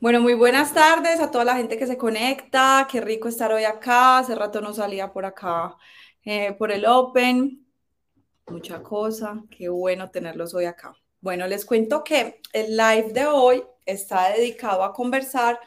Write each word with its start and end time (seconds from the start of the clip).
Bueno, 0.00 0.20
muy 0.20 0.34
buenas 0.34 0.72
tardes 0.72 1.18
a 1.18 1.32
toda 1.32 1.44
la 1.44 1.56
gente 1.56 1.76
que 1.76 1.86
se 1.88 1.98
conecta. 1.98 2.86
Qué 2.88 3.00
rico 3.00 3.26
estar 3.26 3.52
hoy 3.52 3.64
acá. 3.64 4.18
Hace 4.18 4.36
rato 4.36 4.60
no 4.60 4.72
salía 4.72 5.12
por 5.12 5.24
acá, 5.24 5.76
eh, 6.24 6.52
por 6.52 6.70
el 6.70 6.86
Open. 6.86 7.66
Mucha 8.46 8.80
cosa. 8.80 9.42
Qué 9.50 9.68
bueno 9.68 10.08
tenerlos 10.08 10.54
hoy 10.54 10.66
acá. 10.66 10.94
Bueno, 11.20 11.48
les 11.48 11.64
cuento 11.64 12.04
que 12.04 12.40
el 12.52 12.76
live 12.76 13.12
de 13.12 13.26
hoy 13.26 13.64
está 13.84 14.30
dedicado 14.30 14.84
a 14.84 14.92
conversar 14.92 15.58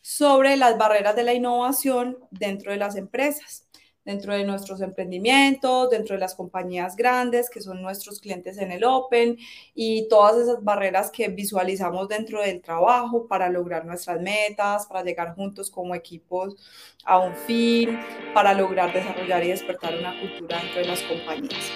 sobre 0.00 0.56
las 0.56 0.78
barreras 0.78 1.16
de 1.16 1.24
la 1.24 1.34
innovación 1.34 2.16
dentro 2.30 2.70
de 2.70 2.78
las 2.78 2.94
empresas 2.94 3.69
dentro 4.04 4.34
de 4.34 4.44
nuestros 4.44 4.80
emprendimientos, 4.80 5.90
dentro 5.90 6.14
de 6.14 6.20
las 6.20 6.34
compañías 6.34 6.96
grandes 6.96 7.50
que 7.50 7.60
son 7.60 7.82
nuestros 7.82 8.20
clientes 8.20 8.58
en 8.58 8.72
el 8.72 8.84
Open 8.84 9.36
y 9.74 10.08
todas 10.08 10.36
esas 10.36 10.64
barreras 10.64 11.10
que 11.10 11.28
visualizamos 11.28 12.08
dentro 12.08 12.40
del 12.40 12.60
trabajo 12.60 13.26
para 13.26 13.48
lograr 13.48 13.84
nuestras 13.84 14.20
metas, 14.20 14.86
para 14.86 15.04
llegar 15.04 15.34
juntos 15.34 15.70
como 15.70 15.94
equipos 15.94 16.56
a 17.04 17.18
un 17.18 17.34
fin, 17.34 17.98
para 18.34 18.54
lograr 18.54 18.92
desarrollar 18.92 19.44
y 19.44 19.48
despertar 19.48 19.96
una 19.98 20.18
cultura 20.20 20.58
dentro 20.58 20.80
de 20.80 20.86
las 20.86 21.02
compañías. 21.02 21.70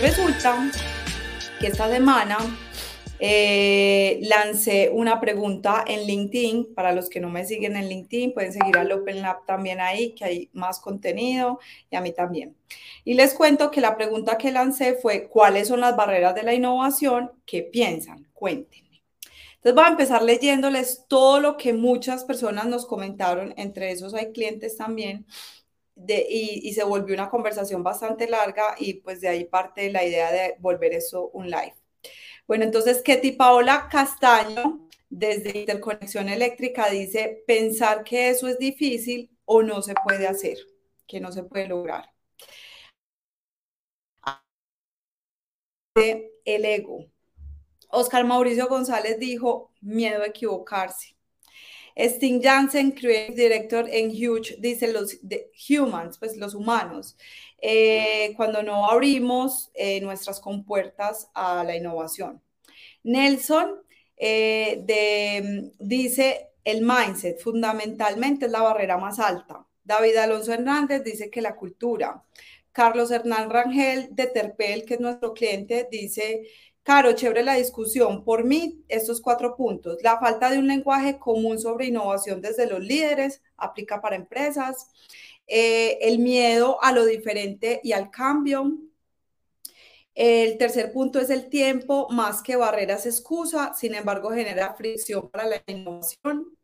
Resulta 0.00 0.70
que 1.60 1.68
esta 1.68 1.88
semana 1.88 2.36
eh, 3.20 4.18
lancé 4.22 4.90
una 4.92 5.20
pregunta 5.20 5.84
en 5.86 6.06
LinkedIn. 6.06 6.74
Para 6.74 6.92
los 6.92 7.08
que 7.08 7.20
no 7.20 7.30
me 7.30 7.44
siguen 7.46 7.76
en 7.76 7.88
LinkedIn, 7.88 8.34
pueden 8.34 8.52
seguir 8.52 8.76
al 8.76 8.92
Open 8.92 9.22
Lab 9.22 9.44
también 9.46 9.80
ahí, 9.80 10.14
que 10.14 10.24
hay 10.24 10.50
más 10.52 10.80
contenido 10.80 11.60
y 11.90 11.96
a 11.96 12.00
mí 12.00 12.12
también. 12.12 12.56
Y 13.04 13.14
les 13.14 13.34
cuento 13.34 13.70
que 13.70 13.80
la 13.80 13.96
pregunta 13.96 14.38
que 14.38 14.52
lancé 14.52 14.94
fue, 14.94 15.28
¿cuáles 15.28 15.68
son 15.68 15.80
las 15.80 15.96
barreras 15.96 16.34
de 16.34 16.42
la 16.42 16.54
innovación? 16.54 17.32
¿Qué 17.46 17.62
piensan? 17.62 18.26
Cuéntenme. 18.32 19.02
Entonces 19.56 19.74
voy 19.74 19.84
a 19.84 19.88
empezar 19.88 20.22
leyéndoles 20.22 21.06
todo 21.08 21.40
lo 21.40 21.56
que 21.56 21.72
muchas 21.72 22.24
personas 22.24 22.66
nos 22.66 22.84
comentaron, 22.86 23.54
entre 23.56 23.92
esos 23.92 24.12
hay 24.14 24.32
clientes 24.32 24.76
también, 24.76 25.26
y, 25.96 26.68
y, 26.68 26.74
se 26.74 26.84
volvió 26.84 27.14
una 27.14 27.30
conversación 27.30 27.82
bastante 27.84 28.28
larga 28.28 28.74
y 28.78 28.94
pues 28.94 29.20
de 29.20 29.28
ahí 29.28 29.44
parte 29.44 29.90
la 29.92 30.04
idea 30.04 30.32
de 30.32 30.56
volver 30.58 30.92
eso 30.92 31.30
un 31.32 31.48
live. 31.48 31.74
Bueno, 32.46 32.64
entonces 32.64 33.02
Ketty 33.02 33.32
Paola 33.32 33.88
Castaño, 33.90 34.88
desde 35.08 35.58
Interconexión 35.60 36.28
Eléctrica, 36.28 36.90
dice, 36.90 37.42
pensar 37.46 38.04
que 38.04 38.28
eso 38.28 38.48
es 38.48 38.58
difícil 38.58 39.30
o 39.44 39.62
no 39.62 39.80
se 39.82 39.94
puede 39.94 40.26
hacer, 40.26 40.58
que 41.06 41.20
no 41.20 41.32
se 41.32 41.44
puede 41.44 41.68
lograr. 41.68 42.10
El 45.94 46.64
ego. 46.64 47.06
Oscar 47.88 48.24
Mauricio 48.24 48.66
González 48.68 49.18
dijo, 49.18 49.72
miedo 49.80 50.22
a 50.22 50.26
equivocarse. 50.26 51.14
Sting 51.96 52.42
Jansen, 52.42 52.90
Creative 52.90 53.36
Director 53.36 53.88
en 53.88 54.10
Huge, 54.10 54.56
dice 54.58 54.92
los 54.92 55.16
humans, 55.68 56.18
pues 56.18 56.36
los 56.36 56.54
humanos. 56.54 57.16
Eh, 57.66 58.34
cuando 58.36 58.62
no 58.62 58.90
abrimos 58.90 59.70
eh, 59.72 59.98
nuestras 60.02 60.38
compuertas 60.38 61.30
a 61.32 61.64
la 61.64 61.74
innovación. 61.74 62.42
Nelson 63.04 63.80
eh, 64.18 64.82
de, 64.84 65.72
dice, 65.78 66.50
el 66.62 66.82
mindset 66.82 67.40
fundamentalmente 67.40 68.44
es 68.44 68.52
la 68.52 68.60
barrera 68.60 68.98
más 68.98 69.18
alta. 69.18 69.66
David 69.82 70.16
Alonso 70.16 70.52
Hernández 70.52 71.04
dice 71.04 71.30
que 71.30 71.40
la 71.40 71.56
cultura. 71.56 72.22
Carlos 72.70 73.10
Hernán 73.10 73.48
Rangel 73.48 74.08
de 74.10 74.26
Terpel, 74.26 74.84
que 74.84 74.94
es 74.94 75.00
nuestro 75.00 75.32
cliente, 75.32 75.88
dice, 75.90 76.46
Caro, 76.84 77.14
chévere 77.14 77.42
la 77.42 77.54
discusión. 77.54 78.24
Por 78.24 78.44
mí, 78.44 78.84
estos 78.88 79.22
cuatro 79.22 79.56
puntos. 79.56 79.96
La 80.02 80.18
falta 80.18 80.50
de 80.50 80.58
un 80.58 80.66
lenguaje 80.68 81.18
común 81.18 81.58
sobre 81.58 81.86
innovación 81.86 82.42
desde 82.42 82.66
los 82.66 82.80
líderes 82.80 83.40
aplica 83.56 84.02
para 84.02 84.16
empresas. 84.16 84.90
Eh, 85.46 85.98
el 86.00 86.18
miedo 86.18 86.82
a 86.82 86.92
lo 86.92 87.04
diferente 87.04 87.80
y 87.82 87.92
al 87.92 88.10
cambio. 88.10 88.78
El 90.14 90.56
tercer 90.58 90.92
punto 90.92 91.20
es 91.20 91.28
el 91.28 91.48
tiempo, 91.48 92.08
más 92.10 92.42
que 92.42 92.56
barreras 92.56 93.04
excusa, 93.04 93.74
sin 93.74 93.94
embargo 93.94 94.30
genera 94.30 94.74
fricción 94.74 95.28
para 95.28 95.46
la 95.46 95.62
innovación. 95.66 96.56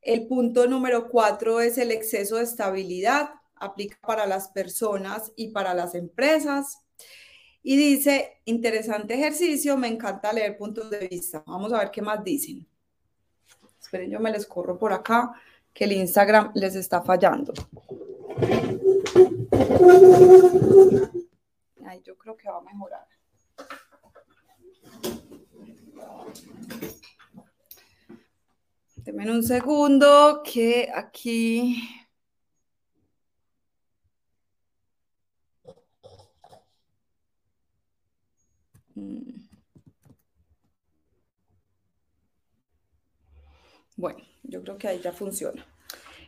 El 0.00 0.26
punto 0.26 0.66
número 0.66 1.08
cuatro 1.08 1.60
es 1.60 1.76
el 1.76 1.90
exceso 1.90 2.36
de 2.36 2.44
estabilidad, 2.44 3.30
aplica 3.56 3.98
para 4.00 4.26
las 4.26 4.48
personas 4.48 5.32
y 5.36 5.48
para 5.48 5.74
las 5.74 5.94
empresas. 5.94 6.84
Y 7.62 7.76
dice, 7.76 8.40
interesante 8.46 9.14
ejercicio, 9.14 9.76
me 9.76 9.88
encanta 9.88 10.32
leer 10.32 10.56
puntos 10.56 10.88
de 10.88 11.06
vista. 11.06 11.44
Vamos 11.46 11.72
a 11.72 11.78
ver 11.80 11.90
qué 11.90 12.00
más 12.00 12.24
dicen. 12.24 12.66
Esperen, 13.78 14.10
yo 14.10 14.20
me 14.20 14.30
les 14.30 14.46
corro 14.46 14.78
por 14.78 14.92
acá 14.92 15.34
que 15.72 15.84
el 15.84 15.92
Instagram 15.92 16.52
les 16.54 16.74
está 16.74 17.02
fallando. 17.02 17.52
Ay, 21.84 22.02
yo 22.04 22.16
creo 22.16 22.36
que 22.36 22.48
va 22.50 22.58
a 22.58 22.62
mejorar. 22.62 23.06
Denme 28.96 29.30
un 29.30 29.42
segundo 29.42 30.42
que 30.44 30.90
aquí... 30.94 31.82
Mm. 38.94 39.48
Bueno, 43.96 44.20
yo 44.48 44.62
creo 44.62 44.76
que 44.76 44.88
ahí 44.88 45.00
ya 45.02 45.12
funciona. 45.12 45.64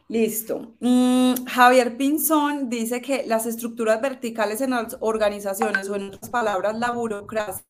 Listo. 0.08 0.74
Mm, 0.80 1.44
Javier 1.46 1.96
Pinzón 1.96 2.68
dice 2.68 3.00
que 3.00 3.24
las 3.26 3.46
estructuras 3.46 4.00
verticales 4.00 4.60
en 4.60 4.70
las 4.70 4.96
organizaciones, 5.00 5.88
o 5.88 5.94
en 5.94 6.08
otras 6.08 6.30
palabras, 6.30 6.76
la 6.78 6.90
burocracia 6.90 7.64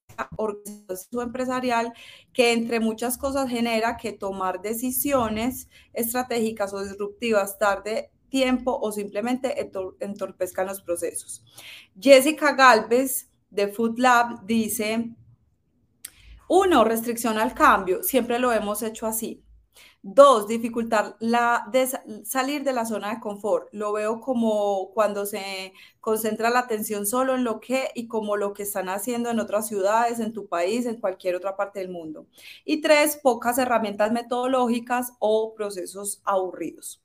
empresarial, 1.23 1.93
que 2.33 2.53
entre 2.53 2.81
muchas 2.81 3.19
cosas 3.19 3.51
genera 3.51 3.97
que 3.97 4.13
tomar 4.13 4.63
decisiones 4.63 5.69
estratégicas 5.93 6.73
o 6.73 6.83
disruptivas 6.83 7.59
tarde 7.59 8.11
tiempo 8.31 8.79
o 8.81 8.91
simplemente 8.91 9.71
entorpezcan 10.01 10.67
los 10.67 10.81
procesos. 10.81 11.45
Jessica 12.01 12.55
Galvez 12.55 13.29
de 13.51 13.69
Food 13.69 13.99
Lab 13.99 14.47
dice, 14.47 15.15
uno, 16.49 16.85
restricción 16.85 17.37
al 17.39 17.53
cambio, 17.53 18.03
siempre 18.03 18.39
lo 18.39 18.51
hemos 18.53 18.83
hecho 18.83 19.07
así. 19.07 19.43
Dos, 20.03 20.49
dificultar 20.49 21.17
la 21.21 21.67
de 21.71 21.87
salir 22.25 22.65
de 22.65 22.73
la 22.73 22.87
zona 22.87 23.11
de 23.11 23.21
confort. 23.21 23.69
Lo 23.73 23.93
veo 23.93 24.21
como 24.21 24.93
cuando 24.95 25.27
se 25.27 25.75
concentra 26.01 26.49
la 26.49 26.61
atención 26.61 27.05
solo 27.07 27.35
en 27.35 27.45
lo 27.45 27.61
que 27.61 27.91
y 27.95 28.09
como 28.09 28.37
lo 28.39 28.55
que 28.55 28.63
están 28.63 28.89
haciendo 28.89 29.29
en 29.29 29.41
otras 29.41 29.69
ciudades, 29.69 30.19
en 30.19 30.33
tu 30.33 30.47
país, 30.47 30.87
en 30.87 31.01
cualquier 31.01 31.37
otra 31.37 31.55
parte 31.55 31.81
del 31.81 31.91
mundo. 31.91 32.27
Y 32.65 32.81
tres, 32.81 33.21
pocas 33.23 33.59
herramientas 33.59 34.11
metodológicas 34.11 35.13
o 35.19 35.53
procesos 35.55 36.23
aburridos. 36.25 37.03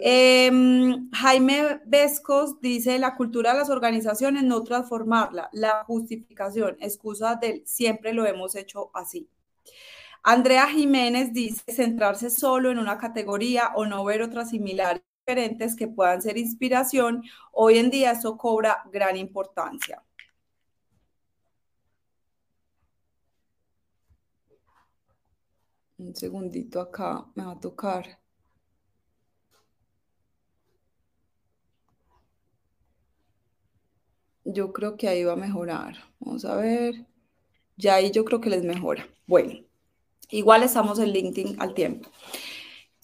Em, 0.00 1.08
Jaime 1.12 1.80
Vescos 1.86 2.60
dice, 2.60 2.98
la 2.98 3.14
cultura 3.14 3.52
de 3.52 3.58
las 3.58 3.70
organizaciones, 3.70 4.42
no 4.42 4.62
transformarla, 4.64 5.48
la 5.52 5.84
justificación, 5.84 6.76
excusa 6.80 7.36
del 7.36 7.62
siempre 7.64 8.12
lo 8.12 8.26
hemos 8.26 8.56
hecho 8.56 8.90
así. 8.92 9.28
Andrea 10.24 10.66
Jiménez 10.68 11.32
dice 11.32 11.62
centrarse 11.72 12.30
solo 12.30 12.70
en 12.70 12.78
una 12.78 12.98
categoría 12.98 13.72
o 13.74 13.86
no 13.86 14.04
ver 14.04 14.22
otras 14.22 14.50
similares 14.50 15.02
diferentes 15.26 15.76
que 15.76 15.88
puedan 15.88 16.22
ser 16.22 16.38
inspiración. 16.38 17.22
Hoy 17.52 17.78
en 17.78 17.90
día 17.90 18.12
eso 18.12 18.36
cobra 18.36 18.82
gran 18.92 19.16
importancia. 19.16 20.02
Un 25.98 26.14
segundito 26.14 26.82
acá, 26.82 27.24
me 27.34 27.44
va 27.46 27.52
a 27.52 27.58
tocar. 27.60 28.18
Yo 34.44 34.72
creo 34.72 34.96
que 34.96 35.08
ahí 35.08 35.24
va 35.24 35.32
a 35.32 35.36
mejorar. 35.36 35.96
Vamos 36.20 36.44
a 36.44 36.54
ver. 36.56 37.06
Ya 37.76 37.96
ahí 37.96 38.10
yo 38.12 38.24
creo 38.24 38.40
que 38.40 38.50
les 38.50 38.64
mejora. 38.64 39.06
Bueno. 39.26 39.71
Igual 40.32 40.62
estamos 40.62 40.98
en 40.98 41.12
LinkedIn 41.12 41.56
al 41.60 41.74
tiempo. 41.74 42.10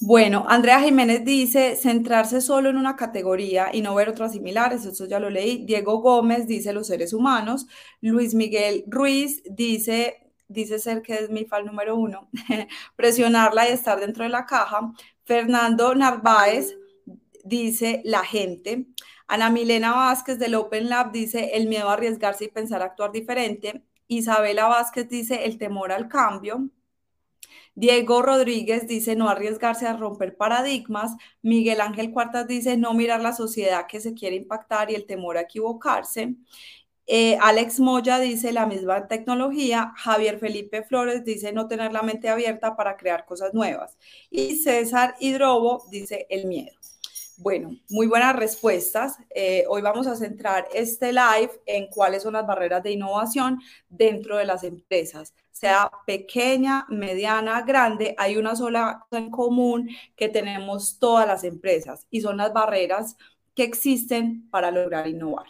Bueno, 0.00 0.46
Andrea 0.48 0.80
Jiménez 0.80 1.25
dice 1.25 1.76
centrarse 1.76 2.40
solo 2.40 2.70
en 2.70 2.76
una 2.76 2.96
categoría 2.96 3.69
y 3.72 3.82
no 3.82 3.94
ver 3.94 4.08
otras 4.08 4.32
similares, 4.32 4.84
eso 4.86 5.06
ya 5.06 5.20
lo 5.20 5.28
leí. 5.28 5.64
Diego 5.66 6.00
Gómez 6.00 6.46
dice 6.46 6.72
los 6.72 6.86
seres 6.86 7.12
humanos. 7.12 7.66
Luis 8.00 8.34
Miguel 8.34 8.84
Ruiz 8.86 9.42
dice, 9.44 10.32
dice 10.46 10.78
ser 10.78 11.02
que 11.02 11.14
es 11.14 11.30
mi 11.30 11.44
fan 11.44 11.66
número 11.66 11.96
uno, 11.96 12.30
presionarla 12.96 13.69
y 13.69 13.72
estar 13.72 14.00
dentro 14.00 14.25
de 14.25 14.30
la 14.30 14.46
caja. 14.46 14.92
Fernando 15.25 15.94
Narváez 15.94 16.76
dice 17.44 18.00
la 18.04 18.25
gente. 18.25 18.86
Ana 19.26 19.50
Milena 19.50 19.92
Vázquez 19.92 20.38
del 20.38 20.54
Open 20.54 20.88
Lab 20.88 21.12
dice 21.12 21.50
el 21.54 21.69
miedo 21.69 21.90
a 21.90 21.94
arriesgarse 21.94 22.46
y 22.46 22.48
pensar 22.48 22.82
actuar 22.82 23.12
diferente. 23.12 23.82
Isabela 24.06 24.69
Vázquez 24.69 25.08
dice 25.08 25.44
el 25.44 25.58
temor 25.58 25.92
al 25.92 26.08
cambio. 26.08 26.70
Diego 27.78 28.22
Rodríguez 28.22 28.88
dice 28.88 29.14
no 29.14 29.28
arriesgarse 29.28 29.86
a 29.86 29.96
romper 29.96 30.36
paradigmas. 30.36 31.12
Miguel 31.42 31.80
Ángel 31.80 32.10
Cuartas 32.10 32.48
dice 32.48 32.76
no 32.76 32.92
mirar 32.92 33.20
la 33.20 33.32
sociedad 33.32 33.86
que 33.86 34.00
se 34.00 34.14
quiere 34.14 34.34
impactar 34.34 34.90
y 34.90 34.96
el 34.96 35.06
temor 35.06 35.36
a 35.36 35.42
equivocarse. 35.42 36.34
Eh, 37.06 37.38
Alex 37.40 37.78
Moya 37.78 38.19
dice 38.19 38.52
la 38.52 38.66
misma 38.66 39.06
tecnología. 39.06 39.92
Javier 39.96 40.40
Felipe 40.40 40.82
Flores 40.82 41.25
dice 41.25 41.52
no 41.52 41.69
tener 41.69 41.92
la 41.92 42.02
mente 42.02 42.28
abierta 42.28 42.75
para 42.75 42.96
crear 42.96 43.25
cosas 43.25 43.54
nuevas. 43.54 43.96
Y 44.28 44.56
César 44.56 45.14
Hidrobo 45.20 45.84
dice 45.88 46.26
el 46.30 46.46
miedo. 46.46 46.72
Bueno, 47.36 47.70
muy 47.90 48.08
buenas 48.08 48.34
respuestas. 48.34 49.19
Eh, 49.30 49.64
hoy 49.69 49.82
vamos 49.82 50.08
a 50.08 50.16
centrar 50.16 50.66
este 50.75 51.12
live 51.12 51.52
en 51.64 51.86
cuáles 51.86 52.25
son 52.25 52.32
las 52.32 52.44
barreras 52.44 52.82
de 52.82 52.90
innovación 52.90 53.60
dentro 53.88 54.36
de 54.36 54.46
las 54.46 54.64
empresas. 54.64 55.32
Sea 55.58 55.90
pequeña, 56.06 56.87
mediana, 56.88 57.62
grande, 57.62 58.14
hay 58.16 58.37
una 58.37 58.55
sola 58.55 59.05
cosa 59.10 59.20
en 59.20 59.31
común 59.31 59.90
que 60.14 60.28
tenemos 60.28 61.00
todas 61.00 61.26
las 61.26 61.43
empresas 61.43 62.06
y 62.10 62.20
son 62.20 62.37
las 62.37 62.52
barreras 62.52 63.16
que 63.56 63.64
existen 63.64 64.49
para 64.50 64.70
lograr 64.70 65.08
innovar. 65.08 65.46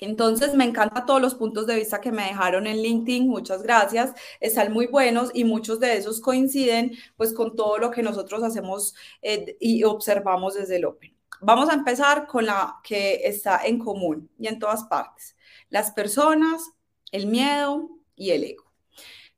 Entonces, 0.00 0.54
me 0.54 0.64
encantan 0.64 1.06
todos 1.06 1.22
los 1.22 1.34
puntos 1.34 1.66
de 1.66 1.76
vista 1.76 2.00
que 2.00 2.12
me 2.12 2.24
dejaron 2.24 2.66
en 2.66 2.82
LinkedIn. 2.82 3.26
Muchas 3.26 3.62
gracias. 3.62 4.12
Están 4.38 4.70
muy 4.70 4.86
buenos 4.88 5.30
y 5.32 5.44
muchos 5.44 5.80
de 5.80 5.96
esos 5.96 6.20
coinciden 6.20 6.92
pues 7.16 7.32
con 7.32 7.56
todo 7.56 7.78
lo 7.78 7.90
que 7.90 8.02
nosotros 8.02 8.42
hacemos 8.42 8.94
eh, 9.22 9.56
y 9.60 9.84
observamos 9.84 10.54
desde 10.54 10.76
el 10.76 10.84
Open. 10.84 11.16
Vamos 11.40 11.70
a 11.70 11.74
empezar 11.74 12.26
con 12.26 12.44
la 12.46 12.80
que 12.84 13.22
está 13.24 13.64
en 13.64 13.78
común 13.78 14.28
y 14.38 14.48
en 14.48 14.58
todas 14.58 14.84
partes. 14.84 15.36
Las 15.70 15.90
personas, 15.92 16.70
el 17.12 17.28
miedo 17.28 17.88
y 18.14 18.32
el 18.32 18.44
ego. 18.44 18.71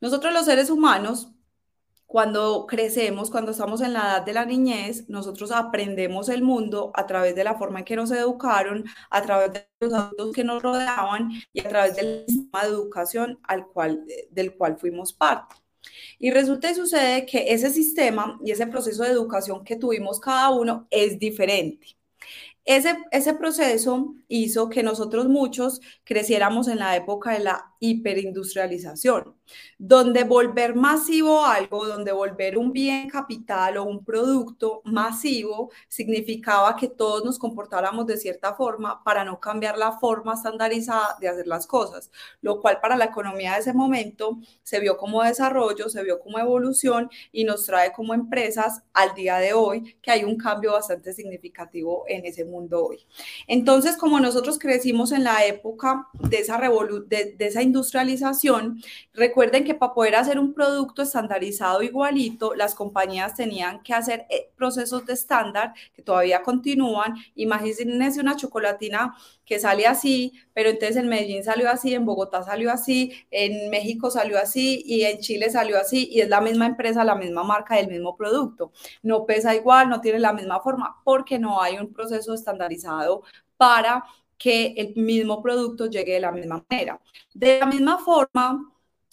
Nosotros 0.04 0.34
los 0.34 0.44
seres 0.44 0.68
humanos 0.68 1.32
cuando 2.04 2.66
crecemos, 2.66 3.30
cuando 3.30 3.52
estamos 3.52 3.80
en 3.80 3.94
la 3.94 4.00
edad 4.00 4.22
de 4.22 4.34
la 4.34 4.44
niñez, 4.44 5.08
nosotros 5.08 5.50
aprendemos 5.50 6.28
el 6.28 6.42
mundo 6.42 6.92
a 6.94 7.06
través 7.06 7.34
de 7.34 7.42
la 7.42 7.54
forma 7.54 7.78
en 7.78 7.86
que 7.86 7.96
nos 7.96 8.10
educaron, 8.10 8.84
a 9.08 9.22
través 9.22 9.54
de 9.54 9.66
los 9.80 9.94
adultos 9.94 10.32
que 10.32 10.44
nos 10.44 10.62
rodeaban 10.62 11.30
y 11.54 11.60
a 11.60 11.68
través 11.70 11.96
del 11.96 12.26
sistema 12.28 12.64
de 12.64 12.68
educación 12.68 13.40
al 13.44 13.66
cual, 13.66 14.04
del 14.30 14.54
cual 14.54 14.76
fuimos 14.76 15.14
parte. 15.14 15.56
Y 16.18 16.30
resulta 16.32 16.70
y 16.70 16.74
sucede 16.74 17.24
que 17.24 17.54
ese 17.54 17.70
sistema 17.70 18.38
y 18.44 18.50
ese 18.50 18.66
proceso 18.66 19.04
de 19.04 19.08
educación 19.08 19.64
que 19.64 19.76
tuvimos 19.76 20.20
cada 20.20 20.50
uno 20.50 20.86
es 20.90 21.18
diferente. 21.18 21.96
Ese, 22.66 22.98
ese 23.10 23.32
proceso 23.32 24.14
hizo 24.28 24.68
que 24.68 24.82
nosotros 24.82 25.28
muchos 25.28 25.80
creciéramos 26.04 26.68
en 26.68 26.78
la 26.78 26.94
época 26.94 27.32
de 27.32 27.40
la 27.40 27.73
hiperindustrialización, 27.90 29.34
donde 29.78 30.24
volver 30.24 30.74
masivo 30.74 31.44
algo, 31.44 31.86
donde 31.86 32.12
volver 32.12 32.56
un 32.56 32.72
bien 32.72 33.08
capital 33.08 33.76
o 33.76 33.84
un 33.84 34.04
producto 34.04 34.80
masivo 34.84 35.70
significaba 35.88 36.76
que 36.76 36.88
todos 36.88 37.24
nos 37.24 37.38
comportáramos 37.38 38.06
de 38.06 38.16
cierta 38.16 38.54
forma 38.54 39.02
para 39.04 39.24
no 39.24 39.38
cambiar 39.40 39.76
la 39.76 39.92
forma 39.92 40.34
estandarizada 40.34 41.16
de 41.20 41.28
hacer 41.28 41.46
las 41.46 41.66
cosas, 41.66 42.10
lo 42.40 42.60
cual 42.60 42.80
para 42.80 42.96
la 42.96 43.06
economía 43.06 43.54
de 43.54 43.60
ese 43.60 43.72
momento 43.72 44.38
se 44.62 44.80
vio 44.80 44.96
como 44.96 45.22
desarrollo, 45.22 45.88
se 45.88 46.02
vio 46.02 46.20
como 46.20 46.38
evolución 46.38 47.10
y 47.32 47.44
nos 47.44 47.64
trae 47.66 47.92
como 47.92 48.14
empresas 48.14 48.82
al 48.92 49.14
día 49.14 49.36
de 49.38 49.52
hoy 49.52 49.96
que 50.00 50.10
hay 50.10 50.24
un 50.24 50.36
cambio 50.36 50.72
bastante 50.72 51.12
significativo 51.12 52.04
en 52.08 52.24
ese 52.24 52.44
mundo 52.44 52.86
hoy. 52.86 53.06
Entonces, 53.46 53.96
como 53.96 54.20
nosotros 54.20 54.58
crecimos 54.58 55.12
en 55.12 55.24
la 55.24 55.44
época 55.44 56.08
de 56.14 56.38
esa, 56.38 56.58
de, 56.58 57.34
de 57.36 57.46
esa 57.46 57.62
industrialización, 57.74 58.80
recuerden 59.12 59.64
que 59.64 59.74
para 59.74 59.92
poder 59.94 60.14
hacer 60.14 60.38
un 60.38 60.54
producto 60.54 61.02
estandarizado 61.02 61.82
igualito, 61.82 62.54
las 62.54 62.74
compañías 62.74 63.34
tenían 63.34 63.82
que 63.82 63.92
hacer 63.92 64.26
eh, 64.30 64.50
procesos 64.56 65.04
de 65.06 65.14
estándar 65.14 65.74
que 65.94 66.02
todavía 66.02 66.42
continúan. 66.42 67.16
Imagínense 67.34 68.20
una 68.20 68.36
chocolatina 68.36 69.14
que 69.44 69.58
sale 69.58 69.86
así, 69.86 70.32
pero 70.54 70.70
entonces 70.70 70.96
en 70.96 71.08
Medellín 71.08 71.44
salió 71.44 71.68
así, 71.68 71.94
en 71.94 72.06
Bogotá 72.06 72.42
salió 72.44 72.70
así, 72.70 73.12
en 73.30 73.68
México 73.70 74.10
salió 74.10 74.38
así 74.38 74.82
y 74.86 75.02
en 75.02 75.18
Chile 75.18 75.50
salió 75.50 75.78
así 75.78 76.08
y 76.10 76.20
es 76.20 76.28
la 76.28 76.40
misma 76.40 76.66
empresa, 76.66 77.04
la 77.04 77.14
misma 77.14 77.42
marca 77.42 77.76
del 77.76 77.88
mismo 77.88 78.16
producto. 78.16 78.72
No 79.02 79.26
pesa 79.26 79.54
igual, 79.54 79.88
no 79.88 80.00
tiene 80.00 80.20
la 80.20 80.32
misma 80.32 80.60
forma 80.60 80.96
porque 81.04 81.38
no 81.38 81.60
hay 81.60 81.76
un 81.78 81.92
proceso 81.92 82.34
estandarizado 82.34 83.22
para 83.56 84.04
que 84.38 84.74
el 84.76 84.94
mismo 84.96 85.42
producto 85.42 85.86
llegue 85.86 86.14
de 86.14 86.20
la 86.20 86.32
misma 86.32 86.64
manera. 86.68 87.00
De 87.32 87.60
la 87.60 87.66
misma 87.66 87.98
forma, 87.98 88.72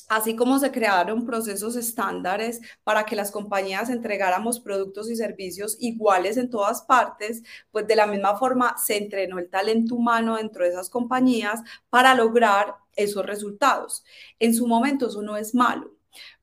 así 0.09 0.35
como 0.35 0.59
se 0.59 0.71
crearon 0.71 1.25
procesos 1.25 1.75
estándares 1.75 2.59
para 2.83 3.05
que 3.05 3.15
las 3.15 3.31
compañías 3.31 3.89
entregáramos 3.89 4.59
productos 4.59 5.09
y 5.09 5.15
servicios 5.15 5.77
iguales 5.79 6.37
en 6.37 6.49
todas 6.49 6.81
partes, 6.81 7.43
pues 7.71 7.87
de 7.87 7.95
la 7.95 8.07
misma 8.07 8.35
forma 8.37 8.75
se 8.77 8.97
entrenó 8.97 9.39
el 9.39 9.49
talento 9.49 9.95
humano 9.95 10.35
dentro 10.35 10.63
de 10.63 10.71
esas 10.71 10.89
compañías 10.89 11.61
para 11.89 12.13
lograr 12.13 12.75
esos 12.95 13.25
resultados. 13.25 14.03
En 14.39 14.53
su 14.53 14.67
momento 14.67 15.07
eso 15.07 15.21
no 15.21 15.37
es 15.37 15.55
malo. 15.55 15.91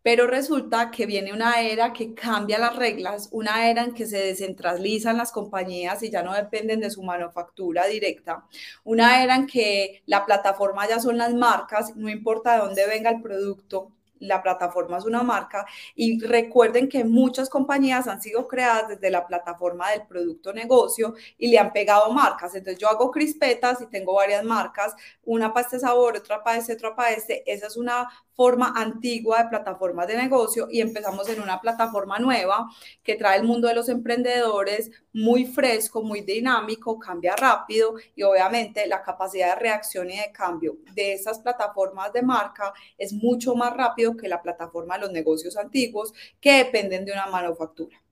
Pero 0.02 0.26
resulta 0.26 0.90
que 0.90 1.06
viene 1.06 1.32
una 1.32 1.60
era 1.60 1.92
que 1.92 2.14
cambia 2.14 2.58
las 2.58 2.76
reglas, 2.76 3.28
una 3.32 3.70
era 3.70 3.84
en 3.84 3.94
que 3.94 4.06
se 4.06 4.18
descentralizan 4.18 5.16
las 5.16 5.32
compañías 5.32 6.02
y 6.02 6.10
ya 6.10 6.22
no 6.22 6.34
dependen 6.34 6.80
de 6.80 6.90
su 6.90 7.02
manufactura 7.02 7.86
directa, 7.86 8.44
una 8.84 9.22
era 9.22 9.36
en 9.36 9.46
que 9.46 10.02
la 10.06 10.24
plataforma 10.26 10.88
ya 10.88 11.00
son 11.00 11.18
las 11.18 11.34
marcas, 11.34 11.94
no 11.96 12.08
importa 12.08 12.54
de 12.54 12.58
dónde 12.58 12.86
venga 12.86 13.10
el 13.10 13.22
producto, 13.22 13.92
la 14.20 14.42
plataforma 14.42 14.98
es 14.98 15.04
una 15.04 15.22
marca 15.22 15.66
y 15.94 16.20
recuerden 16.20 16.88
que 16.88 17.04
muchas 17.04 17.48
compañías 17.48 18.06
han 18.08 18.20
sido 18.20 18.46
creadas 18.46 18.88
desde 18.88 19.10
la 19.10 19.26
plataforma 19.26 19.90
del 19.90 20.06
producto 20.06 20.52
negocio 20.52 21.14
y 21.36 21.48
le 21.48 21.58
han 21.58 21.72
pegado 21.72 22.12
marcas. 22.12 22.54
Entonces 22.54 22.80
yo 22.80 22.88
hago 22.88 23.10
crispetas 23.10 23.80
y 23.80 23.86
tengo 23.86 24.14
varias 24.14 24.44
marcas, 24.44 24.94
una 25.24 25.52
para 25.52 25.66
este 25.66 25.80
sabor, 25.80 26.16
otra 26.16 26.42
para 26.42 26.58
este, 26.58 26.74
otra 26.74 26.94
para 26.94 27.10
este. 27.10 27.50
Esa 27.50 27.66
es 27.66 27.76
una 27.76 28.08
forma 28.38 28.72
antigua 28.76 29.42
de 29.42 29.48
plataformas 29.48 30.06
de 30.06 30.16
negocio 30.16 30.68
y 30.70 30.80
empezamos 30.80 31.28
en 31.28 31.42
una 31.42 31.60
plataforma 31.60 32.20
nueva 32.20 32.68
que 33.02 33.16
trae 33.16 33.36
el 33.36 33.42
mundo 33.42 33.66
de 33.66 33.74
los 33.74 33.88
emprendedores 33.88 34.92
muy 35.12 35.44
fresco, 35.44 36.04
muy 36.04 36.20
dinámico, 36.20 37.00
cambia 37.00 37.34
rápido 37.34 37.94
y 38.14 38.22
obviamente 38.22 38.86
la 38.86 39.02
capacidad 39.02 39.56
de 39.56 39.60
reacción 39.60 40.08
y 40.08 40.18
de 40.18 40.30
cambio 40.30 40.76
de 40.94 41.14
esas 41.14 41.40
plataformas 41.40 42.12
de 42.12 42.22
marca 42.22 42.72
es 42.96 43.12
mucho 43.12 43.56
más 43.56 43.76
rápido 43.76 44.07
que 44.16 44.28
la 44.28 44.42
plataforma 44.42 44.94
de 44.94 45.02
los 45.02 45.12
negocios 45.12 45.56
antiguos 45.56 46.12
que 46.40 46.64
dependen 46.64 47.04
de 47.04 47.12
una 47.12 47.26
manufactura. 47.26 48.02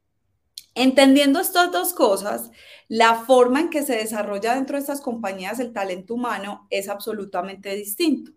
Entendiendo 0.75 1.41
estas 1.41 1.73
dos 1.73 1.95
cosas, 1.95 2.51
la 2.89 3.15
forma 3.25 3.61
en 3.61 3.71
que 3.71 3.83
se 3.83 3.97
desarrolla 3.97 4.55
dentro 4.55 4.77
de 4.77 4.83
estas 4.83 5.01
compañías 5.01 5.59
el 5.59 5.73
talento 5.73 6.13
humano 6.13 6.67
es 6.69 6.91
absolutamente 6.91 7.75
distinto. 7.75 8.33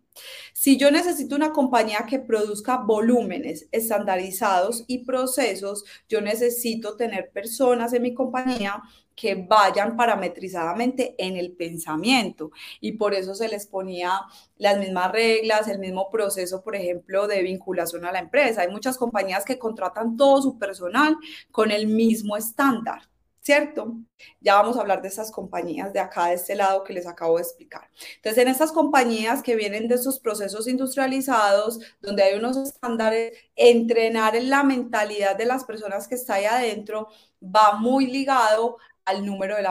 Si 0.54 0.78
yo 0.78 0.92
necesito 0.92 1.36
una 1.36 1.52
compañía 1.52 2.06
que 2.10 2.20
produzca 2.20 2.78
volúmenes 2.78 3.68
estandarizados 3.72 4.84
y 4.88 5.06
procesos, 5.06 5.84
yo 6.08 6.22
necesito 6.22 6.96
tener 6.96 7.30
personas 7.32 7.94
en 7.94 8.04
mi 8.04 8.14
compañía 8.14 8.82
que 9.20 9.36
vayan 9.36 9.98
parametrizadamente 9.98 11.14
en 11.18 11.36
el 11.36 11.52
pensamiento 11.52 12.52
y 12.80 12.94
por 12.94 13.14
eso 13.14 13.36
se 13.36 13.50
les 13.50 13.68
ponía 13.68 14.22
las 14.56 14.80
mismas 14.80 15.12
reglas, 15.12 15.68
el 15.68 15.80
mismo 15.80 16.10
proceso, 16.10 16.64
por 16.64 16.78
ejemplo, 16.78 17.28
de 17.28 17.44
vinculación 17.44 18.06
a 18.06 18.14
la 18.14 18.20
empresa. 18.20 18.62
Hay 18.62 18.70
muchas 18.70 18.98
compañías 18.98 19.44
que 19.44 19.60
contratan 19.60 20.16
todo 20.16 20.42
su 20.42 20.58
personal 20.58 21.18
con 21.52 21.70
el 21.72 21.88
mismo 21.88 22.38
estándar. 22.38 23.10
¿cierto? 23.42 23.96
Ya 24.42 24.56
vamos 24.56 24.78
a 24.78 24.82
hablar 24.82 25.02
de 25.02 25.08
esas 25.08 25.32
compañías 25.32 25.92
de 25.92 26.00
acá, 26.00 26.28
de 26.28 26.36
este 26.36 26.56
lado 26.56 26.84
que 26.84 26.94
les 26.94 27.08
acabo 27.08 27.38
de 27.38 27.44
explicar. 27.44 27.90
Entonces, 28.18 28.44
en 28.44 28.48
estas 28.48 28.72
compañías 28.72 29.42
que 29.42 29.56
vienen 29.56 29.88
de 29.88 29.96
esos 29.96 30.20
procesos 30.20 30.68
industrializados, 30.68 31.80
donde 32.00 32.22
hay 32.22 32.38
unos 32.38 32.58
estándares, 32.58 33.36
entrenar 33.56 34.36
en 34.36 34.52
la 34.52 34.64
mentalidad 34.64 35.36
de 35.36 35.46
las 35.46 35.64
personas 35.64 36.08
que 36.08 36.16
está 36.16 36.36
ahí 36.36 36.46
adentro 36.46 37.08
va 37.42 37.78
muy 37.78 38.08
ligado 38.08 38.78
al 39.10 39.26
número 39.26 39.56
de 39.56 39.64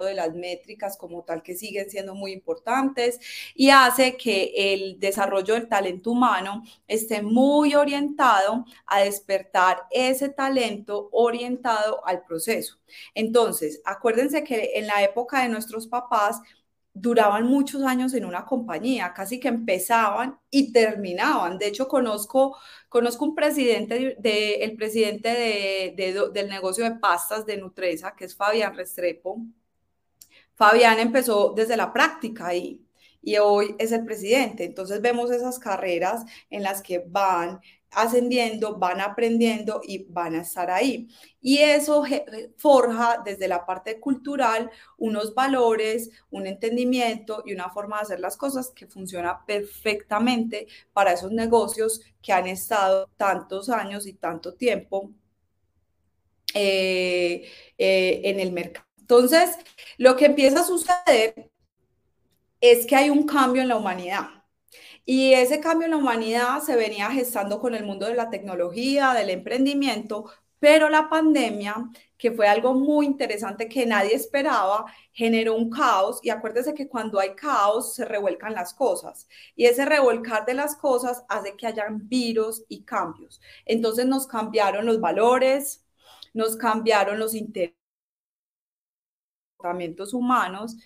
de 0.00 0.14
las 0.14 0.34
métricas 0.34 0.96
como 0.96 1.22
tal 1.22 1.42
que 1.42 1.54
siguen 1.54 1.88
siendo 1.88 2.14
muy 2.14 2.32
importantes 2.32 3.20
y 3.54 3.70
hace 3.70 4.16
que 4.16 4.52
el 4.56 4.98
desarrollo 4.98 5.54
del 5.54 5.68
talento 5.68 6.10
humano 6.10 6.62
esté 6.88 7.22
muy 7.22 7.74
orientado 7.74 8.64
a 8.86 9.00
despertar 9.00 9.84
ese 9.90 10.28
talento 10.30 11.08
orientado 11.12 12.04
al 12.06 12.22
proceso. 12.22 12.76
Entonces, 13.14 13.80
acuérdense 13.84 14.42
que 14.44 14.72
en 14.74 14.88
la 14.88 15.02
época 15.02 15.42
de 15.42 15.48
nuestros 15.48 15.86
papás, 15.86 16.40
duraban 16.94 17.46
muchos 17.46 17.82
años 17.82 18.14
en 18.14 18.24
una 18.24 18.44
compañía, 18.46 19.12
casi 19.12 19.40
que 19.40 19.48
empezaban 19.48 20.38
y 20.50 20.72
terminaban. 20.72 21.58
De 21.58 21.66
hecho, 21.66 21.88
conozco, 21.88 22.56
conozco 22.88 23.24
un 23.24 23.34
presidente, 23.34 24.16
de, 24.18 24.54
el 24.64 24.76
presidente 24.76 25.28
de, 25.28 26.30
del 26.32 26.48
negocio 26.48 26.84
de 26.84 26.96
pastas 26.96 27.44
de 27.46 27.56
Nutresa, 27.58 28.14
que 28.16 28.24
es 28.26 28.36
Fabián 28.36 28.76
Restrepo. 28.76 29.40
Fabián 30.54 31.00
empezó 31.00 31.52
desde 31.54 31.76
la 31.76 31.92
práctica 31.92 32.54
y 32.54 32.84
y 33.24 33.38
hoy 33.38 33.74
es 33.78 33.92
el 33.92 34.04
presidente. 34.04 34.64
Entonces 34.64 35.00
vemos 35.00 35.30
esas 35.30 35.58
carreras 35.58 36.24
en 36.50 36.62
las 36.62 36.82
que 36.82 37.02
van 37.06 37.60
ascendiendo, 37.94 38.76
van 38.78 39.00
aprendiendo 39.00 39.80
y 39.82 40.04
van 40.04 40.34
a 40.34 40.42
estar 40.42 40.70
ahí. 40.70 41.08
Y 41.40 41.58
eso 41.58 42.04
forja 42.56 43.22
desde 43.24 43.48
la 43.48 43.66
parte 43.66 44.00
cultural 44.00 44.70
unos 44.98 45.34
valores, 45.34 46.10
un 46.30 46.46
entendimiento 46.46 47.42
y 47.46 47.52
una 47.52 47.70
forma 47.70 47.96
de 47.96 48.02
hacer 48.02 48.20
las 48.20 48.36
cosas 48.36 48.70
que 48.70 48.86
funciona 48.86 49.44
perfectamente 49.46 50.66
para 50.92 51.12
esos 51.12 51.32
negocios 51.32 52.00
que 52.22 52.32
han 52.32 52.46
estado 52.46 53.10
tantos 53.16 53.68
años 53.68 54.06
y 54.06 54.14
tanto 54.14 54.54
tiempo 54.54 55.10
eh, 56.54 57.48
eh, 57.76 58.20
en 58.24 58.40
el 58.40 58.52
mercado. 58.52 58.86
Entonces, 59.00 59.58
lo 59.98 60.16
que 60.16 60.26
empieza 60.26 60.60
a 60.60 60.64
suceder 60.64 61.50
es 62.60 62.86
que 62.86 62.96
hay 62.96 63.10
un 63.10 63.26
cambio 63.26 63.60
en 63.60 63.68
la 63.68 63.76
humanidad. 63.76 64.43
Y 65.04 65.34
ese 65.34 65.60
cambio 65.60 65.84
en 65.86 65.92
la 65.92 65.98
humanidad 65.98 66.60
se 66.62 66.76
venía 66.76 67.10
gestando 67.10 67.60
con 67.60 67.74
el 67.74 67.84
mundo 67.84 68.06
de 68.06 68.14
la 68.14 68.30
tecnología, 68.30 69.12
del 69.12 69.30
emprendimiento, 69.30 70.30
pero 70.58 70.88
la 70.88 71.10
pandemia, 71.10 71.90
que 72.16 72.32
fue 72.32 72.48
algo 72.48 72.72
muy 72.74 73.04
interesante 73.04 73.68
que 73.68 73.84
nadie 73.84 74.14
esperaba, 74.14 74.86
generó 75.12 75.56
un 75.56 75.68
caos. 75.68 76.20
Y 76.22 76.30
acuérdese 76.30 76.72
que 76.74 76.88
cuando 76.88 77.20
hay 77.20 77.34
caos 77.34 77.94
se 77.94 78.04
revuelcan 78.06 78.54
las 78.54 78.72
cosas. 78.72 79.28
Y 79.56 79.66
ese 79.66 79.84
revolcar 79.84 80.46
de 80.46 80.54
las 80.54 80.74
cosas 80.76 81.24
hace 81.28 81.54
que 81.56 81.66
hayan 81.66 82.08
virus 82.08 82.64
y 82.68 82.82
cambios. 82.84 83.42
Entonces 83.66 84.06
nos 84.06 84.26
cambiaron 84.26 84.86
los 84.86 85.00
valores, 85.00 85.84
nos 86.32 86.56
cambiaron 86.56 87.18
los 87.18 87.34
comportamientos 89.56 90.14
humanos 90.14 90.76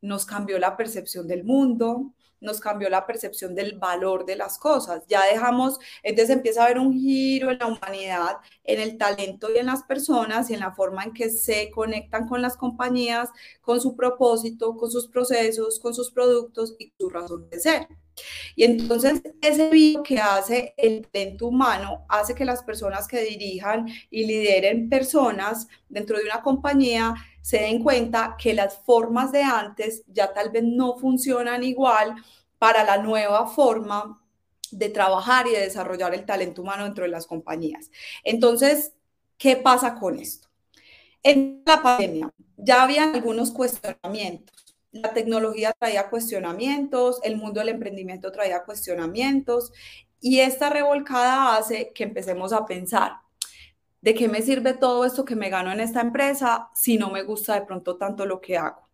nos 0.00 0.24
cambió 0.26 0.58
la 0.58 0.76
percepción 0.76 1.26
del 1.26 1.44
mundo, 1.44 2.12
nos 2.40 2.60
cambió 2.60 2.88
la 2.88 3.06
percepción 3.06 3.54
del 3.54 3.78
valor 3.78 4.24
de 4.24 4.36
las 4.36 4.58
cosas. 4.58 5.02
Ya 5.08 5.24
dejamos, 5.24 5.78
entonces 6.02 6.34
empieza 6.36 6.62
a 6.62 6.64
haber 6.66 6.78
un 6.78 6.92
giro 6.92 7.50
en 7.50 7.58
la 7.58 7.66
humanidad, 7.66 8.36
en 8.64 8.80
el 8.80 8.98
talento 8.98 9.48
y 9.54 9.58
en 9.58 9.66
las 9.66 9.82
personas 9.84 10.50
y 10.50 10.54
en 10.54 10.60
la 10.60 10.72
forma 10.72 11.04
en 11.04 11.12
que 11.12 11.30
se 11.30 11.70
conectan 11.70 12.28
con 12.28 12.42
las 12.42 12.56
compañías, 12.56 13.30
con 13.60 13.80
su 13.80 13.96
propósito, 13.96 14.76
con 14.76 14.90
sus 14.90 15.08
procesos, 15.08 15.80
con 15.80 15.94
sus 15.94 16.10
productos 16.10 16.74
y 16.78 16.92
su 16.98 17.08
razón 17.10 17.48
de 17.50 17.60
ser. 17.60 17.88
Y 18.56 18.64
entonces 18.64 19.22
ese 19.40 19.70
video 19.70 20.02
que 20.02 20.18
hace 20.18 20.74
el 20.76 21.06
talento 21.06 21.46
humano 21.46 22.04
hace 22.08 22.34
que 22.34 22.44
las 22.44 22.62
personas 22.62 23.06
que 23.08 23.20
dirijan 23.22 23.86
y 24.10 24.26
lideren 24.26 24.88
personas 24.88 25.68
dentro 25.88 26.18
de 26.18 26.24
una 26.24 26.42
compañía 26.42 27.14
se 27.40 27.60
den 27.60 27.82
cuenta 27.82 28.36
que 28.38 28.54
las 28.54 28.78
formas 28.84 29.32
de 29.32 29.42
antes 29.42 30.02
ya 30.06 30.32
tal 30.32 30.50
vez 30.50 30.64
no 30.64 30.96
funcionan 30.98 31.64
igual 31.64 32.14
para 32.58 32.84
la 32.84 32.98
nueva 32.98 33.46
forma 33.46 34.22
de 34.70 34.88
trabajar 34.90 35.46
y 35.46 35.52
de 35.52 35.60
desarrollar 35.60 36.14
el 36.14 36.26
talento 36.26 36.62
humano 36.62 36.84
dentro 36.84 37.04
de 37.04 37.10
las 37.10 37.26
compañías. 37.26 37.90
Entonces, 38.22 38.92
¿qué 39.38 39.56
pasa 39.56 39.94
con 39.94 40.18
esto? 40.18 40.48
En 41.22 41.62
la 41.64 41.82
pandemia 41.82 42.32
ya 42.56 42.82
había 42.82 43.04
algunos 43.04 43.50
cuestionamientos. 43.50 44.57
La 44.92 45.12
tecnología 45.14 45.72
traía 45.78 46.10
cuestionamientos, 46.10 47.20
el 47.22 47.36
mundo 47.36 47.60
del 47.60 47.70
emprendimiento 47.70 48.32
traía 48.32 48.64
cuestionamientos 48.64 49.72
y 50.20 50.40
esta 50.40 50.70
revolcada 50.70 51.56
hace 51.56 51.92
que 51.94 52.04
empecemos 52.04 52.52
a 52.52 52.66
pensar, 52.66 53.12
¿de 54.02 54.14
qué 54.14 54.28
me 54.28 54.42
sirve 54.42 54.74
todo 54.74 55.04
esto 55.04 55.24
que 55.24 55.36
me 55.36 55.50
gano 55.50 55.72
en 55.72 55.80
esta 55.80 56.00
empresa 56.02 56.70
si 56.74 56.98
no 56.98 57.10
me 57.10 57.22
gusta 57.24 57.54
de 57.54 57.66
pronto 57.66 57.96
tanto 57.98 58.26
lo 58.26 58.40
que 58.40 58.58
hago? 58.58 58.87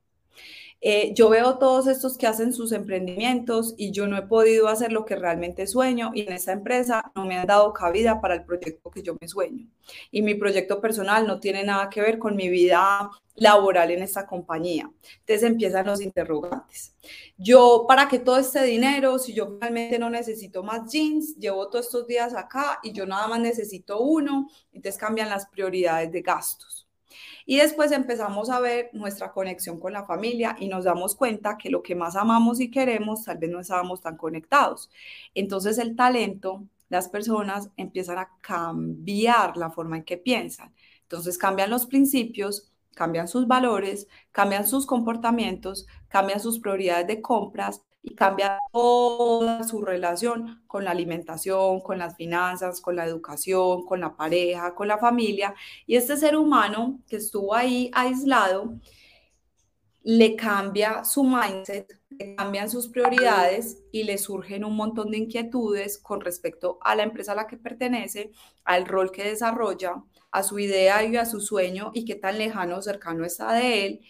Eh, 0.86 1.14
yo 1.14 1.30
veo 1.30 1.56
todos 1.56 1.86
estos 1.86 2.18
que 2.18 2.26
hacen 2.26 2.52
sus 2.52 2.70
emprendimientos 2.72 3.72
y 3.78 3.90
yo 3.90 4.06
no 4.06 4.18
he 4.18 4.22
podido 4.22 4.68
hacer 4.68 4.92
lo 4.92 5.06
que 5.06 5.16
realmente 5.16 5.66
sueño 5.66 6.10
y 6.12 6.26
en 6.26 6.32
esta 6.34 6.52
empresa 6.52 7.10
no 7.14 7.24
me 7.24 7.38
han 7.38 7.46
dado 7.46 7.72
cabida 7.72 8.20
para 8.20 8.34
el 8.34 8.44
proyecto 8.44 8.90
que 8.90 9.02
yo 9.02 9.16
me 9.18 9.26
sueño. 9.26 9.66
Y 10.10 10.20
mi 10.20 10.34
proyecto 10.34 10.82
personal 10.82 11.26
no 11.26 11.40
tiene 11.40 11.64
nada 11.64 11.88
que 11.88 12.02
ver 12.02 12.18
con 12.18 12.36
mi 12.36 12.50
vida 12.50 13.10
laboral 13.34 13.92
en 13.92 14.02
esta 14.02 14.26
compañía. 14.26 14.90
Entonces 15.20 15.42
empiezan 15.44 15.86
los 15.86 16.02
interrogantes. 16.02 16.94
Yo, 17.38 17.86
¿para 17.88 18.06
qué 18.06 18.18
todo 18.18 18.36
este 18.36 18.62
dinero? 18.64 19.18
Si 19.18 19.32
yo 19.32 19.56
realmente 19.58 19.98
no 19.98 20.10
necesito 20.10 20.62
más 20.62 20.92
jeans, 20.92 21.34
llevo 21.38 21.70
todos 21.70 21.86
estos 21.86 22.06
días 22.06 22.34
acá 22.34 22.80
y 22.82 22.92
yo 22.92 23.06
nada 23.06 23.26
más 23.26 23.40
necesito 23.40 24.00
uno, 24.00 24.50
entonces 24.70 25.00
cambian 25.00 25.30
las 25.30 25.46
prioridades 25.46 26.12
de 26.12 26.20
gastos. 26.20 26.83
Y 27.47 27.59
después 27.59 27.92
empezamos 27.92 28.50
a 28.50 28.61
ver 28.61 28.90
nuestra 28.92 29.33
conexión 29.33 29.78
con 29.80 29.92
la 29.92 30.04
familia 30.04 30.56
y 30.59 30.68
nos 30.68 30.85
damos 30.85 31.14
cuenta 31.14 31.56
que 31.59 31.71
lo 31.71 31.83
que 31.83 31.94
más 31.94 32.16
amamos 32.16 32.61
y 32.61 32.71
queremos 32.71 33.25
tal 33.25 33.38
vez 33.38 33.50
no 33.50 33.61
estábamos 33.61 34.00
tan 34.00 34.16
conectados. 34.16 34.90
Entonces 35.35 35.78
el 35.78 35.97
talento, 35.97 36.64
las 36.88 37.09
personas 37.09 37.71
empiezan 37.76 38.18
a 38.18 38.30
cambiar 38.40 39.56
la 39.56 39.71
forma 39.71 39.97
en 39.97 40.04
que 40.04 40.16
piensan. 40.16 40.75
Entonces 41.02 41.38
cambian 41.38 41.71
los 41.71 41.87
principios, 41.87 42.73
cambian 42.94 43.28
sus 43.28 43.47
valores, 43.47 44.09
cambian 44.33 44.66
sus 44.66 44.87
comportamientos, 44.87 45.87
cambian 46.09 46.40
sus 46.40 46.61
prioridades 46.61 47.06
de 47.06 47.21
compras 47.21 47.83
y 48.06 48.14
cambia 48.14 48.58
toda 48.70 49.64
su 49.64 49.80
relación 49.80 50.62
con 50.66 50.84
la 50.84 50.90
alimentación, 50.90 51.80
con 51.80 51.99
las 51.99 52.14
finanzas, 52.16 52.82
con 52.82 52.96
la 52.96 53.06
educación, 53.06 53.87
con 53.87 54.00
la 54.00 54.14
pareja, 54.14 54.75
con 54.75 54.88
la 54.88 54.99
familia. 54.99 55.54
Y 55.87 55.96
este 55.96 56.18
ser 56.18 56.37
humano 56.37 57.00
que 57.08 57.16
estuvo 57.16 57.54
ahí 57.54 57.90
aislado, 57.94 58.78
le 60.02 60.37
cambia 60.37 61.02
su 61.02 61.25
mindset, 61.25 61.99
le 62.11 62.34
cambian 62.34 62.68
sus 62.68 62.88
prioridades 62.88 63.82
y 63.90 64.04
le 64.04 64.18
surgen 64.18 64.66
un 64.66 64.76
montón 64.76 65.11
de 65.11 65.16
inquietudes 65.16 65.96
con 65.96 66.20
respecto 66.20 66.78
a 66.82 66.94
la 66.94 67.04
empresa 67.04 67.32
a 67.32 67.37
la 67.37 67.46
que 67.46 67.56
pertenece, 67.56 68.32
al 68.64 68.84
rol 68.84 69.11
que 69.12 69.25
desarrolla, 69.25 70.04
a 70.30 70.42
su 70.42 70.58
idea 70.58 71.02
y 71.04 71.16
a 71.16 71.25
su 71.25 71.40
sueño 71.40 71.90
y 71.94 72.04
qué 72.04 72.16
tan 72.16 72.37
lejano 72.37 72.76
o 72.76 72.82
cercano 72.82 73.25
está 73.25 73.54
de 73.54 73.87
él. 73.87 74.00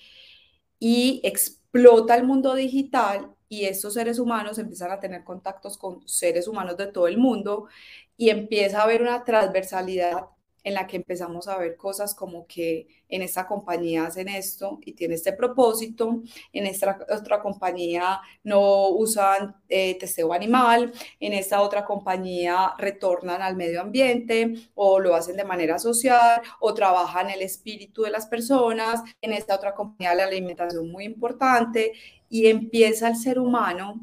Y 0.80 1.20
explota 1.22 2.16
el 2.16 2.24
mundo 2.24 2.56
digital 2.56 3.30
y 3.54 3.66
estos 3.66 3.94
seres 3.94 4.18
humanos 4.18 4.58
empiezan 4.58 4.90
a 4.90 4.98
tener 4.98 5.22
contactos 5.22 5.78
con 5.78 6.06
seres 6.08 6.48
humanos 6.48 6.76
de 6.76 6.88
todo 6.88 7.06
el 7.06 7.18
mundo 7.18 7.68
y 8.16 8.30
empieza 8.30 8.80
a 8.80 8.84
haber 8.84 9.02
una 9.02 9.22
transversalidad 9.24 10.26
en 10.64 10.74
la 10.74 10.86
que 10.86 10.96
empezamos 10.96 11.46
a 11.46 11.58
ver 11.58 11.76
cosas 11.76 12.14
como 12.14 12.46
que 12.46 12.88
en 13.08 13.22
esta 13.22 13.46
compañía 13.46 14.06
hacen 14.06 14.28
esto 14.28 14.78
y 14.82 14.94
tiene 14.94 15.14
este 15.14 15.34
propósito, 15.34 16.22
en 16.52 16.66
esta 16.66 16.98
otra 17.14 17.40
compañía 17.42 18.20
no 18.42 18.88
usan 18.88 19.56
eh, 19.68 19.96
testeo 19.98 20.32
animal, 20.32 20.90
en 21.20 21.34
esta 21.34 21.60
otra 21.60 21.84
compañía 21.84 22.72
retornan 22.78 23.42
al 23.42 23.56
medio 23.56 23.82
ambiente 23.82 24.54
o 24.74 24.98
lo 24.98 25.14
hacen 25.14 25.36
de 25.36 25.44
manera 25.44 25.78
social 25.78 26.40
o 26.60 26.72
trabajan 26.72 27.28
el 27.30 27.42
espíritu 27.42 28.02
de 28.02 28.10
las 28.10 28.26
personas, 28.26 29.02
en 29.20 29.34
esta 29.34 29.54
otra 29.54 29.74
compañía 29.74 30.14
la 30.14 30.24
alimentación 30.24 30.90
muy 30.90 31.04
importante 31.04 31.92
y 32.34 32.48
empieza 32.48 33.06
el 33.06 33.16
ser 33.16 33.38
humano 33.38 34.00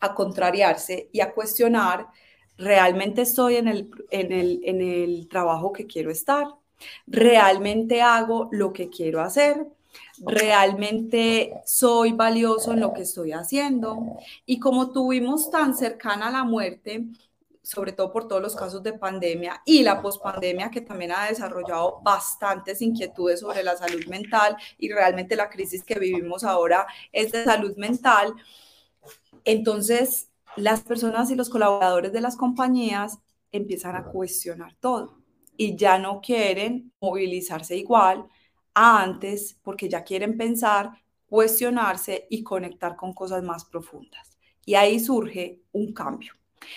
a 0.00 0.14
contrariarse 0.14 1.10
y 1.12 1.20
a 1.20 1.34
cuestionar 1.34 2.06
realmente 2.56 3.20
estoy 3.20 3.56
en 3.56 3.68
el, 3.68 3.90
en 4.10 4.32
el, 4.32 4.60
en 4.64 4.80
el 4.80 5.28
trabajo 5.28 5.70
que 5.70 5.86
quiero 5.86 6.10
estar, 6.10 6.46
realmente 7.06 8.00
hago 8.00 8.48
lo 8.52 8.72
que 8.72 8.88
quiero 8.88 9.20
hacer, 9.20 9.66
realmente 10.16 11.60
soy 11.66 12.12
valioso 12.12 12.72
en 12.72 12.80
lo 12.80 12.94
que 12.94 13.02
estoy 13.02 13.32
haciendo. 13.32 14.16
Y 14.46 14.58
como 14.58 14.90
tuvimos 14.90 15.50
tan 15.50 15.76
cercana 15.76 16.30
la 16.30 16.44
muerte, 16.44 17.04
sobre 17.68 17.92
todo 17.92 18.10
por 18.10 18.26
todos 18.26 18.40
los 18.40 18.56
casos 18.56 18.82
de 18.82 18.94
pandemia 18.94 19.60
y 19.66 19.82
la 19.82 20.00
pospandemia 20.00 20.70
que 20.70 20.80
también 20.80 21.12
ha 21.12 21.26
desarrollado 21.26 22.00
bastantes 22.02 22.80
inquietudes 22.80 23.40
sobre 23.40 23.62
la 23.62 23.76
salud 23.76 24.06
mental 24.06 24.56
y 24.78 24.90
realmente 24.90 25.36
la 25.36 25.50
crisis 25.50 25.84
que 25.84 25.98
vivimos 25.98 26.44
ahora 26.44 26.86
es 27.12 27.30
de 27.30 27.44
salud 27.44 27.76
mental. 27.76 28.32
Entonces, 29.44 30.30
las 30.56 30.80
personas 30.80 31.30
y 31.30 31.34
los 31.34 31.50
colaboradores 31.50 32.10
de 32.10 32.22
las 32.22 32.36
compañías 32.38 33.18
empiezan 33.52 33.96
a 33.96 34.04
cuestionar 34.04 34.74
todo 34.80 35.18
y 35.54 35.76
ya 35.76 35.98
no 35.98 36.22
quieren 36.22 36.90
movilizarse 37.02 37.76
igual 37.76 38.26
a 38.72 39.02
antes 39.02 39.58
porque 39.62 39.90
ya 39.90 40.04
quieren 40.04 40.38
pensar, 40.38 40.92
cuestionarse 41.26 42.26
y 42.30 42.42
conectar 42.42 42.96
con 42.96 43.12
cosas 43.12 43.42
más 43.42 43.66
profundas. 43.66 44.38
Y 44.64 44.74
ahí 44.74 44.98
surge 44.98 45.60
un 45.72 45.92
cambio. 45.92 46.32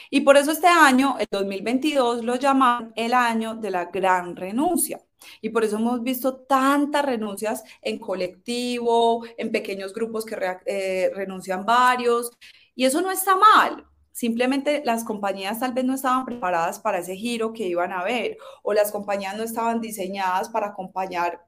Y 0.09 0.21
por 0.21 0.37
eso 0.37 0.51
este 0.51 0.67
año, 0.67 1.15
el 1.19 1.27
2022, 1.31 2.23
lo 2.23 2.35
llaman 2.35 2.93
el 2.95 3.13
año 3.13 3.55
de 3.55 3.71
la 3.71 3.85
gran 3.85 4.35
renuncia. 4.35 5.01
Y 5.41 5.49
por 5.49 5.63
eso 5.63 5.77
hemos 5.77 6.01
visto 6.01 6.35
tantas 6.35 7.05
renuncias 7.05 7.63
en 7.81 7.99
colectivo, 7.99 9.23
en 9.37 9.51
pequeños 9.51 9.93
grupos 9.93 10.25
que 10.25 10.37
eh, 10.65 11.11
renuncian 11.13 11.65
varios. 11.65 12.31
Y 12.75 12.85
eso 12.85 13.01
no 13.01 13.11
está 13.11 13.35
mal. 13.35 13.85
Simplemente 14.11 14.81
las 14.85 15.03
compañías 15.03 15.59
tal 15.59 15.73
vez 15.73 15.85
no 15.85 15.93
estaban 15.93 16.25
preparadas 16.25 16.79
para 16.79 16.99
ese 16.99 17.15
giro 17.15 17.53
que 17.53 17.67
iban 17.67 17.93
a 17.93 18.03
ver 18.03 18.37
o 18.61 18.73
las 18.73 18.91
compañías 18.91 19.37
no 19.37 19.43
estaban 19.43 19.79
diseñadas 19.79 20.49
para 20.49 20.67
acompañar 20.67 21.45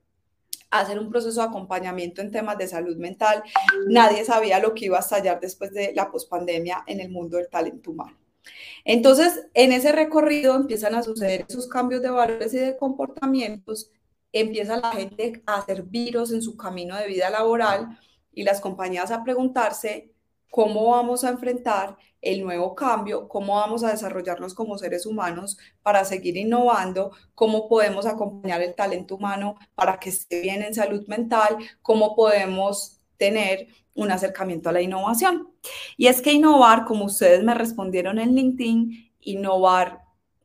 hacer 0.72 0.98
un 0.98 1.10
proceso 1.10 1.42
de 1.42 1.48
acompañamiento 1.48 2.22
en 2.22 2.32
temas 2.32 2.58
de 2.58 2.68
salud 2.68 2.98
mental. 2.98 3.44
Nadie 3.88 4.26
sabía 4.26 4.60
lo 4.60 4.74
que 4.74 4.86
iba 4.86 4.98
a 4.98 5.02
estallar 5.02 5.40
después 5.40 5.72
de 5.72 5.94
la 5.94 6.10
pospandemia 6.10 6.84
en 6.88 7.00
el 7.00 7.10
mundo 7.10 7.38
del 7.38 7.50
talento 7.50 7.92
humano. 7.92 8.23
Entonces, 8.86 9.48
en 9.54 9.72
ese 9.72 9.92
recorrido 9.92 10.56
empiezan 10.56 10.96
a 10.96 11.04
suceder 11.04 11.46
esos 11.48 11.68
cambios 11.68 12.02
de 12.02 12.10
valores 12.10 12.54
y 12.54 12.60
de 12.60 12.78
comportamientos, 12.78 13.92
empieza 14.32 14.78
la 14.78 14.92
gente 14.92 15.44
a 15.46 15.58
hacer 15.58 15.84
virus 15.84 16.32
en 16.32 16.42
su 16.42 16.58
camino 16.58 16.98
de 16.98 17.08
vida 17.08 17.30
laboral 17.30 18.00
y 18.34 18.44
las 18.44 18.60
compañías 18.60 19.12
a 19.12 19.24
preguntarse 19.24 20.12
cómo 20.50 20.92
vamos 20.92 21.24
a 21.24 21.30
enfrentar 21.30 21.98
el 22.22 22.44
nuevo 22.44 22.74
cambio, 22.74 23.28
cómo 23.28 23.56
vamos 23.56 23.84
a 23.84 23.92
desarrollarnos 23.92 24.54
como 24.54 24.78
seres 24.78 25.06
humanos 25.06 25.58
para 25.82 26.06
seguir 26.06 26.38
innovando, 26.38 27.12
cómo 27.36 27.68
podemos 27.68 28.06
acompañar 28.06 28.62
el 28.62 28.76
talento 28.76 29.16
humano 29.16 29.56
para 29.76 30.00
que 30.00 30.10
esté 30.10 30.42
bien 30.42 30.62
en 30.64 30.74
salud 30.74 31.06
mental, 31.08 31.58
cómo 31.82 32.16
podemos 32.16 33.03
tener 33.18 33.68
un 33.96 34.12
acercamiento 34.12 34.70
a 34.70 34.74
la 34.74 34.82
innovación. 34.82 35.50
Y 35.98 36.08
es 36.08 36.22
que 36.22 36.34
innovar, 36.34 36.86
como 36.86 37.06
ustedes 37.06 37.44
me 37.44 37.54
respondieron 37.54 38.20
en 38.20 38.36
LinkedIn, 38.36 39.12
innovar, 39.22 40.02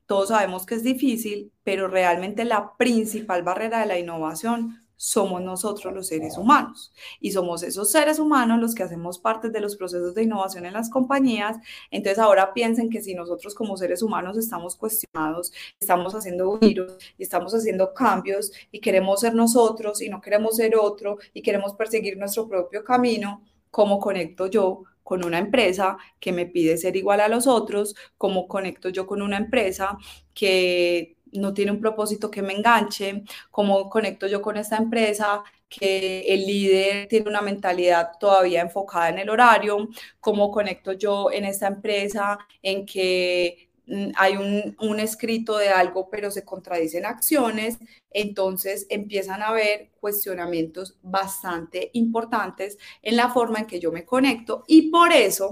todos 0.07 0.29
sabemos 0.29 0.65
que 0.65 0.75
es 0.75 0.83
difícil, 0.83 1.53
pero 1.65 1.89
realmente 1.89 2.45
la 2.45 2.77
principal 2.77 3.43
barrera 3.43 3.81
de 3.81 3.87
la 3.87 3.99
innovación 3.99 4.88
somos 4.99 5.41
nosotros 5.41 5.95
los 5.95 6.09
seres 6.09 6.37
humanos 6.37 6.93
y 7.21 7.31
somos 7.31 7.63
esos 7.63 7.91
seres 7.91 8.19
humanos 8.19 8.61
los 8.61 8.75
que 8.75 8.83
hacemos 8.83 9.19
parte 9.21 9.49
de 9.49 9.61
los 9.61 9.77
procesos 9.77 10.13
de 10.15 10.25
innovación 10.25 10.67
en 10.67 10.75
las 10.75 10.91
compañías. 10.91 11.57
Entonces 11.93 12.19
ahora 12.19 12.53
piensen 12.53 12.91
que 12.91 13.01
si 13.01 13.15
nosotros 13.15 13.55
como 13.55 13.77
seres 13.77 14.03
humanos 14.03 14.37
estamos 14.37 14.75
cuestionados, 14.75 15.53
estamos 15.81 16.15
haciendo 16.15 16.59
giros 16.59 16.99
y 17.17 17.23
estamos 17.23 17.55
haciendo 17.55 17.95
cambios 17.95 18.51
y 18.73 18.81
queremos 18.81 19.21
ser 19.21 19.35
nosotros 19.35 20.03
y 20.03 20.09
no 20.09 20.21
queremos 20.21 20.57
ser 20.57 20.77
otro 20.77 21.19
y 21.33 21.43
queremos 21.43 21.75
perseguir 21.75 22.19
nuestro 22.19 22.49
propio 22.49 22.83
camino, 22.83 23.43
¿cómo 23.71 24.01
conecto 24.01 24.49
yo 24.49 24.83
con 25.05 25.25
una 25.25 25.39
empresa 25.39 25.97
que 26.19 26.33
me 26.33 26.45
pide 26.45 26.77
ser 26.77 26.97
igual 26.97 27.21
a 27.21 27.29
los 27.29 27.47
otros? 27.47 27.95
¿Cómo 28.19 28.49
conecto 28.49 28.89
yo 28.89 29.07
con 29.07 29.23
una 29.23 29.37
empresa 29.37 29.97
que 30.35 31.18
no 31.33 31.55
tiene 31.55 31.73
un 31.73 31.81
propósito 31.81 32.31
que 32.31 32.43
me 32.43 32.55
enganche, 32.55 33.25
cómo 33.51 33.89
conecto 33.89 34.27
yo 34.27 34.43
con 34.43 34.57
esta 34.57 34.77
empresa, 34.77 35.43
que 35.69 36.21
el 36.21 36.47
líder 36.47 37.09
tiene 37.09 37.29
una 37.29 37.43
mentalidad 37.43 38.13
todavía 38.19 38.63
enfocada 38.63 39.11
en 39.11 39.19
el 39.19 39.31
horario, 39.31 39.89
cómo 40.21 40.51
conecto 40.51 40.93
yo 40.93 41.31
en 41.31 41.45
esta 41.45 41.67
empresa 41.67 42.39
en 42.63 42.87
que 42.87 43.69
mm, 43.87 44.11
hay 44.17 44.37
un, 44.37 44.77
un, 44.81 45.01
escrito 45.01 45.59
de 45.59 45.69
algo, 45.69 46.09
pero 46.11 46.31
se 46.31 46.45
contradicen 46.45 47.05
acciones, 47.05 47.79
entonces 48.11 48.87
empiezan 48.89 49.43
a 49.43 49.49
haber 49.49 49.91
cuestionamientos 50.01 50.97
bastante 51.03 51.91
importantes 51.93 52.79
en 53.03 53.17
la 53.17 53.29
forma 53.29 53.59
en 53.59 53.67
que 53.67 53.81
yo 53.81 53.93
me 53.93 54.07
conecto 54.07 54.65
y 54.67 54.91
por 54.91 55.13
eso 55.13 55.51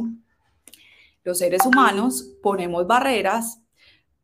los 1.26 1.38
seres 1.38 1.66
humanos 1.66 2.34
ponemos 2.40 2.86
barreras 2.86 3.60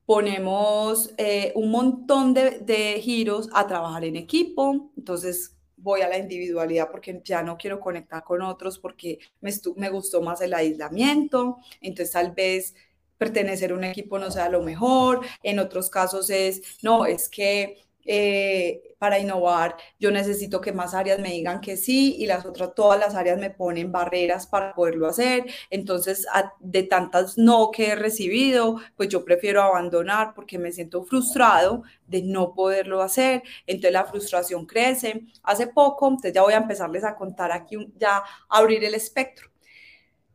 ponemos 0.07 1.13
eh, 1.17 1.53
un 1.55 1.71
montón 1.71 2.35
de, 2.35 3.01
giros 3.01 3.49
a 3.53 3.67
trabajar 3.67 4.05
en 4.05 4.17
equipo, 4.17 4.91
entonces 4.97 5.57
voy 5.77 6.03
a 6.03 6.09
la 6.09 6.19
individualidad 6.19 6.91
porque 6.91 7.21
ya 7.25 7.43
no 7.43 7.57
quiero 7.57 7.81
conectar 7.81 8.23
con 8.23 8.43
otros 8.43 8.79
porque 8.79 9.19
me, 9.41 9.51
me 9.77 9.91
gustó 9.91 10.23
más 10.23 10.41
el 10.41 10.55
aislamiento, 10.55 11.59
entonces 11.81 12.13
tal 12.13 12.33
vez 12.33 12.75
pertenecer 13.19 13.71
a 13.71 13.75
un 13.75 13.85
equipo 13.85 14.19
no 14.19 14.31
sea 14.31 14.49
lo 14.49 14.63
mejor, 14.63 15.21
en 15.43 15.59
otros 15.59 15.91
casos 15.91 16.31
es, 16.31 16.63
no, 16.83 17.07
es 17.07 17.29
que 17.29 17.79
eh, 18.05 18.95
para 18.99 19.19
innovar, 19.19 19.77
yo 19.99 20.11
necesito 20.11 20.61
que 20.61 20.73
más 20.73 20.95
áreas 20.95 21.19
me 21.19 21.31
digan 21.31 21.61
que 21.61 21.77
sí 21.77 22.17
y 22.19 22.27
las 22.27 22.47
otras, 22.47 22.75
todas 22.75 23.01
las 23.01 23.15
áreas 23.15 23.39
me 23.39 23.51
ponen 23.51 23.91
barreras 23.91 24.47
para 24.47 24.75
poderlo 24.75 25.09
hacer. 25.09 25.45
Entonces, 25.71 26.27
de 26.61 26.85
tantas 26.85 27.37
no 27.37 27.71
que 27.73 27.89
he 27.89 27.95
recibido, 27.97 28.77
pues 28.97 29.09
yo 29.09 29.25
prefiero 29.25 29.63
abandonar 29.63 30.35
porque 30.35 30.59
me 30.59 30.73
siento 30.73 31.05
frustrado 31.05 31.83
de 32.07 32.23
no 32.23 32.55
poderlo 32.55 33.03
hacer. 33.03 33.43
Entonces, 33.67 33.93
la 33.93 34.05
frustración 34.05 34.67
crece. 34.67 35.27
Hace 35.43 35.67
poco, 35.67 36.09
entonces 36.09 36.33
ya 36.33 36.43
voy 36.43 36.55
a 36.55 36.59
empezarles 36.59 37.05
a 37.05 37.17
contar 37.17 37.51
aquí, 37.53 37.77
ya 37.99 38.23
abrir 38.49 38.85
el 38.85 38.95
espectro 38.95 39.52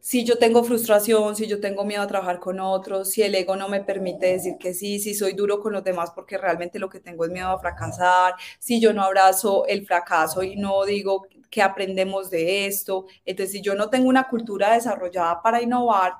si 0.08 0.24
yo 0.24 0.38
tengo 0.38 0.64
frustración, 0.64 1.36
si 1.36 1.48
yo 1.48 1.60
tengo 1.60 1.84
miedo 1.84 2.02
a 2.02 2.08
trabajar 2.08 2.40
con 2.40 2.62
otros, 2.62 3.10
si 3.10 3.24
el 3.24 3.36
ego 3.36 3.58
no 3.58 3.68
me 3.68 3.84
permite 3.84 4.28
decir 4.28 4.54
que 4.58 4.74
sí, 4.74 5.00
si 5.00 5.14
soy 5.14 5.34
duro 5.34 5.60
con 5.60 5.74
los 5.74 5.84
demás 5.84 6.12
porque 6.16 6.38
realmente 6.38 6.80
lo 6.80 6.88
que 6.88 7.02
tengo 7.02 7.26
es 7.26 7.32
miedo 7.32 7.50
a 7.50 7.60
fracasar, 7.60 8.34
si 8.58 8.80
yo 8.80 8.94
no 8.94 9.04
abrazo 9.04 9.66
el 9.68 9.86
fracaso 9.86 10.44
y 10.44 10.56
no 10.56 10.86
digo 10.86 11.28
que 11.50 11.62
aprendemos 11.62 12.30
de 12.30 12.68
esto, 12.68 13.06
entonces 13.26 13.52
si 13.52 13.62
yo 13.62 13.76
no 13.76 13.90
tengo 13.90 14.08
una 14.08 14.30
cultura 14.30 14.74
desarrollada 14.74 15.42
para 15.42 15.62
innovar, 15.62 16.14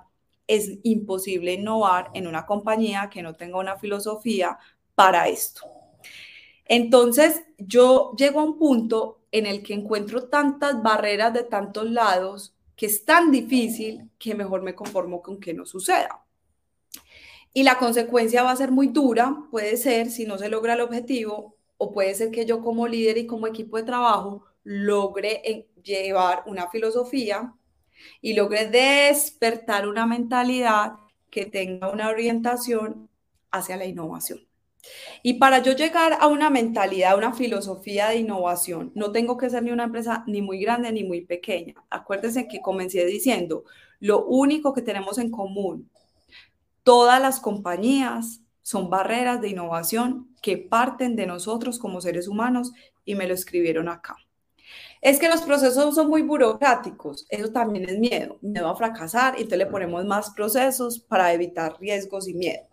es 0.48 0.80
imposible 0.84 1.54
innovar 1.54 2.10
en 2.14 2.28
una 2.28 2.46
compañía 2.46 3.10
que 3.10 3.22
no 3.22 3.36
tenga 3.36 3.58
una 3.58 3.78
filosofía 3.78 4.58
para 4.96 5.30
esto. 5.30 5.62
Entonces, 6.66 7.42
yo 7.58 8.12
llego 8.18 8.42
a 8.42 8.44
un 8.44 8.58
punto 8.58 9.22
en 9.32 9.46
el 9.46 9.64
que 9.64 9.74
encuentro 9.74 10.28
tantas 10.28 10.84
barreras 10.84 11.34
de 11.34 11.44
tantos 11.44 11.90
lados 11.90 12.57
que 12.78 12.86
es 12.86 13.04
tan 13.04 13.32
difícil 13.32 14.10
que 14.20 14.36
mejor 14.36 14.62
me 14.62 14.76
conformo 14.76 15.22
con 15.22 15.40
que 15.40 15.54
no 15.54 15.66
suceda. 15.66 16.24
Y 17.52 17.64
la 17.64 17.80
consecuencia 17.80 18.44
va 18.44 18.52
a 18.52 18.56
ser 18.56 18.72
muy 18.72 18.88
dura, 18.88 19.36
puede 19.50 19.78
ser 19.78 20.12
si 20.12 20.26
no 20.26 20.38
se 20.38 20.48
logra 20.48 20.76
el 20.76 20.82
objetivo, 20.82 21.58
o 21.78 21.92
puede 21.92 22.14
ser 22.14 22.30
que 22.32 22.46
yo 22.46 22.62
como 22.62 22.88
líder 22.88 23.18
y 23.18 23.28
como 23.28 23.48
equipo 23.48 23.78
de 23.78 23.84
trabajo 23.84 24.46
logre 24.64 25.68
llevar 25.84 26.44
una 26.46 26.70
filosofía 26.70 27.54
y 28.22 28.34
logre 28.34 28.68
despertar 28.68 29.88
una 29.88 30.06
mentalidad 30.06 30.94
que 31.32 31.48
tenga 31.48 31.92
una 31.92 32.10
orientación 32.10 33.10
hacia 33.50 33.78
la 33.78 33.86
innovación. 33.86 34.47
Y 35.24 35.36
para 35.36 35.62
yo 35.62 35.74
llegar 35.74 36.18
a 36.20 36.28
una 36.28 36.50
mentalidad, 36.50 37.18
una 37.18 37.34
filosofía 37.34 38.10
de 38.10 38.18
innovación, 38.18 38.92
no 38.96 39.12
tengo 39.12 39.38
que 39.38 39.50
ser 39.50 39.64
ni 39.64 39.72
una 39.72 39.86
empresa 39.86 40.24
ni 40.28 40.42
muy 40.42 40.60
grande 40.60 40.92
ni 40.92 41.04
muy 41.04 41.22
pequeña. 41.22 41.76
Acuérdense 41.90 42.48
que 42.48 42.62
comencé 42.62 43.06
diciendo, 43.06 43.64
lo 44.00 44.26
único 44.26 44.74
que 44.74 44.82
tenemos 44.82 45.18
en 45.18 45.32
común, 45.32 45.90
todas 46.84 47.22
las 47.22 47.40
compañías 47.40 48.42
son 48.62 48.90
barreras 48.90 49.42
de 49.42 49.50
innovación 49.50 50.36
que 50.42 50.58
parten 50.58 51.16
de 51.16 51.26
nosotros 51.26 51.80
como 51.80 52.02
seres 52.02 52.28
humanos 52.28 52.74
y 53.06 53.16
me 53.16 53.28
lo 53.28 53.34
escribieron 53.34 53.88
acá. 53.90 54.18
Es 55.02 55.20
que 55.20 55.30
los 55.30 55.42
procesos 55.42 55.96
son 55.96 56.10
muy 56.10 56.22
burocráticos, 56.22 57.26
eso 57.30 57.52
también 57.52 57.88
es 57.88 58.00
miedo, 58.00 58.38
miedo 58.42 58.68
a 58.68 58.76
fracasar, 58.76 59.36
y 59.36 59.42
entonces 59.42 59.60
le 59.60 59.66
ponemos 59.68 60.06
más 60.06 60.32
procesos 60.32 61.00
para 61.00 61.32
evitar 61.34 61.80
riesgos 61.80 62.28
y 62.28 62.34
miedo. 62.34 62.64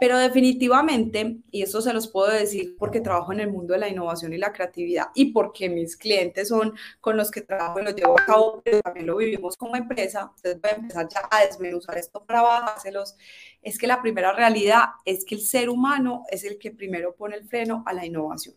Pero 0.00 0.18
definitivamente, 0.18 1.38
y 1.50 1.62
esto 1.62 1.80
se 1.80 1.92
los 1.92 2.08
puedo 2.08 2.30
decir 2.30 2.76
porque 2.78 3.00
trabajo 3.00 3.32
en 3.32 3.40
el 3.40 3.50
mundo 3.50 3.74
de 3.74 3.80
la 3.80 3.88
innovación 3.88 4.32
y 4.32 4.38
la 4.38 4.52
creatividad 4.52 5.08
y 5.14 5.32
porque 5.32 5.68
mis 5.68 5.96
clientes 5.96 6.48
son 6.48 6.74
con 7.00 7.16
los 7.16 7.30
que 7.30 7.40
trabajo 7.40 7.80
y 7.80 7.84
lo 7.84 7.90
llevo 7.90 8.18
a 8.18 8.24
cabo, 8.24 8.62
pero 8.64 8.80
también 8.80 9.06
lo 9.06 9.16
vivimos 9.16 9.56
como 9.56 9.76
empresa, 9.76 10.32
entonces 10.36 10.60
voy 10.60 10.70
a 10.70 10.74
empezar 10.74 11.08
ya 11.08 11.28
a 11.30 11.44
desmenuzar 11.44 11.98
esto 11.98 12.24
para 12.24 12.42
bajárselos, 12.42 13.16
es 13.60 13.78
que 13.78 13.86
la 13.86 14.00
primera 14.02 14.32
realidad 14.32 14.84
es 15.04 15.24
que 15.24 15.34
el 15.34 15.42
ser 15.42 15.68
humano 15.68 16.24
es 16.30 16.44
el 16.44 16.58
que 16.58 16.70
primero 16.70 17.14
pone 17.14 17.36
el 17.36 17.44
freno 17.46 17.82
a 17.86 17.92
la 17.92 18.06
innovación. 18.06 18.54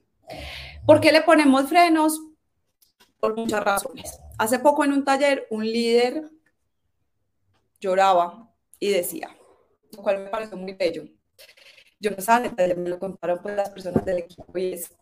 ¿Por 0.86 1.00
qué 1.00 1.12
le 1.12 1.22
ponemos 1.22 1.68
frenos? 1.68 2.20
Por 3.20 3.36
muchas 3.36 3.64
razones. 3.64 4.20
Hace 4.38 4.60
poco 4.60 4.84
en 4.84 4.94
un 4.94 5.04
taller, 5.04 5.48
un 5.50 5.66
líder 5.66 6.30
lloraba 7.80 8.52
y 8.80 8.90
decía, 8.90 9.36
lo 9.92 10.04
cual 10.04 10.20
me 10.20 10.30
pareció 10.30 10.58
muy 10.58 10.74
bello. 10.74 11.04
Yo 12.00 12.12
no 12.12 12.22
sabía, 12.22 12.54
me 12.58 12.90
lo 12.90 13.00
contaron 13.00 13.40
pues 13.42 13.56
las 13.56 13.70
personas 13.70 14.06
del 14.06 14.20
equipo 14.20 14.58
y 14.58 14.74
es, 14.74 14.94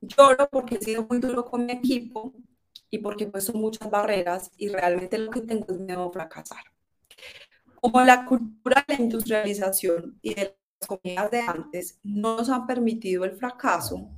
lloro 0.00 0.48
porque 0.50 0.76
he 0.76 0.80
sido 0.80 1.06
muy 1.08 1.18
duro 1.18 1.44
con 1.44 1.66
mi 1.66 1.72
equipo 1.72 2.34
y 2.90 2.98
porque 2.98 3.26
pues 3.26 3.44
son 3.44 3.60
muchas 3.60 3.90
barreras 3.90 4.50
y 4.56 4.68
realmente 4.68 5.18
lo 5.18 5.30
que 5.30 5.40
tengo 5.40 5.66
es 5.68 5.80
miedo 5.80 6.08
a 6.08 6.12
fracasar. 6.12 6.64
Como 7.80 8.00
la 8.02 8.24
cultura 8.24 8.84
de 8.86 8.96
la 8.96 9.02
industrialización 9.02 10.18
y 10.22 10.34
de 10.34 10.56
las 10.80 10.88
comidas 10.88 11.30
de 11.30 11.40
antes 11.40 11.98
no 12.02 12.36
nos 12.36 12.48
han 12.48 12.66
permitido 12.66 13.24
el 13.24 13.36
fracaso, 13.36 14.08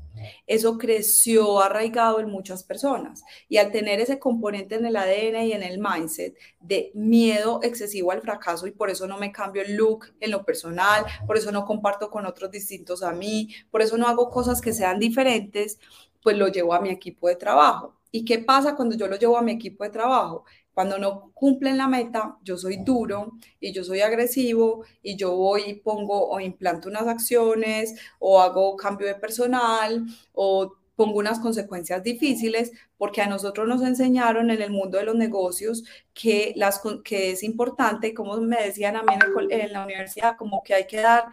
eso 0.47 0.79
creció 0.79 1.61
arraigado 1.61 2.21
en 2.21 2.31
muchas 2.31 2.65
personas. 2.65 3.23
Y 3.49 3.59
al 3.59 3.73
tener 3.73 4.01
ese 4.01 4.19
componente 4.19 4.77
en 4.77 4.87
el 4.87 4.97
ADN 4.97 5.47
y 5.47 5.53
en 5.53 5.63
el 5.63 5.79
mindset 5.79 6.37
de 6.61 6.91
miedo 6.95 7.61
excesivo 7.63 8.13
al 8.13 8.23
fracaso 8.23 8.67
y 8.67 8.73
por 8.73 8.91
eso 8.91 9.07
no 9.07 9.19
me 9.19 9.33
cambio 9.33 9.63
el 9.63 9.77
look 9.77 10.07
en 10.21 10.31
lo 10.31 10.45
personal, 10.45 11.05
por 11.27 11.37
eso 11.37 11.53
no 11.53 11.65
comparto 11.65 12.11
con 12.11 12.27
otros 12.27 12.51
distintos 12.51 13.03
a 13.03 13.13
mí, 13.13 13.49
por 13.71 13.83
eso 13.83 13.97
no 13.97 14.07
hago 14.07 14.31
cosas 14.31 14.61
que 14.61 14.73
sean 14.73 14.99
diferentes, 14.99 15.79
pues 16.23 16.37
lo 16.37 16.49
llevo 16.49 16.75
a 16.75 16.81
mi 16.81 16.91
equipo 16.91 17.29
de 17.29 17.37
trabajo. 17.37 17.95
¿Y 18.11 18.25
qué 18.25 18.39
pasa 18.39 18.75
cuando 18.75 18.97
yo 18.97 19.07
lo 19.09 19.17
llevo 19.17 19.37
a 19.37 19.43
mi 19.43 19.53
equipo 19.53 19.85
de 19.85 19.91
trabajo? 19.91 20.45
Cuando 20.77 20.99
no 20.99 21.31
cumplen 21.33 21.79
la 21.79 21.89
meta, 21.89 22.37
yo 22.43 22.59
soy 22.59 22.77
duro 22.85 23.33
y 23.59 23.73
yo 23.73 23.83
soy 23.83 24.03
agresivo 24.03 24.85
y 25.03 25.17
yo 25.17 25.35
voy 25.35 25.63
y 25.69 25.75
pongo 25.77 26.29
o 26.29 26.39
implanto 26.39 26.91
unas 26.91 27.07
acciones 27.07 27.95
o 28.19 28.43
hago 28.43 28.77
cambio 28.77 29.07
de 29.07 29.15
personal 29.15 30.05
o 30.35 30.77
pongo 30.95 31.19
unas 31.19 31.39
consecuencias 31.39 32.03
difíciles 32.03 32.73
porque 32.99 33.23
a 33.23 33.27
nosotros 33.27 33.67
nos 33.67 33.81
enseñaron 33.81 34.51
en 34.51 34.61
el 34.61 34.71
mundo 34.71 34.99
de 34.99 35.05
los 35.05 35.15
negocios 35.15 35.83
que, 36.13 36.53
las, 36.57 36.83
que 37.03 37.31
es 37.31 37.43
importante, 37.43 38.13
como 38.13 38.37
me 38.37 38.63
decían 38.63 38.97
a 38.97 39.03
mí 39.03 39.15
en, 39.49 39.73
la 39.73 39.83
universidad, 39.83 40.37
como 40.37 40.63
que 40.63 40.75
hay 40.75 40.87
que 40.87 41.01
dar 41.01 41.33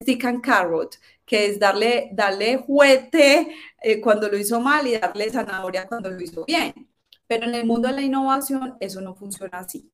stick 0.00 0.24
and 0.26 0.44
carrot, 0.44 0.96
que 1.24 1.46
es 1.46 1.58
darle, 1.58 2.10
darle 2.12 2.58
juguete 2.58 3.48
eh, 3.82 4.00
cuando 4.00 4.28
lo 4.28 4.38
hizo 4.38 4.60
mal 4.60 4.86
y 4.86 4.96
darle 4.96 5.28
zanahoria 5.28 5.88
cuando 5.88 6.08
lo 6.08 6.20
hizo 6.20 6.44
bien. 6.44 6.72
Pero 7.26 7.46
en 7.46 7.54
el 7.54 7.66
mundo 7.66 7.88
de 7.88 7.94
la 7.94 8.02
innovación 8.02 8.76
eso 8.80 9.00
no 9.00 9.14
funciona 9.14 9.58
así. 9.58 9.90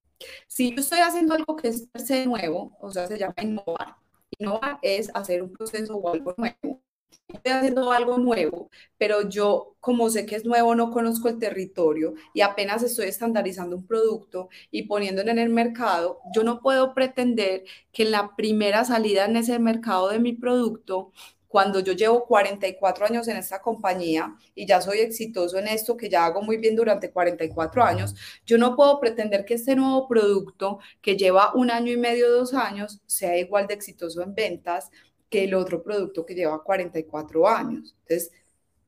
Si 0.46 0.70
yo 0.74 0.80
estoy 0.80 1.00
haciendo 1.00 1.34
algo 1.34 1.56
que 1.56 1.68
es 1.68 1.88
nuevo, 2.26 2.76
o 2.80 2.90
sea, 2.90 3.06
se 3.06 3.18
llama 3.18 3.34
innovar. 3.42 3.96
Innovar 4.38 4.78
es 4.82 5.10
hacer 5.14 5.42
un 5.42 5.52
proceso 5.52 5.96
o 5.96 6.12
algo 6.12 6.34
nuevo. 6.36 6.82
Estoy 7.28 7.52
haciendo 7.52 7.92
algo 7.92 8.18
nuevo, 8.18 8.70
pero 8.98 9.28
yo, 9.28 9.76
como 9.80 10.10
sé 10.10 10.26
que 10.26 10.36
es 10.36 10.44
nuevo, 10.44 10.74
no 10.74 10.90
conozco 10.90 11.28
el 11.28 11.38
territorio 11.38 12.14
y 12.34 12.42
apenas 12.42 12.82
estoy 12.82 13.06
estandarizando 13.06 13.76
un 13.76 13.86
producto 13.86 14.48
y 14.70 14.82
poniéndolo 14.84 15.30
en 15.30 15.38
el 15.38 15.48
mercado, 15.48 16.20
yo 16.34 16.44
no 16.44 16.60
puedo 16.60 16.94
pretender 16.94 17.64
que 17.90 18.02
en 18.02 18.10
la 18.10 18.36
primera 18.36 18.84
salida 18.84 19.24
en 19.24 19.36
ese 19.36 19.58
mercado 19.58 20.10
de 20.10 20.18
mi 20.20 20.34
producto 20.34 21.12
cuando 21.52 21.80
yo 21.80 21.92
llevo 21.92 22.24
44 22.24 23.04
años 23.04 23.28
en 23.28 23.36
esta 23.36 23.60
compañía 23.60 24.34
y 24.54 24.66
ya 24.66 24.80
soy 24.80 25.00
exitoso 25.00 25.58
en 25.58 25.68
esto 25.68 25.98
que 25.98 26.08
ya 26.08 26.24
hago 26.24 26.40
muy 26.40 26.56
bien 26.56 26.74
durante 26.74 27.10
44 27.10 27.84
años, 27.84 28.14
yo 28.46 28.56
no 28.56 28.74
puedo 28.74 28.98
pretender 28.98 29.44
que 29.44 29.54
este 29.54 29.76
nuevo 29.76 30.08
producto 30.08 30.78
que 31.02 31.14
lleva 31.14 31.52
un 31.54 31.70
año 31.70 31.92
y 31.92 31.98
medio, 31.98 32.30
dos 32.30 32.54
años, 32.54 33.02
sea 33.04 33.36
igual 33.36 33.66
de 33.66 33.74
exitoso 33.74 34.22
en 34.22 34.34
ventas 34.34 34.90
que 35.28 35.44
el 35.44 35.54
otro 35.54 35.82
producto 35.82 36.24
que 36.24 36.34
lleva 36.34 36.62
44 36.64 37.46
años. 37.46 37.94
Entonces, 38.00 38.32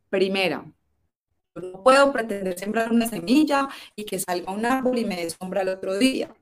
primera, 0.08 0.64
no 1.54 1.82
puedo 1.82 2.12
pretender 2.14 2.58
sembrar 2.58 2.90
una 2.90 3.06
semilla 3.06 3.68
y 3.94 4.06
que 4.06 4.18
salga 4.18 4.52
un 4.52 4.64
árbol 4.64 4.98
y 4.98 5.04
me 5.04 5.16
dé 5.16 5.28
sombra 5.28 5.60
el 5.60 5.68
otro 5.68 5.98
día 5.98 6.34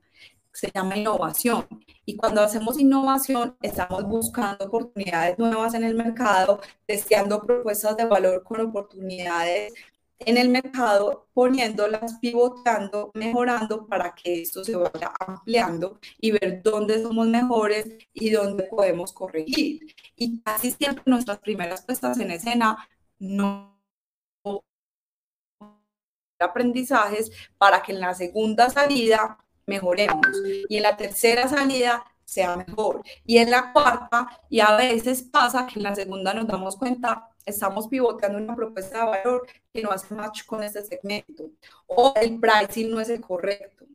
se 0.53 0.71
llama 0.73 0.97
innovación. 0.97 1.67
Y 2.05 2.15
cuando 2.15 2.41
hacemos 2.41 2.79
innovación, 2.79 3.57
estamos 3.61 4.03
buscando 4.03 4.65
oportunidades 4.65 5.37
nuevas 5.39 5.73
en 5.73 5.83
el 5.83 5.95
mercado, 5.95 6.61
deseando 6.87 7.41
propuestas 7.41 7.97
de 7.97 8.05
valor 8.05 8.43
con 8.43 8.61
oportunidades 8.61 9.73
en 10.19 10.37
el 10.37 10.49
mercado, 10.49 11.27
poniéndolas, 11.33 12.19
pivotando, 12.19 13.11
mejorando 13.13 13.87
para 13.87 14.13
que 14.15 14.41
esto 14.41 14.63
se 14.63 14.75
vaya 14.75 15.11
ampliando 15.19 15.99
y 16.19 16.31
ver 16.31 16.61
dónde 16.63 17.01
somos 17.01 17.27
mejores 17.27 17.87
y 18.13 18.29
dónde 18.29 18.63
podemos 18.63 19.11
corregir. 19.11 19.95
Y 20.15 20.41
casi 20.41 20.71
siempre 20.71 21.03
nuestras 21.07 21.39
primeras 21.39 21.83
puestas 21.83 22.19
en 22.19 22.31
escena 22.31 22.87
no 23.19 23.73
aprendizajes 26.39 27.31
para 27.57 27.81
que 27.81 27.93
en 27.93 28.01
la 28.01 28.13
segunda 28.13 28.69
salida 28.69 29.37
mejoremos. 29.65 30.27
Y 30.69 30.77
en 30.77 30.83
la 30.83 30.97
tercera 30.97 31.47
salida 31.47 32.03
sea 32.25 32.55
mejor. 32.55 33.01
Y 33.25 33.37
en 33.37 33.51
la 33.51 33.71
cuarta, 33.73 34.27
y 34.49 34.59
a 34.59 34.75
veces 34.75 35.23
pasa 35.23 35.67
que 35.67 35.79
en 35.79 35.83
la 35.83 35.95
segunda 35.95 36.33
nos 36.33 36.47
damos 36.47 36.75
cuenta, 36.75 37.29
estamos 37.45 37.87
pivoteando 37.87 38.37
una 38.37 38.55
propuesta 38.55 38.99
de 38.99 39.05
valor 39.05 39.47
que 39.73 39.81
no 39.81 39.91
hace 39.91 40.13
match 40.15 40.45
con 40.45 40.63
este 40.63 40.83
segmento, 40.83 41.51
o 41.87 42.13
el 42.15 42.39
pricing 42.39 42.89
no 42.89 42.99
es 42.99 43.09
el 43.09 43.21
correcto, 43.21 43.85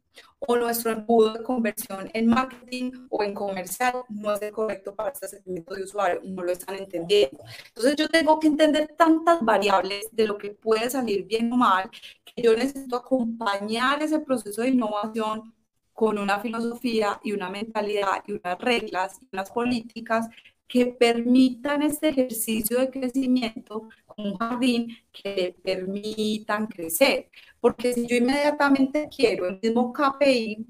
o 0.41 0.57
nuestro 0.57 0.93
embudo 0.93 1.35
de 1.35 1.43
conversión 1.43 2.11
en 2.13 2.27
marketing 2.27 2.93
o 3.11 3.23
en 3.23 3.35
comercial 3.35 4.03
no 4.09 4.33
es 4.33 4.43
el 4.43 4.53
correcto 4.53 4.95
para 4.95 5.11
este 5.11 5.29
segmento 5.29 5.75
de 5.75 5.85
usuario, 5.85 6.21
no 6.25 6.43
lo 6.43 6.53
están 6.53 6.77
entendiendo. 6.77 7.43
Entonces 7.69 7.97
yo 7.97 8.09
tengo 8.09 8.39
que 8.39 8.49
entender 8.49 8.95
tantas 8.97 9.41
variables 9.43 10.09
de 10.13 10.27
lo 10.27 10.39
que 10.39 10.51
puede 10.51 10.91
salir 10.91 11.25
bien 11.27 11.53
o 11.53 11.57
mal, 11.57 11.91
que 12.25 12.43
yo 12.43 12.55
necesito 12.57 12.97
acompañar 12.97 14.03
ese 14.03 14.21
proceso 14.21 14.63
de 14.63 14.69
innovación 14.69 15.55
con 15.99 16.17
una 16.17 16.39
filosofía 16.39 17.19
y 17.25 17.33
una 17.33 17.51
mentalidad 17.51 18.23
y 18.25 18.31
unas 18.31 18.57
reglas 18.61 19.19
y 19.21 19.27
unas 19.33 19.51
políticas 19.51 20.29
que 20.69 20.87
permitan 20.87 21.83
este 21.83 22.11
ejercicio 22.11 22.79
de 22.79 22.89
crecimiento 22.89 23.89
con 24.07 24.27
un 24.27 24.39
jardín 24.39 24.97
que 25.11 25.35
le 25.35 25.53
permitan 25.55 26.69
crecer. 26.69 27.29
Porque 27.59 27.93
si 27.95 28.07
yo 28.07 28.15
inmediatamente 28.15 29.09
quiero 29.09 29.49
el 29.49 29.59
mismo 29.61 29.93
KPI 29.93 30.67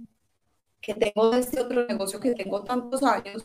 que 0.80 0.94
tengo 0.94 1.30
de 1.30 1.40
este 1.40 1.60
otro 1.60 1.86
negocio 1.86 2.18
que 2.18 2.34
tengo 2.34 2.64
tantos 2.64 3.02
años, 3.02 3.42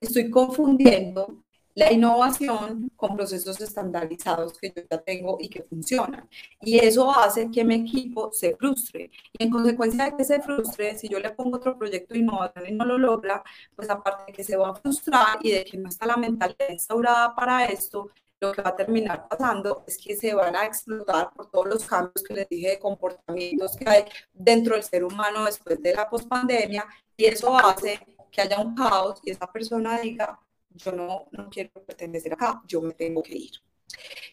estoy 0.00 0.30
confundiendo 0.30 1.44
la 1.76 1.92
innovación 1.92 2.90
con 2.96 3.14
procesos 3.16 3.60
estandarizados 3.60 4.58
que 4.58 4.72
yo 4.74 4.82
ya 4.90 4.98
tengo 5.02 5.36
y 5.38 5.48
que 5.50 5.62
funcionan. 5.62 6.26
Y 6.62 6.78
eso 6.78 7.14
hace 7.14 7.50
que 7.50 7.64
mi 7.64 7.74
equipo 7.74 8.32
se 8.32 8.56
frustre. 8.56 9.10
Y 9.38 9.44
en 9.44 9.50
consecuencia 9.50 10.06
de 10.06 10.16
que 10.16 10.24
se 10.24 10.40
frustre, 10.40 10.96
si 10.98 11.06
yo 11.08 11.20
le 11.20 11.30
pongo 11.32 11.58
otro 11.58 11.78
proyecto 11.78 12.14
de 12.14 12.20
innovación 12.20 12.66
y 12.66 12.72
no 12.72 12.86
lo 12.86 12.96
logra, 12.96 13.44
pues 13.76 13.90
aparte 13.90 14.24
de 14.28 14.32
que 14.32 14.42
se 14.42 14.56
va 14.56 14.70
a 14.70 14.74
frustrar 14.74 15.38
y 15.42 15.52
de 15.52 15.64
que 15.66 15.76
no 15.76 15.90
está 15.90 16.06
la 16.06 16.16
mentalidad 16.16 16.70
instaurada 16.70 17.34
para 17.34 17.66
esto, 17.66 18.10
lo 18.40 18.52
que 18.52 18.62
va 18.62 18.70
a 18.70 18.76
terminar 18.76 19.28
pasando 19.28 19.84
es 19.86 19.98
que 19.98 20.16
se 20.16 20.34
van 20.34 20.56
a 20.56 20.64
explotar 20.64 21.30
por 21.34 21.50
todos 21.50 21.66
los 21.66 21.84
cambios 21.84 22.24
que 22.26 22.34
les 22.34 22.48
dije 22.48 22.70
de 22.70 22.78
comportamientos 22.78 23.76
que 23.76 23.88
hay 23.88 24.04
dentro 24.32 24.74
del 24.74 24.82
ser 24.82 25.04
humano 25.04 25.44
después 25.44 25.80
de 25.82 25.94
la 25.94 26.08
pospandemia 26.08 26.86
y 27.16 27.26
eso 27.26 27.56
hace 27.58 28.00
que 28.30 28.40
haya 28.40 28.60
un 28.60 28.74
caos 28.74 29.20
y 29.24 29.30
esa 29.30 29.46
persona 29.50 30.00
diga, 30.00 30.38
yo 30.76 30.92
no, 30.92 31.26
no 31.32 31.48
quiero 31.50 31.70
pertenecer 31.84 32.32
acá, 32.34 32.62
yo 32.66 32.80
me 32.80 32.94
tengo 32.94 33.22
que 33.22 33.36
ir. 33.36 33.52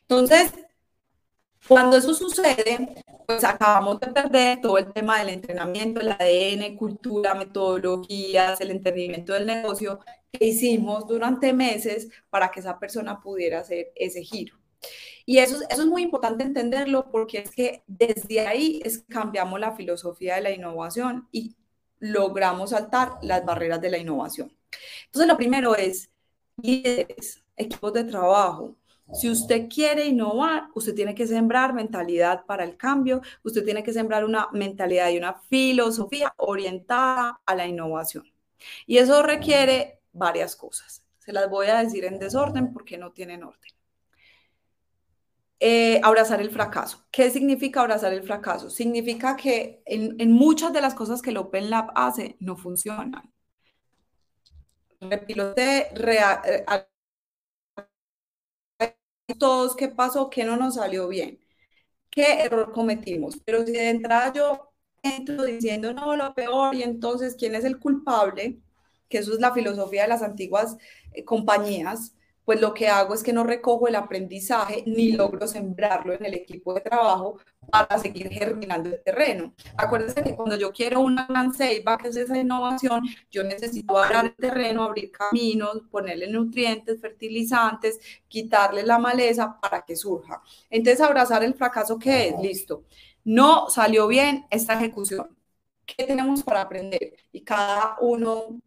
Entonces, 0.01 0.51
cuando 1.67 1.97
eso 1.97 2.13
sucede, 2.13 3.03
pues 3.25 3.43
acabamos 3.43 3.99
de 3.99 4.08
perder 4.08 4.60
todo 4.62 4.77
el 4.77 4.91
tema 4.91 5.19
del 5.19 5.29
entrenamiento, 5.29 6.01
el 6.01 6.12
ADN, 6.12 6.75
cultura, 6.75 7.34
metodologías, 7.36 8.60
el 8.60 8.71
entendimiento 8.71 9.34
del 9.34 9.45
negocio 9.45 9.99
que 10.32 10.45
hicimos 10.45 11.08
durante 11.08 11.53
meses 11.53 12.10
para 12.29 12.51
que 12.51 12.60
esa 12.60 12.79
persona 12.79 13.21
pudiera 13.21 13.60
hacer 13.60 13.91
ese 13.95 14.23
giro. 14.23 14.58
Y 15.25 15.38
eso, 15.38 15.58
eso 15.69 15.82
es 15.84 15.88
muy 15.88 16.01
importante 16.01 16.43
entenderlo 16.43 17.10
porque 17.10 17.39
es 17.39 17.51
que 17.51 17.84
desde 17.88 18.45
ahí 18.45 18.82
es, 18.84 19.06
cambiamos 19.08 19.60
la 19.60 19.73
filosofía 19.73 20.36
de 20.36 20.41
la 20.41 20.51
innovación 20.51 21.29
y 21.32 21.56
logramos 21.99 22.71
saltar 22.71 23.13
las 23.21 23.45
barreras 23.45 23.79
de 23.79 23.89
la 23.89 23.97
innovación. 23.97 24.53
Entonces, 25.06 25.27
lo 25.27 25.38
primero 25.38 25.75
es 25.75 26.10
líderes, 26.62 27.44
equipos 27.56 27.94
de 27.94 28.04
trabajo. 28.04 28.76
Si 29.13 29.30
usted 29.30 29.68
quiere 29.70 30.06
innovar, 30.06 30.70
usted 30.74 30.96
tiene 30.96 31.13
que 31.13 31.28
sembrar 31.28 31.74
mentalidad 31.74 32.46
para 32.46 32.63
el 32.63 32.78
cambio, 32.78 33.22
usted 33.44 33.63
tiene 33.63 33.84
que 33.84 33.94
sembrar 33.94 34.26
una 34.26 34.48
mentalidad 34.54 35.10
y 35.10 35.18
una 35.18 35.36
filosofía 35.50 36.34
orientada 36.38 37.39
a 37.46 37.56
la 37.56 37.68
innovación. 37.68 38.26
Y 38.88 38.98
eso 38.98 39.22
requiere 39.22 40.00
varias 40.13 40.56
cosas. 40.56 41.06
Se 41.20 41.34
las 41.34 41.50
voy 41.50 41.68
a 41.68 41.84
decir 41.84 42.06
en 42.06 42.18
desorden 42.20 42.74
porque 42.74 42.98
no 42.98 43.12
tienen 43.12 43.44
orden. 43.44 43.72
Eh, 45.60 46.02
abrazar 46.04 46.42
el 46.42 46.50
fracaso. 46.50 47.06
¿Qué 47.12 47.30
significa 47.30 47.82
abrazar 47.82 48.12
el 48.13 48.24
fracaso? 48.24 48.70
Significa 48.70 49.36
que 49.36 49.82
en, 49.86 50.16
en 50.20 50.32
muchas 50.32 50.74
de 50.74 50.82
las 50.82 50.94
cosas 50.94 51.22
que 51.22 51.30
el 51.30 51.38
Open 51.38 51.70
Lab 51.70 51.92
hace 51.96 52.36
no 52.39 52.58
funcionan 52.58 53.33
repilote, 55.10 55.89
eh, 55.94 56.66
todos 59.39 59.76
qué 59.76 59.88
pasó, 59.89 60.30
qué 60.30 60.44
no 60.44 60.58
nos 60.58 60.76
salió 60.76 61.08
bien, 61.08 61.39
qué 62.12 62.44
error 62.44 62.72
cometimos. 62.74 63.38
Pero 63.46 63.66
si 63.66 63.74
de 63.74 63.89
entrada 63.89 64.34
yo 64.34 64.72
entro 65.04 65.44
diciendo 65.46 65.94
no, 65.94 66.16
lo 66.18 66.34
peor, 66.36 66.76
y 66.76 66.84
entonces 66.84 67.36
quién 67.38 67.56
es 67.56 67.66
el 67.66 67.80
culpable, 67.80 68.60
que 69.10 69.20
eso 69.20 69.34
es 69.34 69.39
la 69.39 69.54
filosofía 69.54 70.04
de 70.04 70.10
las 70.10 70.24
antiguas 70.24 70.78
eh, 71.13 71.26
compañías, 71.26 72.16
pues 72.45 72.60
lo 72.62 72.73
que 72.73 72.88
hago 72.88 73.13
es 73.13 73.23
que 73.23 73.34
no 73.34 73.43
recojo 73.43 73.88
el 73.88 73.95
aprendizaje 73.95 74.84
ni 74.86 75.12
logro 75.13 75.47
sembrarlo 75.47 76.13
en 76.13 76.25
el 76.25 76.34
equipo 76.34 76.73
de 76.73 76.82
trabajo 76.82 77.39
para 77.69 77.97
seguir 77.97 78.29
germinando 78.29 78.89
el 78.89 79.01
terreno. 79.03 79.53
Acuérdense 79.77 80.21
que 80.23 80.36
cuando 80.36 80.58
yo 80.58 80.71
quiero 80.71 80.99
una 81.01 81.25
gran 81.27 81.53
ceiba, 81.53 81.97
que 81.97 82.10
es 82.10 82.15
esa 82.17 82.38
innovación, 82.38 83.03
yo 83.32 83.43
necesito 83.43 83.97
abrir 83.97 84.25
el 84.25 84.36
terreno, 84.36 84.84
abrir 84.84 85.12
caminos, 85.12 85.82
ponerle 85.89 86.27
nutrientes, 86.27 86.99
fertilizantes, 87.01 87.99
quitarle 88.27 88.84
la 88.84 88.99
maleza 88.99 89.60
para 89.62 89.84
que 89.84 89.95
surja. 89.95 90.41
Entonces, 90.69 91.01
abrazar 91.01 91.43
el 91.43 91.53
fracaso, 91.56 91.97
¿qué 91.97 92.29
es? 92.29 92.39
Listo. 92.41 92.84
No 93.23 93.69
salió 93.69 94.08
bien 94.08 94.45
esta 94.49 94.73
ejecución. 94.73 95.36
¿Qué 95.86 96.06
tenemos 96.06 96.43
para 96.43 96.62
aprender? 96.62 97.15
Y 97.32 97.41
cada 97.41 97.97
uno 98.01 98.62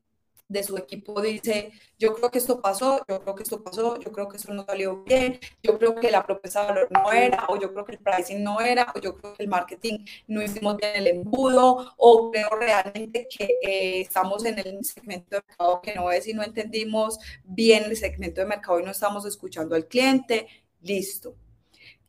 de 0.48 0.62
su 0.62 0.76
equipo 0.76 1.20
dice, 1.20 1.72
yo 1.98 2.14
creo 2.14 2.30
que 2.30 2.38
esto 2.38 2.60
pasó, 2.60 3.04
yo 3.08 3.20
creo 3.20 3.34
que 3.34 3.42
esto 3.42 3.62
pasó, 3.62 3.98
yo 3.98 4.12
creo 4.12 4.28
que 4.28 4.36
eso 4.36 4.52
no 4.54 4.64
salió 4.64 5.02
bien, 5.02 5.40
yo 5.62 5.78
creo 5.78 5.94
que 5.96 6.10
la 6.10 6.24
propuesta 6.24 6.62
de 6.62 6.68
valor 6.68 6.88
no 6.92 7.12
era, 7.12 7.46
o 7.48 7.58
yo 7.58 7.72
creo 7.72 7.84
que 7.84 7.92
el 7.92 7.98
pricing 7.98 8.42
no 8.42 8.60
era, 8.60 8.92
o 8.94 9.00
yo 9.00 9.16
creo 9.16 9.34
que 9.34 9.42
el 9.42 9.48
marketing 9.48 10.04
no 10.28 10.42
hicimos 10.42 10.76
bien 10.76 10.92
el 10.94 11.06
embudo, 11.08 11.94
o 11.96 12.30
creo 12.30 12.50
realmente 12.50 13.26
que 13.28 13.44
eh, 13.62 14.00
estamos 14.00 14.44
en 14.44 14.58
el 14.58 14.84
segmento 14.84 15.36
de 15.36 15.42
mercado 15.46 15.80
que 15.82 15.94
no 15.94 16.10
es 16.10 16.26
y 16.28 16.34
no 16.34 16.42
entendimos 16.42 17.18
bien 17.44 17.84
el 17.84 17.96
segmento 17.96 18.40
de 18.40 18.46
mercado 18.46 18.80
y 18.80 18.84
no 18.84 18.90
estamos 18.90 19.24
escuchando 19.26 19.74
al 19.74 19.86
cliente. 19.86 20.46
Listo. 20.82 21.34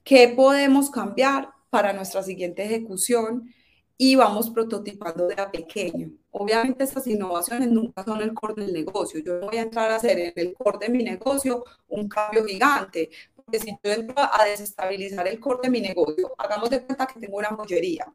¿Qué 0.04 0.30
podemos 0.30 0.90
cambiar 0.90 1.50
para 1.70 1.94
nuestra 1.94 2.24
siguiente 2.24 2.64
ejecución? 2.64 3.54
Y 3.98 4.16
vamos 4.16 4.50
prototipando 4.52 5.28
de 5.28 5.42
a 5.42 5.52
pequeño. 5.52 6.12
Obviamente 6.32 6.84
estas 6.84 7.08
innovaciones 7.08 7.70
nunca 7.70 8.04
son 8.04 8.22
el 8.22 8.34
core 8.34 8.54
del 8.64 8.74
negocio. 8.74 9.20
Yo 9.20 9.40
voy 9.40 9.58
a 9.58 9.64
entrar 9.64 9.92
a 9.92 9.96
hacer 9.96 10.20
en 10.20 10.34
el 10.36 10.54
core 10.54 10.78
de 10.86 10.90
mi 10.90 11.04
negocio 11.04 11.64
un 11.88 12.08
cambio 12.08 12.46
gigante, 12.46 13.10
porque 13.36 13.60
si 13.60 13.72
yo 13.84 13.92
entro 13.92 14.16
a 14.18 14.46
desestabilizar 14.46 15.28
el 15.28 15.40
core 15.40 15.62
de 15.64 15.70
mi 15.72 15.82
negocio, 15.82 16.32
hagamos 16.38 16.70
de 16.70 16.84
cuenta 16.84 17.08
que 17.08 17.20
tengo 17.20 17.38
una 17.38 17.50
joyería 17.50 18.06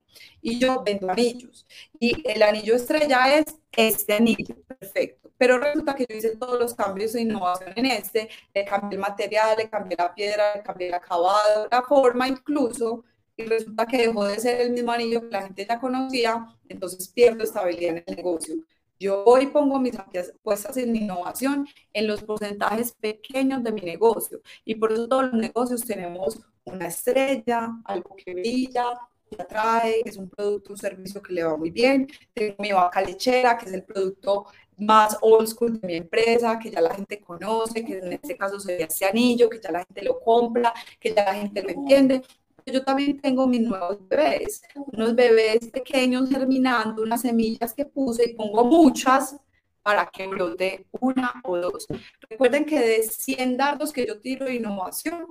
y 0.41 0.59
yo 0.59 0.83
vendo 0.85 1.11
anillos 1.11 1.67
y 1.99 2.23
el 2.29 2.43
anillo 2.43 2.77
estrella 2.77 3.37
es 3.37 3.47
este 3.73 4.13
anillo, 4.15 4.55
perfecto. 4.67 5.31
Pero 5.37 5.59
resulta 5.59 5.97
que 5.97 6.07
yo 6.09 6.17
hice 6.17 6.37
todos 6.37 6.61
los 6.61 6.75
cambios 6.75 7.15
de 7.15 7.23
innovación 7.23 7.73
en 7.75 7.87
este, 7.87 8.29
le 8.55 8.65
cambié 8.65 8.97
el 8.97 9.01
material, 9.01 9.57
le 9.59 9.69
cambié 9.69 9.97
la 9.99 10.15
piedra, 10.15 10.55
le 10.55 10.63
cambié 10.63 10.89
el 10.89 10.95
acabado, 10.95 11.67
la 11.69 11.83
forma 11.83 12.29
incluso, 12.29 13.03
y 13.37 13.45
resulta 13.45 13.87
que 13.87 13.99
dejó 13.99 14.25
de 14.25 14.39
ser 14.39 14.61
el 14.61 14.73
mismo 14.73 14.93
anillo 14.93 15.21
que 15.23 15.29
la 15.29 15.43
gente 15.43 15.67
ya 15.69 15.81
conocía, 15.81 16.47
entonces 16.69 17.09
pierdo 17.09 17.45
estabilidad 17.45 17.97
en 17.97 18.05
el 18.07 18.17
negocio. 18.17 18.57
Yo 18.99 19.25
hoy 19.25 19.47
pongo 19.49 19.81
mis 19.81 19.99
apuestas 19.99 20.77
en 20.77 20.95
innovación 20.95 21.67
en 21.93 22.07
los 22.07 22.23
porcentajes 22.23 22.93
pequeños 22.93 23.65
de 23.65 23.73
mi 23.73 23.81
negocio 23.81 24.41
y 24.65 24.77
por 24.77 24.93
eso 24.93 25.09
todos 25.09 25.25
los 25.25 25.35
negocios 25.35 25.85
tenemos 25.85 26.39
una 26.65 26.87
estrella, 26.87 27.73
algo 27.85 28.15
que 28.15 28.33
brilla, 28.33 28.85
que 29.29 29.43
atrae, 29.43 30.03
que 30.05 30.11
es 30.11 30.17
un 30.17 30.29
producto 30.29 30.75
o 30.75 30.77
servicio 30.77 31.21
que 31.21 31.33
le 31.33 31.43
va 31.43 31.57
muy 31.57 31.71
bien. 31.71 32.07
Tengo 32.33 32.55
mi 32.61 32.71
vaca 32.71 33.01
lechera, 33.01 33.59
que 33.59 33.67
es 33.67 33.73
el 33.73 33.83
producto 33.83 34.47
más 34.77 35.19
old 35.21 35.49
school 35.49 35.81
de 35.81 35.87
mi 35.87 35.95
empresa, 35.97 36.59
que 36.59 36.71
ya 36.71 36.81
la 36.81 36.95
gente 36.95 37.21
conoce, 37.21 37.85
que 37.85 37.99
en 37.99 38.13
este 38.13 38.37
caso 38.37 38.61
sería 38.61 38.87
ese 38.87 39.05
anillo, 39.05 39.51
que 39.51 39.61
ya 39.61 39.73
la 39.73 39.85
gente 39.85 40.03
lo 40.03 40.21
compra, 40.21 40.73
que 41.01 41.13
ya 41.13 41.25
la 41.25 41.35
gente 41.35 41.63
lo 41.63 41.71
entiende 41.71 42.23
yo 42.67 42.85
también 42.85 43.21
tengo 43.21 43.47
mis 43.47 43.63
nuevos 43.63 43.99
bebés, 44.09 44.63
unos 44.75 45.15
bebés 45.15 45.69
pequeños 45.71 46.29
germinando, 46.29 47.03
unas 47.03 47.23
semillas 47.23 47.73
que 47.75 47.85
puse 47.85 48.31
y 48.31 48.35
pongo 48.35 48.65
muchas 48.65 49.37
para 49.83 50.07
que 50.07 50.27
brote 50.27 50.87
una 51.01 51.41
o 51.45 51.57
dos. 51.57 51.87
Recuerden 52.29 52.65
que 52.65 52.79
de 52.79 53.03
100 53.03 53.57
dardos 53.57 53.93
que 53.93 54.07
yo 54.07 54.21
tiro 54.21 54.47
de 54.47 54.55
innovación, 54.55 55.27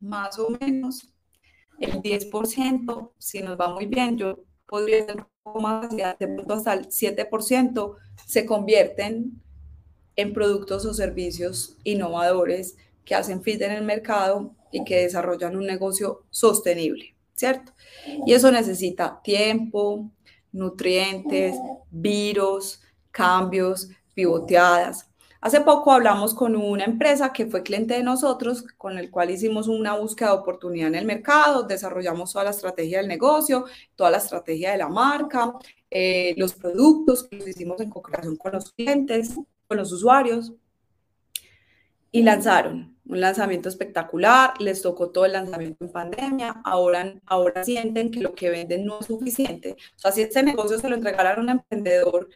más 0.00 0.38
o 0.38 0.50
menos 0.50 1.12
el 1.80 2.00
10%, 2.00 3.12
si 3.18 3.42
nos 3.42 3.58
va 3.58 3.68
muy 3.68 3.86
bien, 3.86 4.16
yo 4.16 4.44
podría 4.66 5.04
ser 5.04 5.16
un 5.18 5.26
poco 5.42 5.60
más, 5.60 5.90
de 5.90 6.28
pronto 6.28 6.54
hasta 6.54 6.74
el 6.74 6.88
7%, 6.88 7.96
se 8.26 8.46
convierten 8.46 9.42
en 10.14 10.32
productos 10.32 10.84
o 10.86 10.94
servicios 10.94 11.76
innovadores 11.84 12.76
que 13.04 13.14
hacen 13.14 13.42
fit 13.42 13.60
en 13.62 13.72
el 13.72 13.82
mercado 13.82 14.54
y 14.72 14.82
que 14.84 15.02
desarrollan 15.02 15.56
un 15.56 15.66
negocio 15.66 16.24
sostenible, 16.30 17.14
¿cierto? 17.34 17.72
Y 18.26 18.32
eso 18.32 18.50
necesita 18.50 19.20
tiempo, 19.22 20.10
nutrientes, 20.50 21.56
virus, 21.90 22.80
cambios, 23.10 23.88
pivoteadas. 24.14 25.08
Hace 25.40 25.60
poco 25.60 25.90
hablamos 25.90 26.34
con 26.34 26.54
una 26.54 26.84
empresa 26.84 27.32
que 27.32 27.46
fue 27.46 27.64
cliente 27.64 27.94
de 27.94 28.04
nosotros, 28.04 28.64
con 28.78 28.96
el 28.96 29.10
cual 29.10 29.30
hicimos 29.30 29.66
una 29.66 29.96
búsqueda 29.96 30.30
de 30.30 30.38
oportunidad 30.38 30.88
en 30.88 30.94
el 30.94 31.04
mercado, 31.04 31.64
desarrollamos 31.64 32.32
toda 32.32 32.44
la 32.44 32.50
estrategia 32.50 32.98
del 32.98 33.08
negocio, 33.08 33.64
toda 33.96 34.12
la 34.12 34.18
estrategia 34.18 34.70
de 34.70 34.78
la 34.78 34.88
marca, 34.88 35.52
eh, 35.90 36.34
los 36.36 36.54
productos 36.54 37.24
que 37.24 37.36
los 37.36 37.48
hicimos 37.48 37.80
en 37.80 37.90
co-creación 37.90 38.36
con 38.36 38.52
los 38.52 38.72
clientes, 38.72 39.34
con 39.66 39.78
los 39.78 39.90
usuarios, 39.90 40.52
y 42.12 42.22
lanzaron 42.22 42.91
un 43.06 43.20
lanzamiento 43.20 43.68
espectacular, 43.68 44.54
les 44.60 44.82
tocó 44.82 45.10
todo 45.10 45.24
el 45.24 45.32
lanzamiento 45.32 45.84
en 45.84 45.92
pandemia, 45.92 46.62
ahora, 46.64 47.14
ahora 47.26 47.64
sienten 47.64 48.10
que 48.10 48.20
lo 48.20 48.34
que 48.34 48.50
venden 48.50 48.84
no 48.84 49.00
es 49.00 49.06
suficiente. 49.06 49.76
O 49.96 49.98
sea, 49.98 50.12
si 50.12 50.22
este 50.22 50.42
negocio 50.42 50.78
se 50.78 50.88
lo 50.88 50.94
entregaran 50.94 51.38
a 51.38 51.42
un 51.42 51.48
emprendedor, 51.50 52.28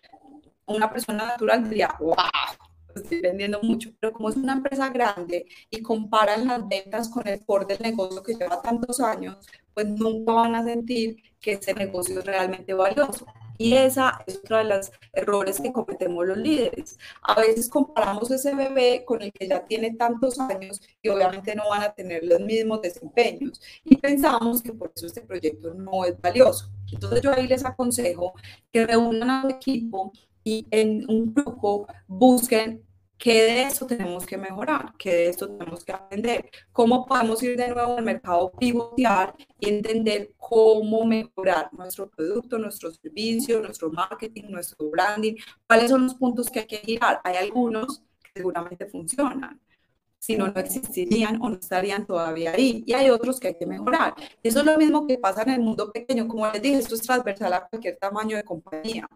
una 0.67 0.91
persona 0.91 1.27
natural 1.27 1.69
diría, 1.69 1.95
wow, 2.01 2.15
estoy 2.95 3.21
vendiendo 3.21 3.61
mucho, 3.63 3.91
pero 4.01 4.13
como 4.13 4.29
es 4.29 4.37
una 4.37 4.55
empresa 4.55 4.89
grande 4.91 5.47
y 5.71 5.83
comparan 5.83 6.47
las 6.47 6.67
ventas 6.69 7.09
con 7.09 7.27
el 7.29 7.45
core 7.45 7.67
del 7.67 7.81
negocio 7.81 8.23
que 8.23 8.35
lleva 8.35 8.61
tantos 8.63 9.01
años, 9.01 9.37
pues 9.75 9.87
nunca 9.87 10.33
van 10.33 10.55
a 10.55 10.65
sentir 10.65 11.17
que 11.41 11.53
ese 11.53 11.75
negocio 11.75 12.19
es 12.19 12.25
realmente 12.25 12.75
valioso. 12.75 13.27
Y 13.59 13.75
esa 13.75 14.23
es 14.27 14.37
otra 14.37 14.59
de 14.59 14.65
los 14.65 14.93
errores 15.13 15.61
que 15.61 15.73
cometemos 15.73 16.27
los 16.27 16.37
líderes. 16.37 16.99
A 17.23 17.35
veces 17.35 17.69
comparamos 17.69 18.31
ese 18.31 18.55
bebé 18.55 19.05
con 19.05 19.23
el 19.23 19.33
que 19.33 19.49
ya 19.49 19.65
tiene 19.65 19.95
tantos 19.95 20.39
años 20.39 20.81
y 21.03 21.09
obviamente 21.09 21.55
no 21.55 21.69
van 21.69 21.83
a 21.83 21.93
tener 21.93 22.25
los 22.25 22.41
mismos 22.41 22.83
desempeños. 22.83 23.61
Y 23.85 23.97
pensamos 23.97 24.63
que 24.63 24.73
por 24.73 24.93
eso 24.95 25.07
este 25.07 25.23
proyecto 25.23 25.75
no 25.75 26.05
es 26.05 26.21
valioso. 26.21 26.71
Entonces 26.93 27.21
yo 27.23 27.33
ahí 27.33 27.47
les 27.47 27.65
aconsejo 27.65 28.35
que 28.73 28.87
reúnan 28.87 29.31
a 29.31 29.45
un 29.45 29.51
equipo 29.51 30.13
y 30.45 30.67
en 30.71 31.05
un 31.11 31.35
grupo 31.35 31.87
busquen 32.07 32.85
¿Qué 33.19 33.43
de 33.43 33.63
esto 33.63 33.87
tenemos 33.87 34.27
que 34.27 34.37
mejorar? 34.37 34.93
¿Qué 34.99 35.11
de 35.11 35.29
esto 35.29 35.49
tenemos 35.49 35.85
que 35.85 35.93
aprender? 35.93 36.51
¿Cómo 36.71 37.07
podemos 37.07 37.43
ir 37.43 37.57
de 37.57 37.69
nuevo 37.69 37.97
al 37.97 38.05
mercado 38.05 38.53
pivotear 38.53 39.35
y 39.59 39.71
entender 39.71 40.35
cómo 40.37 41.07
mejorar 41.07 41.71
nuestro 41.73 42.11
producto, 42.11 42.59
nuestro 42.59 42.93
servicio, 42.93 43.61
nuestro 43.61 43.91
marketing, 43.91 44.45
nuestro 44.51 44.91
branding? 44.91 45.35
¿Cuáles 45.67 45.91
son 45.91 46.05
los 46.05 46.15
puntos 46.15 46.51
que 46.51 46.61
hay 46.61 46.67
que 46.67 46.77
girar? 46.79 47.21
Hay 47.25 47.37
algunos 47.37 48.03
que 48.23 48.31
seguramente 48.35 48.87
funcionan. 48.87 49.61
Si 50.19 50.37
no, 50.37 50.49
no 50.49 50.61
existirían 50.61 51.41
o 51.41 51.49
no 51.49 51.57
estarían 51.57 52.07
todavía 52.07 52.53
ahí. 52.53 52.85
Y 52.87 52.93
hay 52.93 53.09
otros 53.09 53.41
que 53.41 53.49
hay 53.49 53.55
que 53.59 53.67
mejorar. 53.67 54.15
Eso 54.43 54.61
es 54.61 54.67
lo 54.67 54.77
mismo 54.77 55.07
que 55.07 55.17
pasa 55.17 55.43
en 55.43 55.51
el 55.51 55.61
mundo 55.61 55.91
pequeño. 55.91 56.29
Como 56.29 56.47
les 56.51 56.61
dije, 56.61 56.79
esto 56.79 56.95
es 56.97 57.03
transversal 57.03 57.53
a 57.55 57.67
cualquier 57.67 57.97
tamaño 57.97 58.37
de 58.37 58.45
compañía 58.45 59.09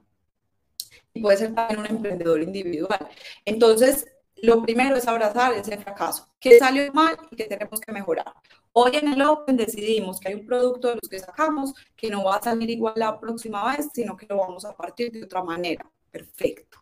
y 1.14 1.20
puede 1.20 1.36
ser 1.36 1.54
también 1.54 1.80
un 1.80 1.86
emprendedor 1.86 2.42
individual. 2.42 3.08
Entonces, 3.44 4.06
lo 4.42 4.62
primero 4.62 4.96
es 4.96 5.06
abrazar 5.06 5.52
ese 5.52 5.76
fracaso, 5.76 6.26
que 6.38 6.58
salió 6.58 6.90
mal 6.92 7.16
y 7.30 7.36
que 7.36 7.44
tenemos 7.44 7.80
que 7.80 7.92
mejorar. 7.92 8.32
Hoy 8.72 8.92
en 8.94 9.12
el 9.12 9.22
Open 9.22 9.56
decidimos 9.56 10.20
que 10.20 10.28
hay 10.28 10.34
un 10.34 10.46
producto 10.46 10.88
de 10.88 10.94
los 10.94 11.08
que 11.08 11.18
sacamos 11.18 11.74
que 11.96 12.08
no 12.08 12.24
va 12.24 12.36
a 12.36 12.42
salir 12.42 12.70
igual 12.70 12.94
la 12.96 13.18
próxima 13.18 13.76
vez, 13.76 13.88
sino 13.92 14.16
que 14.16 14.26
lo 14.28 14.38
vamos 14.38 14.64
a 14.64 14.74
partir 14.76 15.10
de 15.12 15.24
otra 15.24 15.42
manera. 15.42 15.84
Perfecto, 16.10 16.78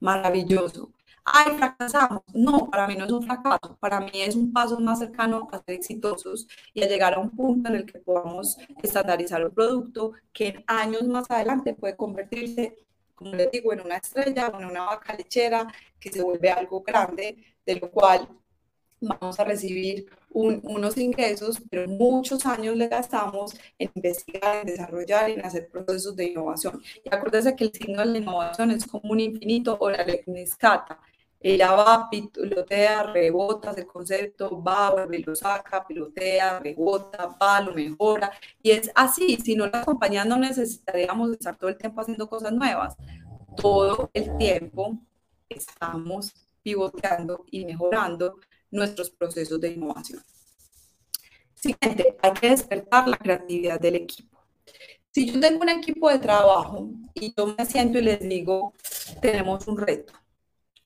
maravilloso. 0.00 0.90
Ay, 1.24 1.56
fracasamos. 1.56 2.22
No, 2.32 2.70
para 2.70 2.86
mí 2.86 2.94
no 2.96 3.04
es 3.04 3.12
un 3.12 3.22
fracaso, 3.24 3.76
para 3.80 4.00
mí 4.00 4.10
es 4.14 4.36
un 4.36 4.52
paso 4.52 4.78
más 4.78 5.00
cercano 5.00 5.48
a 5.50 5.58
ser 5.58 5.74
exitosos 5.74 6.46
y 6.72 6.82
a 6.82 6.88
llegar 6.88 7.14
a 7.14 7.18
un 7.18 7.30
punto 7.30 7.68
en 7.68 7.76
el 7.76 7.86
que 7.86 7.98
podamos 7.98 8.56
estandarizar 8.82 9.44
un 9.44 9.52
producto 9.52 10.12
que 10.32 10.48
en 10.48 10.64
años 10.68 11.02
más 11.02 11.28
adelante 11.28 11.74
puede 11.74 11.96
convertirse 11.96 12.76
como 13.16 13.34
les 13.34 13.50
digo, 13.50 13.72
en 13.72 13.80
una 13.80 13.96
estrella 13.96 14.48
o 14.48 14.60
en 14.60 14.66
una 14.66 14.84
vaca 14.84 15.14
lechera 15.14 15.66
que 15.98 16.12
se 16.12 16.22
vuelve 16.22 16.50
algo 16.50 16.82
grande, 16.82 17.36
de 17.64 17.74
lo 17.76 17.90
cual 17.90 18.28
vamos 19.00 19.38
a 19.40 19.44
recibir 19.44 20.06
unos 20.30 20.96
ingresos, 20.98 21.62
pero 21.70 21.88
muchos 21.88 22.44
años 22.44 22.76
le 22.76 22.88
gastamos 22.88 23.54
en 23.78 23.90
investigar, 23.94 24.58
en 24.60 24.66
desarrollar 24.66 25.30
en 25.30 25.44
hacer 25.44 25.68
procesos 25.68 26.14
de 26.14 26.26
innovación. 26.26 26.82
Y 27.04 27.14
acuérdense 27.14 27.56
que 27.56 27.64
el 27.64 27.72
signo 27.72 28.00
de 28.00 28.06
la 28.06 28.18
innovación 28.18 28.70
es 28.70 28.86
como 28.86 29.12
un 29.12 29.20
infinito 29.20 29.76
o 29.80 29.90
la 29.90 30.02
escata. 30.02 31.00
Ella 31.48 31.70
va, 31.76 32.10
pilotea, 32.10 33.04
rebota, 33.04 33.70
el 33.70 33.86
concepto, 33.86 34.60
va, 34.60 34.90
vuelve, 34.90 35.20
lo 35.20 35.36
saca, 35.36 35.86
pilotea, 35.86 36.58
rebota, 36.58 37.26
va, 37.40 37.60
lo 37.60 37.72
mejora. 37.72 38.32
Y 38.60 38.72
es 38.72 38.90
así, 38.96 39.36
si 39.36 39.54
no 39.54 39.68
la 39.68 39.84
compañía 39.84 40.24
no 40.24 40.38
necesitaríamos 40.38 41.30
estar 41.30 41.56
todo 41.56 41.70
el 41.70 41.78
tiempo 41.78 42.00
haciendo 42.00 42.28
cosas 42.28 42.52
nuevas. 42.52 42.96
Todo 43.56 44.10
el 44.12 44.36
tiempo 44.38 44.98
estamos 45.48 46.34
pivoteando 46.64 47.44
y 47.52 47.64
mejorando 47.64 48.40
nuestros 48.72 49.10
procesos 49.10 49.60
de 49.60 49.70
innovación. 49.70 50.24
Siguiente, 51.54 52.16
hay 52.22 52.32
que 52.32 52.50
despertar 52.50 53.06
la 53.06 53.18
creatividad 53.18 53.78
del 53.78 53.94
equipo. 53.94 54.36
Si 55.12 55.30
yo 55.30 55.38
tengo 55.38 55.62
un 55.62 55.68
equipo 55.68 56.10
de 56.10 56.18
trabajo 56.18 56.90
y 57.14 57.32
yo 57.36 57.54
me 57.56 57.64
siento 57.64 57.98
y 57.98 58.02
les 58.02 58.18
digo, 58.18 58.74
tenemos 59.22 59.68
un 59.68 59.78
reto, 59.78 60.12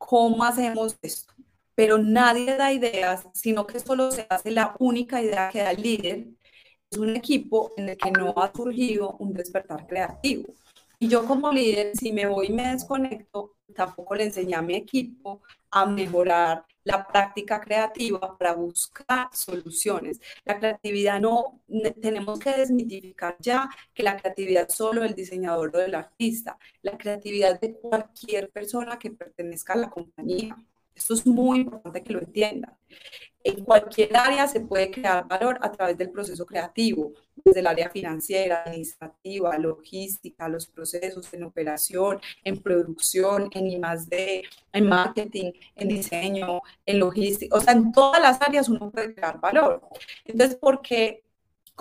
¿cómo 0.00 0.42
hacemos 0.44 0.96
esto? 1.02 1.34
Pero 1.74 1.98
nadie 1.98 2.56
da 2.56 2.72
ideas, 2.72 3.28
sino 3.34 3.66
que 3.66 3.78
solo 3.78 4.10
se 4.10 4.26
hace 4.28 4.50
la 4.50 4.74
única 4.78 5.22
idea 5.22 5.50
que 5.50 5.60
da 5.60 5.70
el 5.70 5.82
líder. 5.82 6.26
Es 6.90 6.98
un 6.98 7.14
equipo 7.14 7.70
en 7.76 7.90
el 7.90 7.96
que 7.96 8.10
no 8.10 8.34
ha 8.36 8.50
surgido 8.52 9.16
un 9.18 9.32
despertar 9.32 9.86
creativo. 9.86 10.54
Y 10.98 11.08
yo 11.08 11.24
como 11.24 11.52
líder, 11.52 11.96
si 11.96 12.12
me 12.12 12.26
voy 12.26 12.48
y 12.48 12.52
me 12.52 12.72
desconecto, 12.72 13.52
tampoco 13.74 14.14
le 14.14 14.24
enseñé 14.24 14.54
a 14.54 14.62
mi 14.62 14.74
equipo 14.76 15.42
a 15.70 15.86
mejorar 15.86 16.64
la 16.84 17.06
práctica 17.06 17.60
creativa 17.60 18.36
para 18.36 18.54
buscar 18.54 19.28
soluciones. 19.32 20.20
La 20.44 20.58
creatividad 20.58 21.20
no, 21.20 21.60
tenemos 22.00 22.38
que 22.38 22.50
desmitificar 22.52 23.36
ya 23.38 23.68
que 23.94 24.02
la 24.02 24.16
creatividad 24.16 24.68
solo 24.68 25.02
del 25.02 25.14
diseñador 25.14 25.74
o 25.74 25.78
del 25.78 25.94
artista, 25.94 26.58
la 26.82 26.96
creatividad 26.96 27.60
de 27.60 27.74
cualquier 27.74 28.50
persona 28.50 28.98
que 28.98 29.10
pertenezca 29.10 29.74
a 29.74 29.76
la 29.76 29.90
compañía. 29.90 30.56
Esto 30.94 31.14
es 31.14 31.26
muy 31.26 31.60
importante 31.60 32.02
que 32.02 32.12
lo 32.12 32.20
entiendan. 32.20 32.76
En 33.42 33.64
cualquier 33.64 34.14
área 34.16 34.46
se 34.46 34.60
puede 34.60 34.90
crear 34.90 35.26
valor 35.26 35.58
a 35.62 35.72
través 35.72 35.96
del 35.96 36.10
proceso 36.10 36.44
creativo, 36.44 37.12
desde 37.42 37.60
el 37.60 37.66
área 37.66 37.88
financiera, 37.88 38.64
administrativa, 38.64 39.56
logística, 39.56 40.46
los 40.48 40.66
procesos 40.66 41.32
en 41.32 41.44
operación, 41.44 42.20
en 42.44 42.58
producción, 42.58 43.48
en 43.52 43.66
I+D, 43.66 44.42
en 44.72 44.88
marketing, 44.88 45.52
en 45.74 45.88
diseño, 45.88 46.60
en 46.84 46.98
logística, 46.98 47.56
o 47.56 47.60
sea, 47.60 47.72
en 47.72 47.92
todas 47.92 48.20
las 48.20 48.42
áreas 48.42 48.68
uno 48.68 48.90
puede 48.90 49.14
crear 49.14 49.40
valor. 49.40 49.88
Entonces, 50.26 50.56
¿por 50.56 50.82
qué 50.82 51.22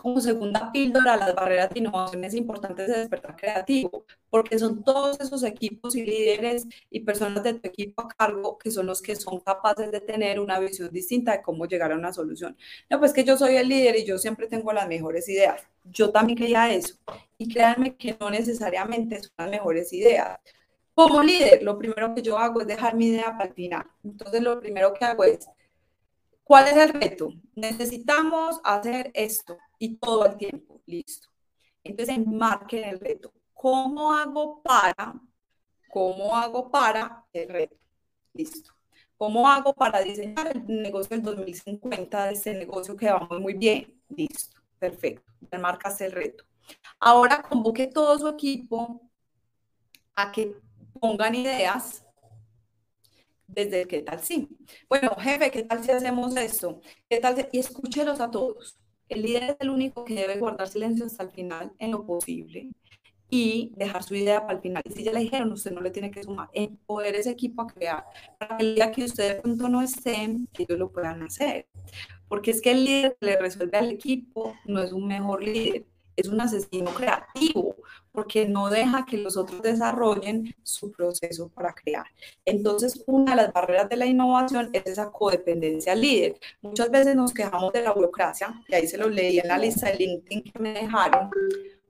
como 0.02 0.20
segunda 0.22 0.72
píldora, 0.72 1.18
las 1.18 1.36
barreras 1.36 1.70
de 1.70 1.80
innovación 1.80 2.24
es 2.24 2.34
importante 2.34 2.88
de 2.88 3.00
despertar 3.00 3.36
creativo, 3.36 4.06
porque 4.30 4.58
son 4.58 4.84
todos 4.84 5.20
esos 5.20 5.44
equipos 5.44 5.96
y 5.96 6.04
líderes 6.04 6.66
y 6.90 7.02
personas 7.02 7.44
de 7.44 7.56
tu 7.56 7.68
equipo 7.68 8.02
a 8.02 8.08
cargo 8.08 8.58
que 8.58 8.72
son 8.72 8.86
los 8.86 9.02
que 9.02 9.16
son 9.16 9.40
capaces 9.40 9.92
de 9.92 10.02
tener 10.02 10.40
una 10.40 10.60
visión 10.60 10.90
distinta 10.92 11.34
de 11.34 11.42
cómo 11.42 11.66
llegar 11.66 11.92
a 11.92 11.96
una 11.96 12.14
solución. 12.14 12.58
No, 12.90 13.00
pues 13.00 13.14
que 13.14 13.24
yo 13.24 13.38
soy 13.38 13.56
el 13.56 13.70
líder 13.70 13.98
y 13.98 14.06
yo 14.06 14.18
siempre 14.18 14.48
tengo 14.48 14.72
las 14.74 14.88
mejores 14.88 15.28
ideas. 15.30 15.62
Yo 15.86 16.12
también 16.12 16.38
quería 16.38 16.74
eso. 16.74 16.96
Y 17.38 17.52
créanme 17.52 17.96
que 17.96 18.16
no 18.20 18.30
necesariamente 18.30 19.22
son 19.22 19.32
las 19.38 19.50
mejores 19.50 19.92
ideas. 19.94 20.40
Como 20.94 21.24
líder, 21.24 21.64
lo 21.64 21.78
primero 21.78 22.14
que 22.14 22.22
yo 22.22 22.38
hago 22.38 22.62
es 22.62 22.68
dejar 22.68 22.96
mi 22.96 23.08
idea 23.08 23.32
para 23.38 23.50
el 23.50 23.54
final. 23.54 23.86
Entonces, 24.04 24.42
lo 24.42 24.60
primero 24.60 24.94
que 24.94 25.06
hago 25.06 25.24
es, 25.24 25.48
¿cuál 26.44 26.68
es 26.68 26.76
el 26.76 26.90
reto? 26.90 27.34
Necesitamos 27.56 28.60
hacer 28.64 29.12
esto 29.14 29.58
y 29.80 29.96
todo 29.96 30.26
el 30.26 30.38
tiempo, 30.38 30.82
listo. 30.86 31.30
Entonces 31.84 32.16
enmarquen 32.16 32.84
el 32.84 33.00
reto. 33.00 33.34
¿Cómo 33.54 34.14
hago 34.14 34.62
para? 34.62 35.20
¿Cómo 35.90 36.36
hago 36.36 36.70
para 36.70 37.26
el 37.34 37.50
reto? 37.50 37.76
Listo. 38.34 38.72
¿Cómo 39.18 39.50
hago 39.50 39.74
para 39.74 40.02
diseñar 40.02 40.56
el 40.56 40.82
negocio 40.82 41.16
del 41.18 41.24
2050 41.24 42.26
de 42.26 42.34
ese 42.34 42.54
negocio 42.54 42.96
que 42.96 43.12
vamos 43.12 43.40
muy 43.42 43.54
bien? 43.54 44.02
Listo, 44.10 44.62
perfecto. 44.78 45.32
Enmarcas 45.52 46.00
el 46.02 46.12
reto. 46.12 46.46
Ahora 47.00 47.42
convoque 47.42 47.88
todo 47.88 48.18
su 48.18 48.28
equipo 48.28 49.02
a 50.16 50.32
que 50.32 50.56
pongan 51.00 51.36
ideas 51.36 52.06
desde 53.48 53.88
qué 53.88 54.02
tal 54.02 54.20
sí. 54.22 54.48
Bueno, 54.88 55.16
jefe, 55.18 55.50
¿qué 55.52 55.64
tal 55.64 55.84
si 55.84 55.92
hacemos 55.92 56.36
esto? 56.36 56.82
¿Qué 57.10 57.20
tal? 57.20 57.50
Y 57.52 57.60
escúchelos 57.60 58.20
a 58.20 58.30
todos. 58.30 58.80
El 59.10 59.24
líder 59.24 59.44
es 59.44 59.56
el 59.60 59.70
único 59.72 60.06
que 60.06 60.14
debe 60.14 60.38
guardar 60.38 60.68
silencio 60.68 61.06
hasta 61.06 61.24
el 61.24 61.32
final 61.32 61.72
en 61.80 61.92
lo 61.92 62.06
posible 62.06 62.70
y 63.30 63.74
dejar 63.76 64.04
su 64.04 64.16
idea 64.16 64.42
para 64.42 64.54
el 64.54 64.62
final. 64.62 64.84
Y 64.86 64.92
si 64.92 65.04
ya 65.04 65.12
le 65.12 65.20
dijeron, 65.20 65.52
usted 65.52 65.72
no 65.72 65.82
le 65.82 65.92
tiene 65.92 66.12
que 66.12 66.24
sumar, 66.24 66.50
poder 66.86 67.16
ese 67.16 67.32
equipo 67.32 67.62
a 67.62 67.68
crear, 67.68 68.06
para 68.38 68.58
que 68.58 68.64
el 68.64 68.76
día 68.76 68.92
que 68.92 69.04
usted 69.04 69.36
de 69.36 69.42
pronto 69.42 69.70
no 69.70 69.82
estén, 69.82 70.48
ellos 70.58 70.80
lo 70.80 70.92
puedan 70.92 71.22
hacer. 71.24 71.68
Porque 72.28 72.52
es 72.52 72.62
que 72.62 72.72
el 72.72 72.86
líder 72.86 73.18
que 73.20 73.26
le 73.28 73.40
resuelve 73.40 73.78
al 73.78 73.92
equipo 73.92 74.56
no 74.66 74.82
es 74.82 74.92
un 74.92 75.08
mejor 75.08 75.44
líder, 75.44 75.86
es 76.16 76.28
un 76.28 76.42
asesino 76.42 76.92
creativo, 76.92 77.76
porque 78.20 78.46
no 78.46 78.70
deja 78.70 79.06
que 79.06 79.18
los 79.18 79.38
otros 79.38 79.62
desarrollen 79.62 80.54
su 80.62 80.92
proceso 80.92 81.48
para 81.48 81.74
crear. 81.74 82.06
Entonces, 82.44 83.02
una 83.08 83.32
de 83.32 83.44
las 83.44 83.54
barreras 83.54 83.88
de 83.88 83.96
la 83.96 84.06
innovación 84.06 84.70
es 84.74 84.86
esa 84.88 85.10
codependencia 85.10 85.96
líder. 85.96 86.38
Muchas 86.62 86.92
veces 86.92 87.16
nos 87.16 87.34
quejamos 87.34 87.72
de 87.72 87.82
la 87.82 87.94
burocracia, 87.94 88.62
y 88.68 88.76
ahí 88.76 88.88
se 88.88 88.98
lo 88.98 89.08
leí 89.10 89.40
en 89.40 89.48
la 89.48 89.58
lista 89.58 89.88
de 89.88 89.96
LinkedIn 89.96 90.44
que 90.44 90.60
me 90.60 90.74
dejaron, 90.74 91.30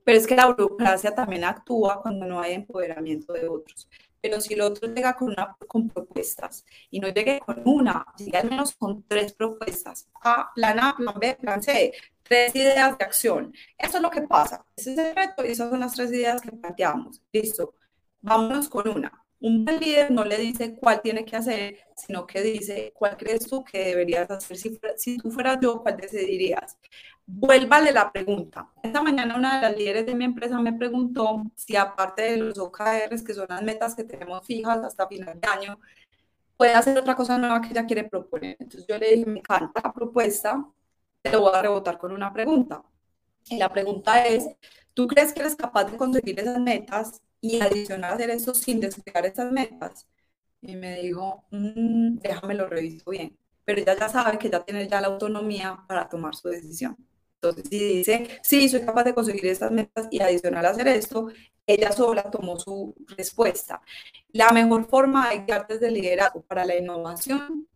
pero 0.04 0.20
es 0.20 0.28
que 0.28 0.36
la 0.36 0.46
burocracia 0.46 1.15
también 1.15 1.46
actúa 1.46 2.00
cuando 2.00 2.28
no 2.28 2.39
hay 2.39 2.54
empoderamiento 2.54 3.34
de 3.34 3.48
otros. 3.48 3.88
Pero 4.21 4.41
si 4.41 4.53
el 4.53 4.62
otro 4.62 4.88
llega 4.93 5.15
con, 5.15 5.29
una, 5.29 5.55
con 5.67 5.89
propuestas 5.89 6.65
y 6.89 6.99
no 6.99 7.08
llegue 7.10 7.39
con 7.39 7.62
una, 7.65 8.05
llegue 8.17 8.38
al 8.38 8.49
menos 8.49 8.75
con 8.75 9.03
tres 9.03 9.34
propuestas, 9.34 10.10
A, 10.21 10.51
plan 10.53 10.79
A, 10.79 10.95
plan 10.95 11.15
B, 11.19 11.38
plan 11.39 11.62
C, 11.62 11.93
tres 12.23 12.55
ideas 12.55 12.97
de 12.97 13.05
acción. 13.05 13.53
Eso 13.77 13.97
es 13.97 14.03
lo 14.03 14.10
que 14.10 14.21
pasa. 14.21 14.65
Ese 14.75 14.93
es 14.93 14.97
el 14.99 15.15
reto 15.15 15.45
y 15.45 15.51
esas 15.51 15.69
son 15.69 15.79
las 15.79 15.93
tres 15.93 16.12
ideas 16.12 16.41
que 16.41 16.51
planteamos. 16.51 17.21
Listo. 17.34 17.75
Vámonos 18.21 18.69
con 18.69 18.88
una. 18.88 19.25
Un 19.41 19.63
buen 19.63 19.79
líder 19.79 20.12
no 20.12 20.25
le 20.25 20.38
dice 20.38 20.75
cuál 20.75 21.01
tiene 21.01 21.23
que 21.23 21.38
hacer, 21.38 21.77
sino 21.95 22.27
que 22.27 22.41
dice 22.41 22.91
cuál 22.93 23.15
crees 23.15 23.47
tú 23.47 23.63
que 23.63 23.86
deberías 23.86 24.29
hacer. 24.29 24.58
Si, 24.58 24.77
si 24.97 25.17
tú 25.17 25.32
fueras 25.32 25.60
yo, 25.62 25.82
¿cuál 25.82 25.95
decidirías? 25.97 26.77
Vuélvale 27.32 27.92
la 27.92 28.12
pregunta. 28.12 28.72
Esta 28.82 29.04
mañana 29.04 29.36
una 29.38 29.56
de 29.56 29.62
las 29.62 29.78
líderes 29.78 30.06
de 30.08 30.15
mi 30.15 30.26
empresa 30.26 30.60
me 30.60 30.74
preguntó 30.74 31.44
si 31.56 31.76
aparte 31.76 32.24
de 32.24 32.38
los 32.38 32.58
OKRs, 32.58 33.22
que 33.24 33.36
son 33.36 33.46
las 33.50 33.62
metas 33.62 33.96
que 33.96 34.04
tenemos 34.04 34.44
fijas 34.46 34.80
hasta 34.84 35.08
final 35.08 35.39
de 35.39 35.48
año, 35.48 35.80
puede 36.58 36.74
hacer 36.74 36.98
otra 36.98 37.15
cosa 37.15 37.38
nueva 37.38 37.62
que 37.62 37.70
ella 37.70 37.86
quiere 37.86 38.06
proponer. 38.06 38.58
Entonces 38.60 38.88
yo 38.89 38.98
le 38.98 39.12
dije, 39.12 39.26
me 39.28 39.39
encanta 39.39 39.80
la 39.84 39.94
propuesta, 39.94 40.65
te 41.22 41.32
lo 41.32 41.42
voy 41.42 41.52
a 41.54 41.62
rebotar 41.62 42.00
con 42.00 42.12
una 42.13 42.34
pregunta. 42.34 42.84
Y 43.48 43.58
la 43.58 43.70
pregunta 43.72 44.26
es, 44.26 44.48
¿tú 44.96 45.08
crees 45.08 45.32
que 45.32 45.42
eres 45.42 45.56
capaz 45.56 45.86
de 45.86 45.98
conseguir 45.98 46.39
esas 46.39 46.60
metas 46.60 47.22
y 47.42 47.62
adicionar 47.62 48.13
hacer 48.13 48.32
eso 48.32 48.56
sin 48.56 48.80
desplegar 48.80 49.26
esas 49.28 49.52
metas? 49.52 50.08
Y 50.62 50.76
me 50.76 51.00
dijo, 51.02 51.46
mm, 51.52 52.18
déjame 52.22 52.56
lo 52.56 52.68
reviso 52.68 53.12
bien. 53.12 53.38
Pero 53.65 53.82
ella 53.82 53.96
ya 53.98 54.10
sabe 54.10 54.39
que 54.39 54.50
ya 54.50 54.63
tiene 54.65 54.88
ya 54.88 55.00
la 55.00 55.08
autonomía 55.08 55.84
para 55.88 56.10
tomar 56.10 56.36
su 56.36 56.50
decisión. 56.50 56.98
Entonces, 57.41 57.69
si 57.69 57.80
dice, 57.80 58.28
sí, 58.43 58.67
soy 58.67 58.82
capaz 58.82 59.04
de 59.06 59.13
conseguir 59.13 59.45
estas 59.47 59.71
metas 59.71 60.08
y 60.12 60.21
adicional 60.21 60.65
hacer 60.65 60.88
esto, 60.89 61.30
ella 61.65 61.91
sola 61.91 62.23
tomó 62.30 62.60
su 62.60 62.95
respuesta. 63.17 63.82
La 64.34 64.52
mejor 64.52 64.88
forma 64.89 65.30
de 65.30 65.45
guiarte 65.45 65.75
desde 65.75 65.91
liderazgo 65.91 66.41
para 66.41 66.65
la 66.65 66.75
innovación 66.75 67.67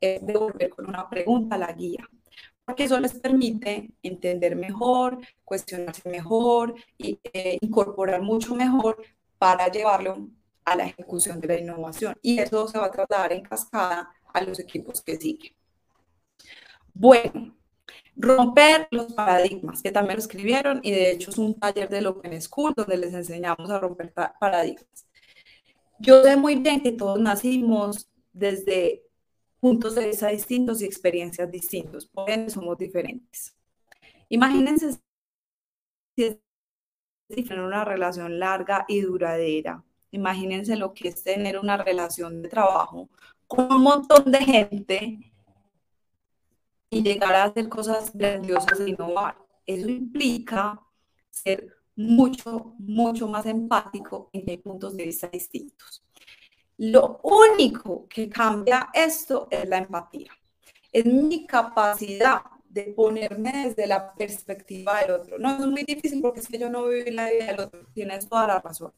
es 0.00 0.24
devolver 0.24 0.70
con 0.70 0.88
una 0.88 1.08
pregunta 1.08 1.56
a 1.56 1.58
la 1.58 1.72
guía 1.72 2.08
porque 2.70 2.84
eso 2.84 3.00
les 3.00 3.14
permite 3.14 3.90
entender 4.00 4.54
mejor, 4.54 5.18
cuestionarse 5.44 6.08
mejor 6.08 6.72
y 6.96 7.18
eh, 7.32 7.58
incorporar 7.60 8.22
mucho 8.22 8.54
mejor 8.54 9.02
para 9.38 9.66
llevarlo 9.66 10.28
a 10.64 10.76
la 10.76 10.86
ejecución 10.86 11.40
de 11.40 11.48
la 11.48 11.58
innovación. 11.58 12.14
Y 12.22 12.38
eso 12.38 12.68
se 12.68 12.78
va 12.78 12.86
a 12.86 12.90
trasladar 12.92 13.32
en 13.32 13.42
cascada 13.42 14.14
a 14.32 14.40
los 14.42 14.60
equipos 14.60 15.02
que 15.02 15.16
siguen. 15.16 15.52
Bueno, 16.94 17.56
romper 18.16 18.88
los 18.90 19.12
paradigmas, 19.12 19.82
que 19.82 19.92
también 19.92 20.16
lo 20.16 20.22
escribieron 20.22 20.80
y 20.82 20.90
de 20.90 21.10
hecho 21.10 21.30
es 21.30 21.38
un 21.38 21.58
taller 21.58 21.88
del 21.88 22.06
Open 22.06 22.40
School 22.40 22.74
donde 22.76 22.96
les 22.96 23.14
enseñamos 23.14 23.70
a 23.70 23.78
romper 23.78 24.12
paradigmas. 24.12 25.06
Yo 25.98 26.22
sé 26.22 26.36
muy 26.36 26.56
bien 26.56 26.80
que 26.82 26.92
todos 26.92 27.20
nacimos 27.20 28.10
desde 28.32 29.02
puntos 29.60 29.94
de 29.94 30.08
vista 30.08 30.28
distintos 30.28 30.80
y 30.80 30.86
experiencias 30.86 31.50
distintos, 31.50 32.06
por 32.06 32.30
eso 32.30 32.60
somos 32.60 32.78
diferentes. 32.78 33.54
Imagínense 34.28 34.92
si 36.16 36.24
es 36.24 36.38
tener 37.28 37.60
una 37.60 37.84
relación 37.84 38.38
larga 38.38 38.84
y 38.88 39.00
duradera. 39.02 39.84
Imagínense 40.10 40.76
lo 40.76 40.92
que 40.94 41.08
es 41.08 41.22
tener 41.22 41.58
una 41.58 41.76
relación 41.76 42.42
de 42.42 42.48
trabajo 42.48 43.08
con 43.46 43.72
un 43.72 43.82
montón 43.82 44.30
de 44.30 44.38
gente 44.38 45.29
y 46.90 47.02
llegar 47.02 47.34
a 47.34 47.44
hacer 47.44 47.68
cosas 47.68 48.12
grandiosas 48.12 48.80
e 48.80 48.90
innovar. 48.90 49.36
Eso 49.64 49.88
implica 49.88 50.80
ser 51.30 51.76
mucho, 51.94 52.74
mucho 52.78 53.28
más 53.28 53.46
empático 53.46 54.28
en 54.32 54.44
que 54.44 54.50
hay 54.52 54.58
puntos 54.58 54.96
de 54.96 55.04
vista 55.04 55.28
distintos. 55.28 56.02
Lo 56.78 57.20
único 57.22 58.08
que 58.08 58.28
cambia 58.28 58.88
esto 58.92 59.46
es 59.50 59.68
la 59.68 59.78
empatía. 59.78 60.32
Es 60.92 61.04
mi 61.06 61.46
capacidad 61.46 62.42
de 62.68 62.84
ponerme 62.84 63.66
desde 63.66 63.86
la 63.86 64.14
perspectiva 64.14 65.00
del 65.00 65.10
otro. 65.12 65.38
No 65.38 65.50
es 65.56 65.66
muy 65.66 65.84
difícil 65.84 66.20
porque 66.22 66.40
es 66.40 66.48
que 66.48 66.58
yo 66.58 66.70
no 66.70 66.86
vivo 66.86 67.06
en 67.06 67.16
la 67.16 67.30
vida 67.30 67.46
del 67.46 67.60
otro, 67.60 67.86
tienes 67.92 68.28
toda 68.28 68.46
la 68.46 68.60
razón. 68.60 68.92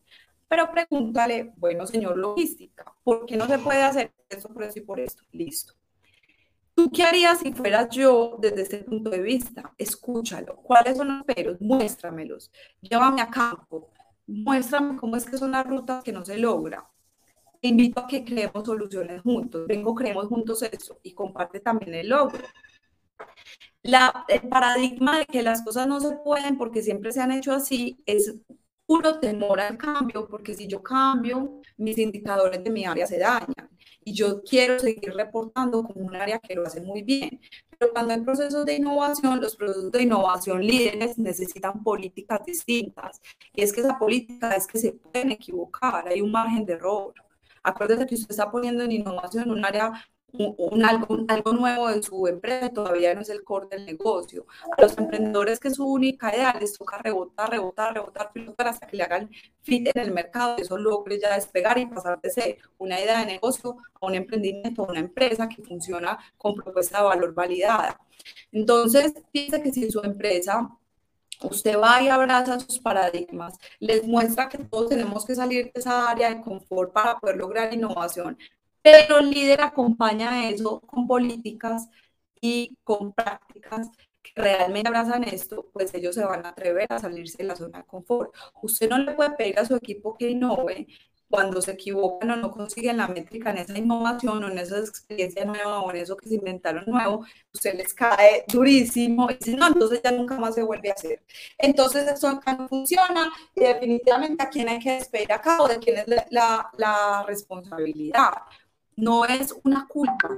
Pero 0.48 0.70
pregúntale, 0.70 1.52
bueno, 1.57 1.87
señor 1.87 2.16
logística, 2.16 2.85
¿por 3.02 3.26
qué 3.26 3.37
no 3.37 3.46
se 3.46 3.59
puede 3.59 3.83
hacer 3.83 4.12
esto 4.28 4.48
por 4.48 4.62
eso 4.62 4.78
y 4.78 4.83
por 4.83 5.00
esto? 5.00 5.22
Listo. 5.33 5.74
¿Tú 6.75 6.91
qué 6.91 7.03
harías 7.03 7.39
si 7.41 7.53
fueras 7.53 7.89
yo 7.91 8.37
desde 8.41 8.62
este 8.62 8.79
punto 8.79 9.11
de 9.11 9.20
vista? 9.20 9.73
Escúchalo. 9.77 10.57
¿Cuáles 10.57 10.97
son 10.97 11.09
los 11.09 11.25
peros? 11.25 11.61
Muéstramelos. 11.61 12.51
Llévame 12.81 13.20
a 13.20 13.29
campo. 13.29 13.91
Muéstrame 14.27 14.97
cómo 14.97 15.16
es 15.16 15.27
que 15.27 15.37
son 15.37 15.53
las 15.53 15.66
rutas 15.66 16.03
que 16.03 16.12
no 16.12 16.25
se 16.25 16.39
logra. 16.39 16.89
Te 17.61 17.68
invito 17.68 18.01
a 18.01 18.07
que 18.07 18.25
creemos 18.25 18.64
soluciones 18.64 19.20
juntos. 19.23 19.66
Vengo, 19.66 19.95
creemos 19.95 20.27
juntos 20.27 20.62
eso 20.62 20.99
y 21.03 21.12
comparte 21.14 21.61
también 21.61 21.95
el 21.95 22.09
logro. 22.09 22.43
El 23.83 24.49
paradigma 24.49 25.18
de 25.18 25.27
que 25.27 25.43
las 25.43 25.62
cosas 25.62 25.87
no 25.87 26.01
se 26.01 26.16
pueden 26.25 26.57
porque 26.57 26.83
siempre 26.83 27.12
se 27.12 27.20
han 27.20 27.33
hecho 27.33 27.53
así 27.53 28.03
es 28.07 28.35
puro 28.93 29.18
temor 29.18 29.59
al 29.59 29.78
cambio, 29.78 30.28
porque 30.28 30.53
si 30.53 30.66
yo 30.66 30.82
cambio, 30.82 31.62
mis 31.78 31.97
indicadores 31.97 32.62
de 32.62 32.68
mi 32.68 32.84
área 32.84 33.07
se 33.07 33.18
dañan 33.18 33.70
y 34.05 34.12
yo 34.12 34.43
quiero 34.43 34.78
seguir 34.78 35.14
reportando 35.14 35.82
como 35.82 36.05
un 36.05 36.14
área 36.14 36.38
que 36.38 36.55
lo 36.55 36.66
hace 36.66 36.82
muy 36.82 37.01
bien. 37.01 37.40
Pero 37.78 37.90
cuando 37.90 38.12
hay 38.12 38.20
procesos 38.20 38.66
de 38.66 38.74
innovación, 38.74 39.40
los 39.40 39.57
productos 39.57 39.93
de 39.93 40.03
innovación 40.03 40.61
líderes 40.61 41.16
necesitan 41.16 41.82
políticas 41.82 42.45
distintas. 42.45 43.22
Y 43.55 43.62
es 43.62 43.72
que 43.72 43.80
esa 43.80 43.99
política 43.99 44.55
es 44.55 44.66
que 44.66 44.78
se 44.78 44.93
pueden 44.93 45.32
equivocar, 45.32 46.07
hay 46.07 46.20
un 46.20 46.30
margen 46.30 46.66
de 46.66 46.74
error. 46.74 47.14
Acuérdate 47.62 48.05
que 48.07 48.16
usted 48.16 48.32
está 48.32 48.51
poniendo 48.51 48.84
en 48.84 48.93
innovación 48.93 49.51
un 49.51 49.64
área 49.64 49.93
un, 50.33 50.85
algo, 50.85 51.24
algo, 51.28 51.53
nuevo 51.53 51.89
de 51.89 52.03
su 52.03 52.26
empresa 52.26 52.70
todavía 52.70 53.14
no 53.14 53.20
es 53.20 53.28
el 53.28 53.45
core 53.45 53.68
del 53.70 53.87
negocio. 53.87 54.47
A 54.76 54.83
los 54.83 54.97
emprendedores 54.97 55.61
que 55.61 55.70
su 55.70 55.87
única 55.87 56.35
idea 56.35 56.57
les 56.59 56.76
toca 56.76 56.99
rebotar, 56.99 57.51
rebotar, 57.51 57.95
rebotar, 57.95 58.33
pilotar 58.33 58.68
hasta 58.68 58.87
que 58.87 58.97
le 58.97 59.03
hagan 59.03 59.30
fit 59.62 59.89
en 59.95 60.03
el 60.03 60.12
mercado 60.12 60.57
y 60.59 60.62
eso 60.62 60.78
logre 60.78 61.20
ya 61.20 61.35
despegar 61.35 61.78
y 61.78 61.87
pasar 61.87 62.20
de 62.20 62.30
ser 62.30 62.59
una 62.78 63.01
idea 63.01 63.20
de 63.20 63.26
negocio 63.26 63.76
a 64.01 64.07
un 64.07 64.14
emprendimiento, 64.14 64.85
a 64.85 64.91
una 64.91 65.01
empresa 65.01 65.49
que 65.49 65.62
funciona 65.62 66.18
con 66.39 66.55
propuesta 66.55 66.99
de 66.99 67.05
valor 67.05 67.35
validada. 67.35 68.01
Entonces, 68.51 69.14
piensa 69.33 69.62
que 69.62 69.72
si 69.72 69.91
su 69.91 70.01
empresa 70.01 70.70
usted 71.43 71.78
va 71.78 72.03
y 72.03 72.09
abraza 72.09 72.61
sus 72.61 72.78
paradigmas, 72.78 73.59
les 73.80 74.07
muestra 74.07 74.49
que 74.49 74.59
todos 74.59 74.91
tenemos 74.91 75.24
que 75.24 75.35
salir 75.35 75.66
de 75.66 75.80
esa 75.80 76.09
área 76.11 76.30
de 76.30 76.41
confort 76.41 76.93
para 76.93 77.18
poder 77.18 77.37
lograr 77.37 77.72
innovación, 77.74 78.39
pero 78.83 79.20
el 79.20 79.30
líder 79.30 79.61
acompaña 79.62 80.49
eso 80.51 80.80
con 80.80 81.07
políticas 81.07 81.89
y 82.41 82.76
con 82.85 83.12
prácticas 83.12 83.89
que 84.22 84.33
realmente 84.37 84.89
abrazan 84.89 85.24
esto, 85.24 85.68
pues 85.72 85.95
ellos 85.95 86.14
se 86.14 86.24
van 86.24 86.45
a 86.47 86.51
atrever 86.51 86.87
a 86.93 86.99
salirse 86.99 87.39
de 87.39 87.45
la 87.45 87.57
zona 87.57 87.78
de 87.78 87.85
confort. 87.87 88.35
Usted 88.62 88.89
no 88.89 88.99
le 88.99 89.14
puede 89.14 89.30
pedir 89.33 89.59
a 89.59 89.64
su 89.64 89.76
equipo 89.76 90.16
que 90.16 90.30
innove 90.30 90.87
cuando 91.33 91.62
se 91.62 91.72
equivocan 91.72 92.30
o 92.33 92.37
no 92.37 92.51
consiguen 92.51 92.99
la 92.99 93.09
métrica 93.09 93.51
en 93.51 93.59
esa 93.59 93.78
innovación 93.78 94.45
o 94.45 94.49
en 94.51 94.59
esa 94.59 94.78
experiencia 94.78 95.47
nueva 95.47 95.80
o 95.80 95.91
en 95.91 95.97
eso 95.97 96.14
que 96.14 96.28
se 96.28 96.35
inventaron 96.35 96.85
nuevo, 96.87 97.24
usted 97.55 97.74
les 97.74 97.95
cae 97.95 98.45
durísimo 98.49 99.30
y 99.30 99.37
dice, 99.37 99.57
no, 99.57 99.68
entonces 99.68 100.03
ya 100.05 100.12
nunca 100.12 100.39
más 100.39 100.55
se 100.55 100.62
vuelve 100.62 100.91
a 100.91 100.93
hacer. 100.93 101.22
Entonces 101.57 102.07
eso 102.07 102.28
acá 102.28 102.55
no 102.55 102.68
funciona 102.68 103.33
y 103.55 103.61
definitivamente 103.61 104.43
a 104.43 104.51
quién 104.51 104.68
hay 104.68 104.78
que 104.78 104.93
despedir 104.93 105.33
acá 105.33 105.62
o 105.62 105.68
de 105.68 105.78
quién 105.78 105.99
es 106.01 106.07
la, 106.30 106.70
la 106.76 107.24
responsabilidad 107.26 108.33
no 109.03 109.24
es 109.24 109.53
una 109.64 109.88
culpa, 109.88 110.30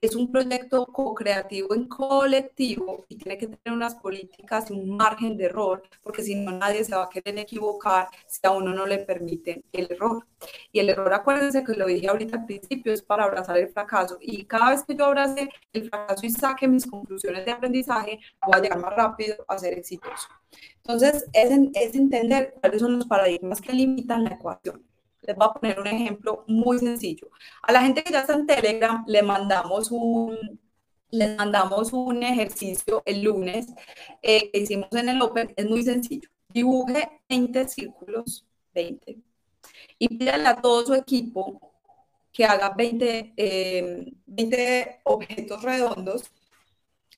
es 0.00 0.16
un 0.16 0.32
proyecto 0.32 0.84
co-creativo 0.86 1.76
en 1.76 1.86
colectivo 1.86 3.04
y 3.08 3.16
tiene 3.16 3.38
que 3.38 3.46
tener 3.46 3.72
unas 3.72 3.94
políticas 3.94 4.68
y 4.68 4.72
un 4.72 4.96
margen 4.96 5.36
de 5.36 5.44
error, 5.44 5.82
porque 6.02 6.24
si 6.24 6.34
no 6.34 6.50
nadie 6.50 6.82
se 6.82 6.96
va 6.96 7.04
a 7.04 7.08
querer 7.08 7.38
equivocar 7.38 8.08
si 8.26 8.40
a 8.42 8.50
uno 8.50 8.74
no 8.74 8.84
le 8.84 8.98
permiten 8.98 9.64
el 9.70 9.86
error. 9.92 10.26
Y 10.72 10.80
el 10.80 10.88
error, 10.88 11.12
acuérdense 11.14 11.62
que 11.62 11.74
lo 11.74 11.86
dije 11.86 12.08
ahorita 12.08 12.38
al 12.38 12.46
principio, 12.46 12.92
es 12.92 13.02
para 13.02 13.22
abrazar 13.22 13.56
el 13.58 13.68
fracaso. 13.68 14.18
Y 14.20 14.44
cada 14.46 14.70
vez 14.70 14.82
que 14.82 14.96
yo 14.96 15.04
abrace 15.04 15.48
el 15.72 15.88
fracaso 15.88 16.26
y 16.26 16.30
saque 16.30 16.66
mis 16.66 16.84
conclusiones 16.84 17.44
de 17.44 17.52
aprendizaje, 17.52 18.18
voy 18.44 18.58
a 18.58 18.60
llegar 18.60 18.80
más 18.80 18.96
rápido 18.96 19.36
a 19.46 19.56
ser 19.56 19.78
exitoso. 19.78 20.26
Entonces, 20.78 21.26
es, 21.32 21.50
es 21.74 21.94
entender 21.94 22.54
cuáles 22.60 22.80
son 22.80 22.96
los 22.96 23.06
paradigmas 23.06 23.60
que 23.60 23.72
limitan 23.72 24.24
la 24.24 24.30
ecuación. 24.30 24.87
Les 25.28 25.36
voy 25.36 25.46
a 25.46 25.52
poner 25.52 25.78
un 25.78 25.86
ejemplo 25.86 26.42
muy 26.46 26.78
sencillo. 26.78 27.28
A 27.62 27.70
la 27.70 27.82
gente 27.82 28.02
que 28.02 28.10
ya 28.10 28.20
está 28.20 28.32
en 28.32 28.46
Telegram 28.46 29.04
le 29.06 29.22
mandamos 29.22 29.90
un, 29.90 30.58
les 31.10 31.36
mandamos 31.36 31.92
un 31.92 32.22
ejercicio 32.22 33.02
el 33.04 33.22
lunes 33.24 33.66
eh, 34.22 34.50
que 34.50 34.60
hicimos 34.60 34.88
en 34.92 35.10
el 35.10 35.20
Open. 35.20 35.52
Es 35.54 35.66
muy 35.68 35.82
sencillo. 35.82 36.30
Dibuje 36.48 37.20
20 37.28 37.68
círculos, 37.68 38.46
20, 38.72 39.18
y 39.98 40.08
pídale 40.08 40.48
a 40.48 40.56
todo 40.62 40.86
su 40.86 40.94
equipo 40.94 41.60
que 42.32 42.46
haga 42.46 42.70
20, 42.70 43.34
20 44.24 44.80
eh, 44.80 45.00
objetos 45.04 45.62
redondos, 45.62 46.30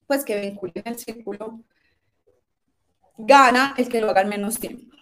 pues 0.09 0.25
que 0.25 0.41
vinculen 0.41 0.83
el 0.85 0.99
círculo. 0.99 1.61
Gana 3.19 3.75
el 3.79 3.89
que 3.89 4.01
lo 4.01 4.11
haga 4.11 4.23
en 4.23 4.31
menos 4.31 4.59
tiempo. 4.59 4.97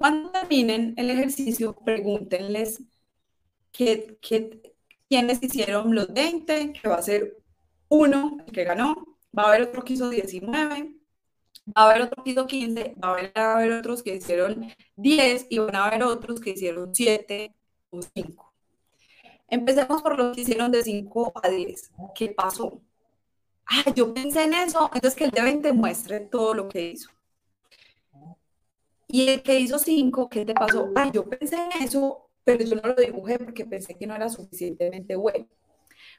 Cuando 0.00 0.30
terminen 0.30 0.94
el 0.96 1.10
ejercicio, 1.10 1.74
pregúntenles 1.74 2.80
qué, 3.70 4.16
quiénes 5.10 5.42
hicieron 5.42 5.94
los 5.94 6.10
20, 6.10 6.72
que 6.72 6.88
va 6.88 6.94
a 6.94 7.02
ser 7.02 7.36
uno 7.90 8.38
el 8.46 8.50
que 8.50 8.64
ganó, 8.64 8.94
va 9.38 9.42
a 9.42 9.48
haber 9.48 9.60
otro 9.64 9.84
que 9.84 9.92
hizo 9.92 10.08
19, 10.08 10.94
va 11.66 11.82
a 11.82 11.90
haber 11.90 12.00
otro 12.00 12.24
que 12.24 12.30
hizo 12.30 12.46
15, 12.46 12.94
va 12.94 13.08
a 13.08 13.12
haber, 13.12 13.32
a 13.34 13.52
haber 13.56 13.72
otros 13.72 14.02
que 14.02 14.14
hicieron 14.14 14.72
10 14.96 15.48
y 15.50 15.58
van 15.58 15.76
a 15.76 15.84
haber 15.88 16.02
otros 16.04 16.40
que 16.40 16.52
hicieron 16.52 16.94
7 16.94 17.54
o 17.90 18.00
5. 18.00 18.54
Empecemos 19.48 20.00
por 20.00 20.16
los 20.16 20.34
que 20.34 20.40
hicieron 20.40 20.72
de 20.72 20.82
5 20.82 21.32
a 21.42 21.48
10. 21.50 21.90
¿Qué 22.14 22.30
pasó? 22.30 22.80
Ah, 23.66 23.92
yo 23.94 24.14
pensé 24.14 24.44
en 24.44 24.54
eso, 24.54 24.90
entonces 24.94 25.14
que 25.14 25.24
el 25.24 25.30
de 25.30 25.42
20 25.42 25.74
muestre 25.74 26.20
todo 26.20 26.54
lo 26.54 26.70
que 26.70 26.88
hizo. 26.92 27.10
Y 29.12 29.28
el 29.28 29.42
que 29.42 29.58
hizo 29.58 29.78
cinco, 29.78 30.28
¿qué 30.28 30.44
te 30.44 30.54
pasó? 30.54 30.90
Ay, 30.94 31.10
yo 31.12 31.28
pensé 31.28 31.56
en 31.56 31.82
eso, 31.82 32.30
pero 32.44 32.64
yo 32.64 32.76
no 32.76 32.82
lo 32.82 32.94
dibujé 32.94 33.38
porque 33.38 33.64
pensé 33.64 33.96
que 33.96 34.06
no 34.06 34.14
era 34.14 34.28
suficientemente 34.28 35.16
bueno. 35.16 35.46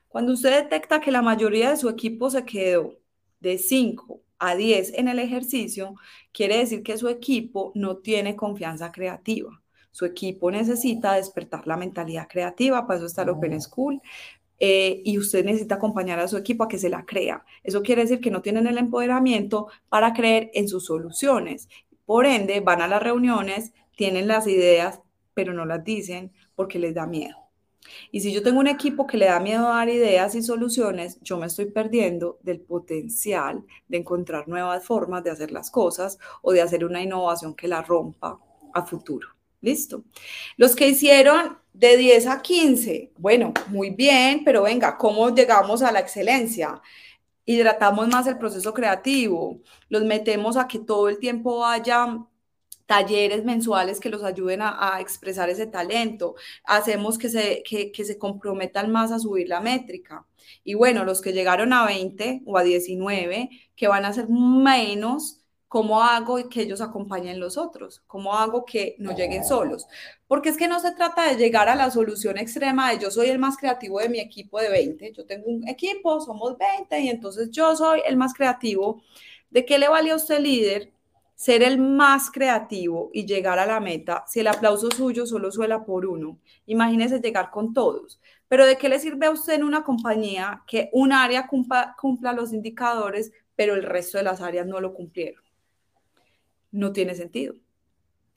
Cuando 0.09 0.33
usted 0.33 0.63
detecta 0.63 0.99
que 0.99 1.11
la 1.11 1.21
mayoría 1.21 1.69
de 1.69 1.77
su 1.77 1.87
equipo 1.87 2.29
se 2.29 2.43
quedó 2.43 2.97
de 3.39 3.57
5 3.57 4.21
a 4.39 4.55
10 4.55 4.95
en 4.95 5.07
el 5.07 5.19
ejercicio, 5.19 5.95
quiere 6.33 6.57
decir 6.57 6.83
que 6.83 6.97
su 6.97 7.07
equipo 7.07 7.71
no 7.75 7.97
tiene 7.97 8.35
confianza 8.35 8.91
creativa. 8.91 9.61
Su 9.91 10.05
equipo 10.05 10.51
necesita 10.51 11.13
despertar 11.13 11.67
la 11.67 11.77
mentalidad 11.77 12.27
creativa, 12.27 12.85
para 12.85 12.97
eso 12.97 13.05
está 13.05 13.21
el 13.21 13.29
Open 13.29 13.61
School, 13.61 14.01
eh, 14.59 15.01
y 15.05 15.17
usted 15.17 15.45
necesita 15.45 15.75
acompañar 15.75 16.19
a 16.19 16.27
su 16.27 16.35
equipo 16.37 16.65
a 16.65 16.67
que 16.67 16.77
se 16.77 16.89
la 16.89 17.05
crea. 17.05 17.45
Eso 17.63 17.81
quiere 17.81 18.01
decir 18.01 18.19
que 18.19 18.31
no 18.31 18.41
tienen 18.41 18.67
el 18.67 18.77
empoderamiento 18.77 19.67
para 19.87 20.13
creer 20.13 20.51
en 20.53 20.67
sus 20.67 20.85
soluciones 20.85 21.69
por 22.11 22.25
ende, 22.25 22.59
van 22.59 22.81
a 22.81 22.89
las 22.89 23.01
reuniones, 23.01 23.71
tienen 23.95 24.27
las 24.27 24.45
ideas, 24.45 24.99
pero 25.33 25.53
no 25.53 25.63
las 25.63 25.81
dicen 25.81 26.33
porque 26.55 26.77
les 26.77 26.93
da 26.93 27.07
miedo. 27.07 27.37
Y 28.11 28.19
si 28.19 28.33
yo 28.33 28.43
tengo 28.43 28.59
un 28.59 28.67
equipo 28.67 29.07
que 29.07 29.15
le 29.15 29.27
da 29.27 29.39
miedo 29.39 29.65
a 29.65 29.77
dar 29.77 29.87
ideas 29.87 30.35
y 30.35 30.41
soluciones, 30.41 31.21
yo 31.21 31.37
me 31.37 31.45
estoy 31.45 31.67
perdiendo 31.67 32.37
del 32.43 32.59
potencial 32.59 33.63
de 33.87 33.99
encontrar 33.99 34.49
nuevas 34.49 34.83
formas 34.83 35.23
de 35.23 35.29
hacer 35.29 35.53
las 35.53 35.71
cosas 35.71 36.19
o 36.41 36.51
de 36.51 36.61
hacer 36.61 36.83
una 36.83 37.01
innovación 37.01 37.55
que 37.55 37.69
la 37.69 37.81
rompa 37.81 38.37
a 38.73 38.85
futuro. 38.85 39.29
Listo. 39.61 40.03
Los 40.57 40.75
que 40.75 40.89
hicieron 40.89 41.59
de 41.71 41.95
10 41.95 42.27
a 42.27 42.41
15, 42.41 43.13
bueno, 43.19 43.53
muy 43.67 43.91
bien, 43.91 44.41
pero 44.43 44.63
venga, 44.63 44.97
¿cómo 44.97 45.33
llegamos 45.33 45.81
a 45.81 45.93
la 45.93 46.01
excelencia? 46.01 46.81
Hidratamos 47.45 48.07
más 48.07 48.27
el 48.27 48.37
proceso 48.37 48.73
creativo, 48.73 49.61
los 49.89 50.03
metemos 50.03 50.57
a 50.57 50.67
que 50.67 50.79
todo 50.79 51.09
el 51.09 51.19
tiempo 51.19 51.65
haya 51.65 52.25
talleres 52.91 53.45
mensuales 53.45 54.01
que 54.01 54.09
los 54.09 54.21
ayuden 54.21 54.59
a, 54.61 54.97
expresar 54.99 55.49
ese 55.49 55.65
talento, 55.65 56.35
hacemos 56.65 57.17
que 57.17 57.29
se, 57.29 57.63
que, 57.63 58.03
se 58.03 58.17
comprometan 58.17 58.91
más 58.91 59.13
a 59.13 59.19
subir 59.19 59.47
la 59.47 59.61
métrica. 59.61 60.27
Y 60.65 60.73
bueno, 60.73 61.05
los 61.05 61.21
que 61.21 61.31
llegaron 61.31 61.71
a 61.71 61.85
20 61.85 62.41
o 62.45 62.57
a 62.57 62.63
19, 62.63 63.49
que 63.77 63.87
van 63.87 64.03
a 64.03 64.11
ser 64.11 64.27
menos, 64.27 65.40
¿Cómo 65.71 66.03
hago 66.03 66.49
que 66.49 66.63
ellos 66.63 66.81
acompañen 66.81 67.39
los 67.39 67.57
otros? 67.57 68.03
¿Cómo 68.05 68.33
hago 68.33 68.65
que 68.65 68.97
no 68.99 69.15
lleguen 69.15 69.45
solos? 69.45 69.87
Porque 70.27 70.49
es 70.49 70.57
que 70.57 70.67
no 70.67 70.81
se 70.81 70.91
trata 70.91 71.29
de 71.29 71.37
llegar 71.37 71.69
a 71.69 71.75
la 71.75 71.89
solución 71.89 72.37
extrema 72.37 72.91
de 72.91 72.99
yo 72.99 73.09
soy 73.09 73.29
el 73.29 73.39
más 73.39 73.55
creativo 73.55 74.01
de 74.01 74.09
mi 74.09 74.19
equipo 74.19 74.59
de 74.59 74.67
20, 74.67 75.13
yo 75.13 75.25
tengo 75.25 75.47
un 75.47 75.65
equipo, 75.69 76.19
somos 76.19 76.57
20 76.57 76.99
y 76.99 77.07
entonces 77.07 77.51
yo 77.51 77.73
soy 77.77 78.01
el 78.05 78.17
más 78.17 78.33
creativo. 78.33 79.01
¿De 79.49 79.63
qué 79.65 79.79
le 79.79 79.87
vale 79.87 80.11
a 80.11 80.17
usted 80.17 80.41
líder 80.41 80.91
ser 81.35 81.63
el 81.63 81.77
más 81.77 82.29
creativo 82.31 83.09
y 83.13 83.25
llegar 83.25 83.57
a 83.57 83.65
la 83.65 83.79
meta 83.79 84.25
si 84.27 84.41
el 84.41 84.49
aplauso 84.49 84.91
suyo 84.91 85.25
solo 85.25 85.53
suela 85.53 85.85
por 85.85 86.05
uno? 86.05 86.37
Imagínese 86.65 87.21
llegar 87.21 87.49
con 87.49 87.73
todos. 87.73 88.19
Pero 88.49 88.65
¿de 88.65 88.77
qué 88.77 88.89
le 88.89 88.99
sirve 88.99 89.27
a 89.27 89.31
usted 89.31 89.53
en 89.53 89.63
una 89.63 89.85
compañía 89.85 90.63
que 90.67 90.89
un 90.91 91.13
área 91.13 91.47
cumpla, 91.47 91.95
cumpla 91.97 92.33
los 92.33 92.51
indicadores, 92.51 93.31
pero 93.55 93.75
el 93.75 93.83
resto 93.83 94.17
de 94.17 94.25
las 94.25 94.41
áreas 94.41 94.67
no 94.67 94.81
lo 94.81 94.93
cumplieron? 94.93 95.41
No 96.71 96.93
tiene 96.93 97.15
sentido. 97.15 97.55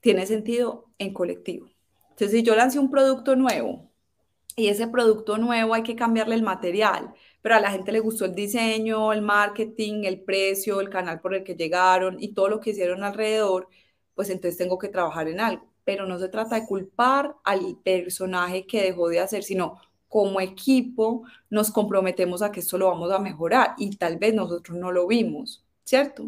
tiene 0.01 0.25
sentido 0.27 0.85
en 0.99 1.13
colectivo. 1.13 1.67
Entonces, 2.11 2.31
si 2.31 2.43
yo 2.43 2.55
lancé 2.55 2.79
un 2.79 2.91
producto 2.91 3.35
nuevo 3.35 3.91
y 4.55 4.67
ese 4.69 4.87
producto 4.87 5.37
nuevo 5.37 5.73
hay 5.73 5.83
que 5.83 5.95
cambiarle 5.95 6.35
el 6.35 6.43
material, 6.43 7.13
pero 7.41 7.55
a 7.55 7.59
la 7.59 7.71
gente 7.71 7.91
le 7.91 7.99
gustó 7.99 8.25
el 8.25 8.35
diseño, 8.35 9.13
el 9.13 9.21
marketing, 9.21 10.03
el 10.05 10.21
precio, 10.21 10.79
el 10.81 10.89
canal 10.89 11.21
por 11.21 11.33
el 11.35 11.43
que 11.43 11.55
llegaron 11.55 12.17
y 12.19 12.33
todo 12.33 12.49
lo 12.49 12.59
que 12.61 12.71
hicieron 12.71 13.03
alrededor, 13.03 13.67
pues 14.15 14.29
entonces 14.29 14.57
tengo 14.57 14.77
que 14.77 14.89
trabajar 14.89 15.27
en 15.27 15.39
algo. 15.41 15.67
Pero 15.83 16.05
no 16.07 16.19
se 16.19 16.29
trata 16.29 16.59
de 16.59 16.67
culpar 16.67 17.35
al 17.43 17.77
personaje 17.83 18.65
que 18.67 18.83
dejó 18.83 19.09
de 19.09 19.19
hacer, 19.19 19.43
sino 19.43 19.79
como 20.07 20.39
equipo 20.41 21.23
nos 21.49 21.71
comprometemos 21.71 22.41
a 22.41 22.51
que 22.51 22.61
esto 22.61 22.77
lo 22.77 22.87
vamos 22.87 23.11
a 23.11 23.19
mejorar 23.19 23.75
y 23.77 23.97
tal 23.97 24.17
vez 24.17 24.33
nosotros 24.33 24.77
no 24.77 24.91
lo 24.91 25.07
vimos, 25.07 25.64
¿cierto? 25.85 26.25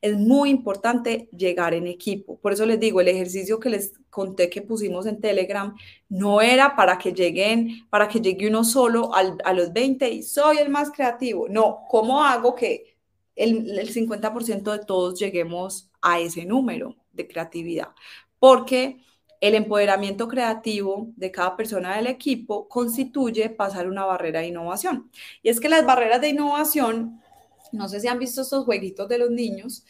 Es 0.00 0.16
muy 0.16 0.50
importante 0.50 1.28
llegar 1.36 1.74
en 1.74 1.86
equipo. 1.86 2.38
Por 2.38 2.52
eso 2.52 2.66
les 2.66 2.78
digo, 2.78 3.00
el 3.00 3.08
ejercicio 3.08 3.58
que 3.58 3.70
les 3.70 3.94
conté 4.10 4.50
que 4.50 4.62
pusimos 4.62 5.06
en 5.06 5.20
Telegram 5.20 5.74
no 6.08 6.40
era 6.42 6.76
para 6.76 6.98
que 6.98 7.12
lleguen, 7.12 7.88
para 7.88 8.08
que 8.08 8.20
llegue 8.20 8.48
uno 8.48 8.64
solo 8.64 9.10
a 9.14 9.52
los 9.54 9.72
20 9.72 10.10
y 10.10 10.22
soy 10.22 10.58
el 10.58 10.68
más 10.68 10.90
creativo. 10.90 11.48
No, 11.48 11.84
¿cómo 11.88 12.22
hago 12.22 12.54
que 12.54 12.96
el, 13.34 13.78
el 13.78 13.92
50% 13.92 14.72
de 14.72 14.84
todos 14.84 15.18
lleguemos 15.18 15.90
a 16.02 16.20
ese 16.20 16.44
número 16.44 16.96
de 17.12 17.26
creatividad? 17.26 17.88
Porque 18.38 18.98
el 19.40 19.54
empoderamiento 19.54 20.28
creativo 20.28 21.08
de 21.16 21.30
cada 21.30 21.56
persona 21.56 21.96
del 21.96 22.06
equipo 22.06 22.68
constituye 22.68 23.50
pasar 23.50 23.88
una 23.88 24.04
barrera 24.04 24.40
de 24.40 24.48
innovación. 24.48 25.10
Y 25.42 25.48
es 25.48 25.58
que 25.60 25.68
las 25.68 25.84
barreras 25.86 26.20
de 26.20 26.28
innovación, 26.28 27.21
no 27.72 27.88
sé 27.88 28.00
si 28.00 28.08
han 28.08 28.18
visto 28.18 28.42
estos 28.42 28.64
jueguitos 28.64 29.08
de 29.08 29.18
los 29.18 29.30
niños, 29.30 29.84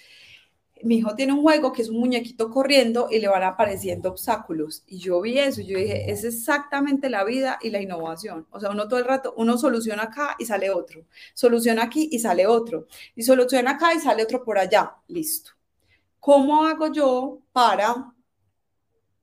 mi 0.83 0.97
hijo 0.97 1.15
tiene 1.15 1.33
un 1.33 1.43
juego 1.43 1.73
que 1.73 1.83
es 1.83 1.89
un 1.89 2.01
muñequito 2.01 2.51
corriendo 2.51 3.09
y 3.11 3.21
le 3.21 3.29
van 3.29 3.43
apareciendo 3.45 4.11
obstáculos. 4.11 4.83
Y 4.87 4.99
yo 4.99 5.21
vi 5.21 5.39
eso, 5.39 5.61
yo 5.63 5.79
dije, 5.79 6.11
es 6.11 6.25
exactamente 6.25 7.09
la 7.09 7.25
vida 7.25 7.59
y 7.63 7.71
la 7.71 7.81
innovación. 7.81 8.47
O 8.51 8.61
sea, 8.61 8.71
uno 8.71 8.89
todo 8.89 8.99
el 8.99 9.07
rato, 9.07 9.35
uno 9.37 9.57
soluciona 9.59 10.05
acá 10.05 10.37
y 10.39 10.47
sale 10.47 10.71
otro, 10.71 11.05
soluciona 11.35 11.85
aquí 11.85 12.09
y 12.11 12.19
sale 12.19 12.47
otro, 12.47 12.87
y 13.15 13.23
soluciona 13.23 13.73
acá 13.73 13.95
y 13.95 14.01
sale 14.01 14.25
otro 14.25 14.43
por 14.45 14.59
allá. 14.59 14.97
Listo. 15.09 15.53
¿Cómo 16.21 16.65
hago 16.65 16.93
yo 16.93 17.41
para 17.53 18.13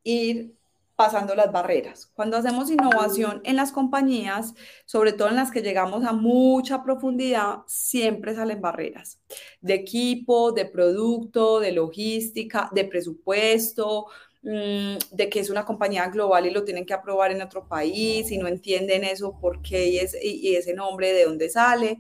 ir 0.04 0.59
pasando 1.00 1.34
las 1.34 1.50
barreras. 1.50 2.12
Cuando 2.14 2.36
hacemos 2.36 2.70
innovación 2.70 3.40
en 3.46 3.56
las 3.56 3.72
compañías, 3.72 4.54
sobre 4.86 5.14
todo 5.14 5.30
en 5.30 5.38
las 5.38 5.50
que 5.50 5.62
llegamos 5.62 6.04
a 6.04 6.12
mucha 6.12 6.84
profundidad, 6.84 7.60
siempre 7.68 8.36
salen 8.36 8.60
barreras 8.60 9.18
de 9.62 9.76
equipo, 9.76 10.52
de 10.52 10.66
producto, 10.66 11.62
de 11.62 11.72
logística, 11.72 12.70
de 12.74 12.84
presupuesto, 12.84 14.08
mm, 14.42 14.98
de 15.12 15.30
que 15.30 15.40
es 15.40 15.50
una 15.50 15.64
compañía 15.64 16.08
global 16.10 16.46
y 16.48 16.52
lo 16.52 16.66
tienen 16.66 16.86
que 16.86 16.94
aprobar 16.94 17.32
en 17.32 17.42
otro 17.42 17.66
país 17.66 18.30
y 18.30 18.38
no 18.38 18.48
entienden 18.50 19.06
eso, 19.06 19.40
por 19.40 19.62
qué 19.62 19.88
y, 19.88 20.50
y 20.50 20.56
ese 20.58 20.74
nombre 20.74 21.14
de 21.14 21.24
dónde 21.24 21.50
sale. 21.50 22.00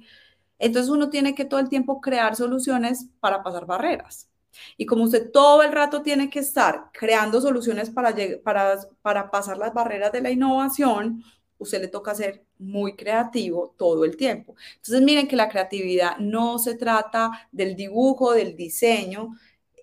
Entonces 0.59 0.89
uno 0.91 1.09
tiene 1.09 1.35
que 1.35 1.45
todo 1.45 1.61
el 1.61 1.69
tiempo 1.69 2.01
crear 2.01 2.35
soluciones 2.35 3.07
para 3.21 3.43
pasar 3.43 3.65
barreras. 3.65 4.28
Y 4.77 4.85
como 4.85 5.03
usted 5.03 5.31
todo 5.31 5.63
el 5.63 5.71
rato 5.71 6.01
tiene 6.01 6.29
que 6.29 6.39
estar 6.39 6.89
creando 6.93 7.41
soluciones 7.41 7.89
para, 7.89 8.15
para, 8.43 8.79
para 9.01 9.31
pasar 9.31 9.57
las 9.57 9.73
barreras 9.73 10.11
de 10.11 10.21
la 10.21 10.31
innovación, 10.31 11.23
usted 11.57 11.81
le 11.81 11.87
toca 11.87 12.15
ser 12.15 12.43
muy 12.57 12.95
creativo 12.95 13.75
todo 13.77 14.05
el 14.05 14.17
tiempo. 14.17 14.55
Entonces, 14.77 15.01
miren 15.01 15.27
que 15.27 15.35
la 15.35 15.49
creatividad 15.49 16.17
no 16.17 16.57
se 16.57 16.75
trata 16.75 17.47
del 17.51 17.75
dibujo, 17.75 18.33
del 18.33 18.55
diseño, 18.55 19.35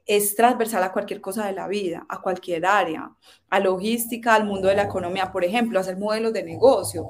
es 0.07 0.37
transversal 0.37 0.85
a 0.85 0.93
cualquier 0.93 1.21
cosa 1.21 1.47
de 1.47 1.53
la 1.53 1.67
vida, 1.67 2.07
a 2.09 2.23
cualquier 2.23 2.65
área, 2.65 3.11
a 3.51 3.61
logística, 3.61 4.35
al 4.35 4.45
mundo 4.45 4.69
de 4.69 4.77
la 4.77 4.85
economía, 4.85 5.33
por 5.33 5.45
ejemplo, 5.45 5.81
hacer 5.81 5.99
modelos 5.99 6.33
de 6.33 6.45
negocio. 6.45 7.09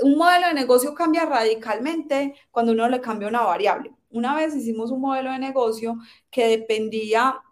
un 0.00 0.16
modelo 0.16 0.48
de 0.48 0.54
negocio 0.54 0.94
cambia 0.94 1.24
radicalmente 1.24 2.34
cuando 2.50 2.72
uno 2.72 2.88
le 2.88 3.00
cambia 3.00 3.28
una 3.28 3.42
variable. 3.42 3.92
Una 4.14 4.36
vez 4.36 4.54
hicimos 4.54 4.92
un 4.92 5.00
modelo 5.00 5.32
de 5.32 5.40
negocio 5.40 5.98
que 6.30 6.46
dependía, 6.46 7.42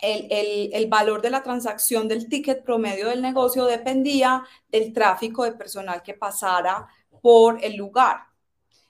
el, 0.00 0.70
el, 0.72 0.86
valor 0.86 1.20
de 1.20 1.30
la 1.30 1.42
transacción 1.42 2.06
del 2.06 2.28
ticket 2.28 2.62
promedio 2.62 3.08
del 3.08 3.20
negocio 3.20 3.64
dependía 3.64 4.44
del 4.68 4.92
tráfico 4.92 5.42
de 5.42 5.52
personal 5.52 6.02
que 6.04 6.14
pasara 6.14 6.86
por 7.20 7.58
el 7.64 7.74
lugar. 7.76 8.18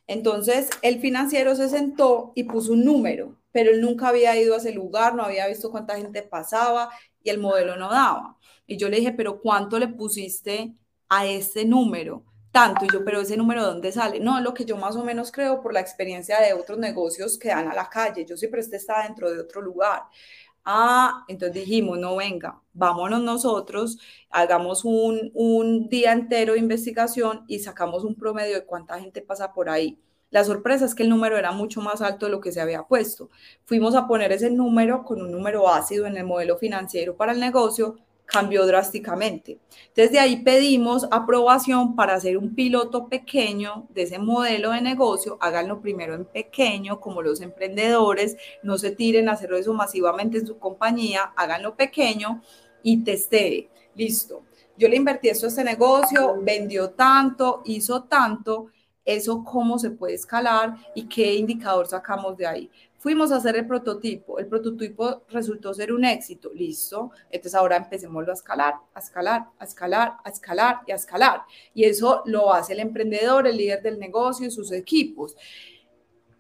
Entonces, 0.07 0.69
el 0.83 1.01
financiero 1.01 1.57
se 1.57 1.71
sentó 1.71 2.33
y 2.35 2.45
puso 2.45 2.75
un 2.75 2.85
número, 2.85 3.35
pero 3.51 3.71
él 3.71 3.81
nunca 3.81 4.09
había 4.09 4.39
ido 4.39 4.55
a 4.55 4.59
ese 4.59 4.73
lugar, 4.73 5.14
no 5.14 5.23
había 5.23 5.47
visto 5.47 5.71
cuánta 5.71 5.97
gente 5.97 6.23
pasaba 6.23 6.91
y 7.23 7.31
el 7.31 7.39
modelo 7.39 7.77
no 7.77 7.89
daba. 7.89 8.37
Y 8.67 8.77
yo 8.77 8.91
le 8.91 8.99
dije, 8.99 9.12
pero 9.12 9.41
¿cuánto 9.41 9.79
le 9.79 9.89
pusiste 9.89 10.75
a 11.09 11.25
este 11.25 11.64
número? 11.64 12.25
Tanto. 12.57 12.87
Y 12.87 12.89
yo, 12.91 13.05
pero 13.05 13.21
ese 13.21 13.37
número, 13.37 13.63
¿dónde 13.63 13.93
sale? 13.93 14.19
No, 14.19 14.41
lo 14.41 14.55
que 14.55 14.65
yo 14.65 14.79
más 14.79 14.97
o 14.97 15.05
menos 15.05 15.31
creo 15.31 15.61
por 15.61 15.75
la 15.75 15.81
experiencia 15.81 16.41
de 16.41 16.55
otros 16.55 16.79
negocios 16.79 17.39
que 17.39 17.49
dan 17.49 17.69
a 17.69 17.75
la 17.75 17.91
calle. 17.91 18.25
Yo 18.25 18.35
siempre 18.39 18.63
este 18.63 18.77
está 18.77 19.03
dentro 19.03 19.31
de 19.31 19.39
otro 19.41 19.61
lugar. 19.61 20.05
Ah, 20.65 21.25
entonces 21.29 21.55
dijimos, 21.55 21.99
no 21.99 22.17
venga, 22.17 22.61
vámonos 22.73 23.23
nosotros, 23.23 23.99
hagamos 24.31 24.85
un, 24.85 25.31
un 25.35 25.89
día 25.89 26.13
entero 26.13 26.55
de 26.55 26.59
investigación 26.59 27.45
y 27.47 27.59
sacamos 27.61 28.05
un 28.05 28.17
promedio 28.17 28.55
de 28.55 28.65
cuánta 28.65 28.99
gente 28.99 29.21
pasa 29.21 29.53
por 29.53 29.69
ahí. 29.69 30.01
La 30.31 30.43
sorpresa 30.43 30.87
es 30.87 30.95
que 30.95 31.03
el 31.03 31.11
número 31.11 31.37
era 31.37 31.53
mucho 31.53 31.83
más 31.83 32.01
alto 32.03 32.27
de 32.27 32.33
lo 32.33 32.41
que 32.41 32.53
se 32.53 32.61
había 32.61 32.83
puesto. 32.85 33.31
Fuimos 33.65 33.95
a 33.95 34.09
poner 34.09 34.33
ese 34.33 34.51
número 34.51 35.05
con 35.05 35.21
un 35.21 35.31
número 35.31 35.69
ácido 35.69 36.07
en 36.07 36.17
el 36.17 36.25
modelo 36.25 36.57
financiero 36.57 37.17
para 37.17 37.33
el 37.33 37.39
negocio 37.39 37.99
cambió 38.27 38.66
drásticamente. 38.66 39.59
Desde 39.95 40.18
ahí 40.18 40.43
pedimos 40.43 41.07
aprobación 41.11 41.97
para 41.97 42.14
hacer 42.14 42.37
un 42.37 42.55
piloto 42.55 43.09
pequeño 43.09 43.87
de 43.91 44.03
ese 44.03 44.18
modelo 44.18 44.72
de 44.72 44.83
negocio. 44.83 45.39
Háganlo 45.41 45.81
primero 45.81 46.14
en 46.14 46.24
pequeño, 46.24 47.01
como 47.01 47.22
los 47.22 47.41
emprendedores, 47.41 48.37
no 48.62 48.77
se 48.77 48.91
tiren 48.91 49.29
a 49.29 49.33
hacerlo 49.33 49.57
eso 49.57 49.72
masivamente 49.72 50.39
en 50.39 50.47
su 50.47 50.59
compañía, 50.59 51.33
háganlo 51.37 51.77
pequeño 51.77 52.43
y 52.83 53.03
testee. 53.03 53.70
Listo. 53.95 54.43
Yo 54.77 54.89
le 54.89 54.97
invertí 54.97 55.29
esto 55.29 55.47
a 55.47 55.49
este 55.49 55.64
negocio, 55.64 56.37
vendió 56.43 56.91
tanto, 56.91 57.62
hizo 57.64 58.03
tanto, 58.03 58.66
eso 59.07 59.43
cómo 59.45 59.79
se 59.79 59.91
puede 59.91 60.14
escalar 60.14 60.74
y 60.95 61.05
qué 61.05 61.35
indicador 61.35 61.87
sacamos 61.87 62.37
de 62.37 62.47
ahí. 62.47 62.70
Fuimos 62.99 63.31
a 63.31 63.37
hacer 63.37 63.57
el 63.57 63.67
prototipo, 63.67 64.39
el 64.39 64.47
prototipo 64.47 65.23
resultó 65.29 65.73
ser 65.75 65.93
un 65.93 66.05
éxito, 66.05 66.51
listo. 66.53 67.11
Entonces 67.31 67.55
ahora 67.55 67.77
empecemos 67.77 68.27
a 68.29 68.33
escalar, 68.33 68.75
a 68.95 68.99
escalar, 68.99 69.47
a 69.59 69.65
escalar, 69.65 70.17
a 70.25 70.31
escalar 70.31 70.81
y 70.87 70.93
a 70.93 70.95
escalar. 70.95 71.43
Y 71.75 71.85
eso 71.85 72.23
lo 72.27 72.53
hace 72.53 72.73
el 72.73 72.81
emprendedor, 72.81 73.47
el 73.47 73.57
líder 73.57 73.83
del 73.83 73.99
negocio 73.99 74.47
y 74.47 74.51
sus 74.51 74.73
equipos. 74.73 75.37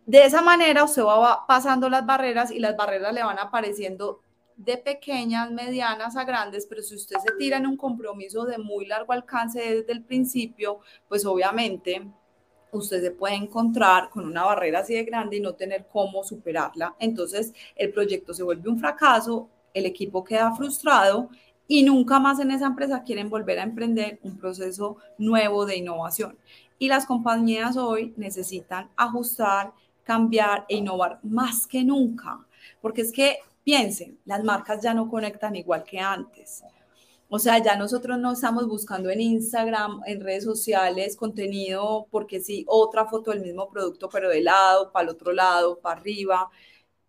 De 0.06 0.24
esa 0.24 0.40
manera 0.40 0.84
usted 0.84 1.02
va 1.02 1.46
pasando 1.46 1.88
las 1.88 2.06
barreras 2.06 2.50
y 2.50 2.58
las 2.58 2.76
barreras 2.76 3.12
le 3.12 3.24
van 3.24 3.38
apareciendo 3.38 4.20
de 4.56 4.78
pequeñas, 4.78 5.50
medianas 5.50 6.16
a 6.16 6.24
grandes, 6.24 6.66
pero 6.66 6.82
si 6.82 6.94
usted 6.94 7.16
se 7.18 7.34
tira 7.36 7.58
en 7.58 7.66
un 7.66 7.76
compromiso 7.76 8.44
de 8.44 8.56
muy 8.56 8.86
largo 8.86 9.12
alcance 9.12 9.60
desde 9.60 9.92
el 9.92 10.02
principio, 10.02 10.80
pues 11.08 11.26
obviamente 11.26 12.10
usted 12.76 13.02
se 13.02 13.10
puede 13.10 13.34
encontrar 13.34 14.10
con 14.10 14.26
una 14.26 14.44
barrera 14.44 14.80
así 14.80 14.94
de 14.94 15.04
grande 15.04 15.36
y 15.36 15.40
no 15.40 15.54
tener 15.54 15.86
cómo 15.92 16.24
superarla. 16.24 16.94
Entonces 16.98 17.52
el 17.74 17.92
proyecto 17.92 18.34
se 18.34 18.42
vuelve 18.42 18.68
un 18.68 18.78
fracaso, 18.78 19.48
el 19.74 19.86
equipo 19.86 20.24
queda 20.24 20.54
frustrado 20.54 21.28
y 21.68 21.82
nunca 21.82 22.18
más 22.18 22.38
en 22.40 22.50
esa 22.50 22.66
empresa 22.66 23.02
quieren 23.02 23.28
volver 23.28 23.58
a 23.58 23.64
emprender 23.64 24.18
un 24.22 24.36
proceso 24.36 24.96
nuevo 25.18 25.66
de 25.66 25.76
innovación. 25.76 26.38
Y 26.78 26.88
las 26.88 27.06
compañías 27.06 27.76
hoy 27.76 28.14
necesitan 28.16 28.90
ajustar, 28.96 29.72
cambiar 30.04 30.64
e 30.68 30.76
innovar 30.76 31.18
más 31.22 31.66
que 31.66 31.82
nunca, 31.82 32.38
porque 32.80 33.02
es 33.02 33.12
que 33.12 33.38
piensen, 33.64 34.18
las 34.24 34.44
marcas 34.44 34.82
ya 34.82 34.94
no 34.94 35.10
conectan 35.10 35.56
igual 35.56 35.82
que 35.82 35.98
antes. 35.98 36.62
O 37.28 37.38
sea, 37.40 37.58
ya 37.62 37.76
nosotros 37.76 38.18
no 38.18 38.32
estamos 38.32 38.68
buscando 38.68 39.10
en 39.10 39.20
Instagram, 39.20 40.00
en 40.06 40.20
redes 40.20 40.44
sociales, 40.44 41.16
contenido, 41.16 42.06
porque 42.10 42.40
sí, 42.40 42.64
otra 42.68 43.06
foto 43.06 43.32
del 43.32 43.40
mismo 43.40 43.68
producto, 43.68 44.08
pero 44.08 44.28
de 44.28 44.42
lado, 44.42 44.92
para 44.92 45.04
el 45.04 45.10
otro 45.10 45.32
lado, 45.32 45.80
para 45.80 46.00
arriba. 46.00 46.50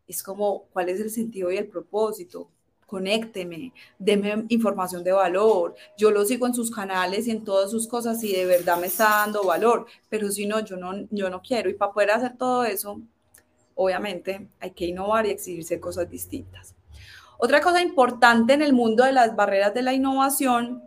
Es 0.07 0.23
como, 0.23 0.65
¿cuál 0.73 0.89
es 0.89 0.99
el 1.01 1.11
sentido 1.11 1.51
y 1.51 1.57
el 1.57 1.67
propósito? 1.67 2.49
Conécteme, 2.87 3.73
deme 3.99 4.45
información 4.49 5.03
de 5.03 5.11
valor. 5.11 5.75
Yo 5.97 6.11
lo 6.11 6.25
sigo 6.25 6.47
en 6.47 6.53
sus 6.55 6.71
canales 6.71 7.27
y 7.27 7.31
en 7.31 7.43
todas 7.43 7.69
sus 7.71 7.87
cosas 7.87 8.23
y 8.23 8.33
de 8.33 8.45
verdad 8.45 8.79
me 8.79 8.87
está 8.87 9.09
dando 9.25 9.43
valor, 9.43 9.85
pero 10.09 10.31
si 10.31 10.45
no, 10.47 10.61
yo 10.61 10.77
no, 10.77 10.93
yo 11.11 11.29
no 11.29 11.41
quiero. 11.41 11.69
Y 11.69 11.73
para 11.75 11.91
poder 11.93 12.11
hacer 12.11 12.37
todo 12.37 12.63
eso, 12.65 13.01
obviamente 13.75 14.49
hay 14.59 14.71
que 14.71 14.85
innovar 14.87 15.25
y 15.27 15.31
exhibirse 15.31 15.79
cosas 15.79 16.09
distintas. 16.09 16.76
Otra 17.37 17.61
cosa 17.61 17.81
importante 17.81 18.53
en 18.53 18.61
el 18.61 18.73
mundo 18.73 19.03
de 19.03 19.11
las 19.11 19.35
barreras 19.35 19.73
de 19.73 19.83
la 19.83 19.93
innovación 19.93 20.83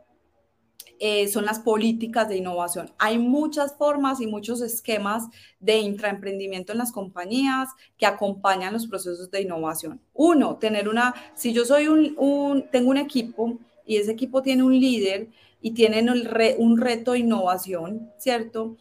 eh, 0.98 1.28
son 1.28 1.46
las 1.46 1.60
políticas 1.60 2.28
de 2.28 2.36
innovación. 2.36 2.92
Hay 2.98 3.18
muchas 3.18 3.74
formas 3.76 4.20
y 4.20 4.26
muchos 4.26 4.60
esquemas 4.60 5.28
de 5.58 5.78
intraemprendimiento 5.78 6.72
en 6.72 6.78
las 6.78 6.92
compañías 6.92 7.68
que 7.96 8.04
acompañan 8.04 8.74
los 8.74 8.86
procesos 8.86 9.30
de 9.30 9.40
innovación. 9.40 10.00
Uno, 10.12 10.56
tener 10.56 10.88
una, 10.88 11.14
si 11.34 11.52
yo 11.52 11.64
soy 11.64 11.88
un, 11.88 12.66
tengo 12.70 12.90
un 12.90 12.98
equipo 12.98 13.58
y 13.86 13.96
ese 13.96 14.12
equipo 14.12 14.42
tiene 14.42 14.62
un 14.62 14.78
líder 14.78 15.28
y 15.62 15.70
tienen 15.70 16.10
un 16.10 16.78
reto 16.78 17.12
de 17.12 17.20
innovación, 17.20 18.10
¿cierto? 18.18 18.76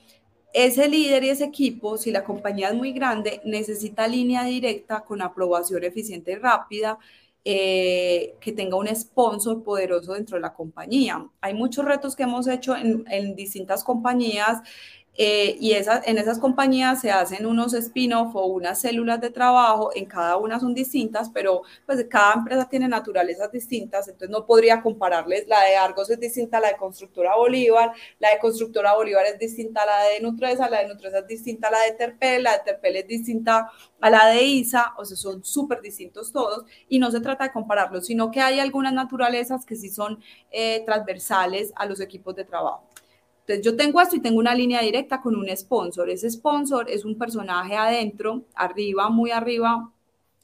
Ese 0.54 0.90
líder 0.90 1.24
y 1.24 1.30
ese 1.30 1.46
equipo, 1.46 1.98
si 1.98 2.12
la 2.12 2.24
compañía 2.24 2.70
es 2.70 2.76
muy 2.76 2.92
grande, 2.92 3.40
necesita 3.46 4.08
línea 4.08 4.44
directa 4.44 5.02
con 5.02 5.22
aprobación 5.22 5.84
eficiente 5.84 6.32
y 6.34 6.36
rápida 6.36 6.98
eh, 7.46 8.36
que 8.40 8.52
tenga 8.52 8.78
un 8.78 8.94
sponsor 8.94 9.64
poderoso 9.64 10.14
dentro 10.14 10.36
de 10.36 10.42
la 10.42 10.54
compañía. 10.54 11.26
Hay 11.42 11.54
muchos 11.54 11.86
retos 11.86 12.16
que 12.16 12.24
hemos 12.24 12.48
hecho 12.48 12.76
en, 12.76 13.06
en 13.10 13.36
distintas 13.36 13.84
compañías 13.84 14.62
eh, 15.22 15.58
y 15.60 15.74
en 15.74 16.18
esas 16.18 16.40
compañías 16.40 17.02
se 17.02 17.12
hacen 17.12 17.46
unos 17.46 17.74
spin-off 17.74 18.34
o 18.38 18.46
unas 18.46 18.80
células 18.80 19.20
de 19.20 19.30
trabajo, 19.30 19.92
en 19.94 20.06
cada 20.06 20.38
una 20.38 20.62
son 20.62 20.74
distintas, 20.74 21.30
pero 21.30 21.64
pues 21.86 22.06
cada 22.10 22.36
empresa 22.36 22.70
tiene 22.70 22.88
naturalezas 22.88 23.52
distintas, 23.52 24.08
entonces 24.08 24.30
no 24.30 24.46
podría 24.46 24.82
compararles, 24.82 25.46
la 25.46 25.62
de 25.66 25.76
Argos 25.76 26.10
es 26.10 26.22
distinta 26.22 26.60
a 26.60 26.62
la 26.62 26.68
de 26.70 26.78
Constructora 26.78 27.36
Bolívar, 27.36 27.92
la 28.18 28.30
de 28.30 28.40
Constructora 28.40 28.96
Bolívar 28.96 29.26
es 29.26 29.38
distinta 29.38 29.82
a 29.84 29.88
la 29.88 30.04
de 30.06 30.22
Nutresa, 30.22 30.70
la 30.70 30.84
de 30.84 30.88
Nutresa 30.88 31.20
es 31.20 31.28
distinta 31.28 31.68
a 31.68 31.72
la 31.72 31.82
de 31.82 31.92
Terpel, 31.92 32.44
la 32.44 32.54
de 32.54 32.60
Terpel 32.64 32.96
es 32.96 33.08
distinta 33.08 33.70
a 34.00 34.10
la 34.10 34.28
de 34.28 34.42
ISA, 34.42 34.94
o 34.98 35.04
sea, 35.04 35.18
son 35.18 35.44
súper 35.44 35.82
distintos 35.82 36.32
todos, 36.32 36.64
y 36.88 36.98
no 36.98 37.12
se 37.12 37.20
trata 37.20 37.44
de 37.44 37.52
compararlos, 37.52 38.06
sino 38.06 38.32
que 38.32 38.40
hay 38.40 38.62
algunas 38.62 38.94
naturalezas 38.94 39.66
que 39.66 39.76
sí 39.76 39.90
son 39.90 40.24
eh, 40.50 40.82
transversales 40.86 41.74
a 41.76 41.86
los 41.86 42.00
equipos 42.00 42.34
de 42.38 42.46
trabajo. 42.46 42.86
Entonces 43.50 43.66
yo 43.66 43.76
tengo 43.76 44.00
esto 44.00 44.16
y 44.16 44.20
tengo 44.20 44.38
una 44.38 44.54
línea 44.54 44.80
directa 44.82 45.22
con 45.22 45.36
un 45.36 45.50
sponsor. 45.58 46.08
Ese 46.12 46.30
sponsor 46.30 46.88
es 46.88 47.04
un 47.04 47.18
personaje 47.18 47.76
adentro, 47.76 48.46
arriba, 48.54 49.10
muy 49.10 49.32
arriba 49.32 49.92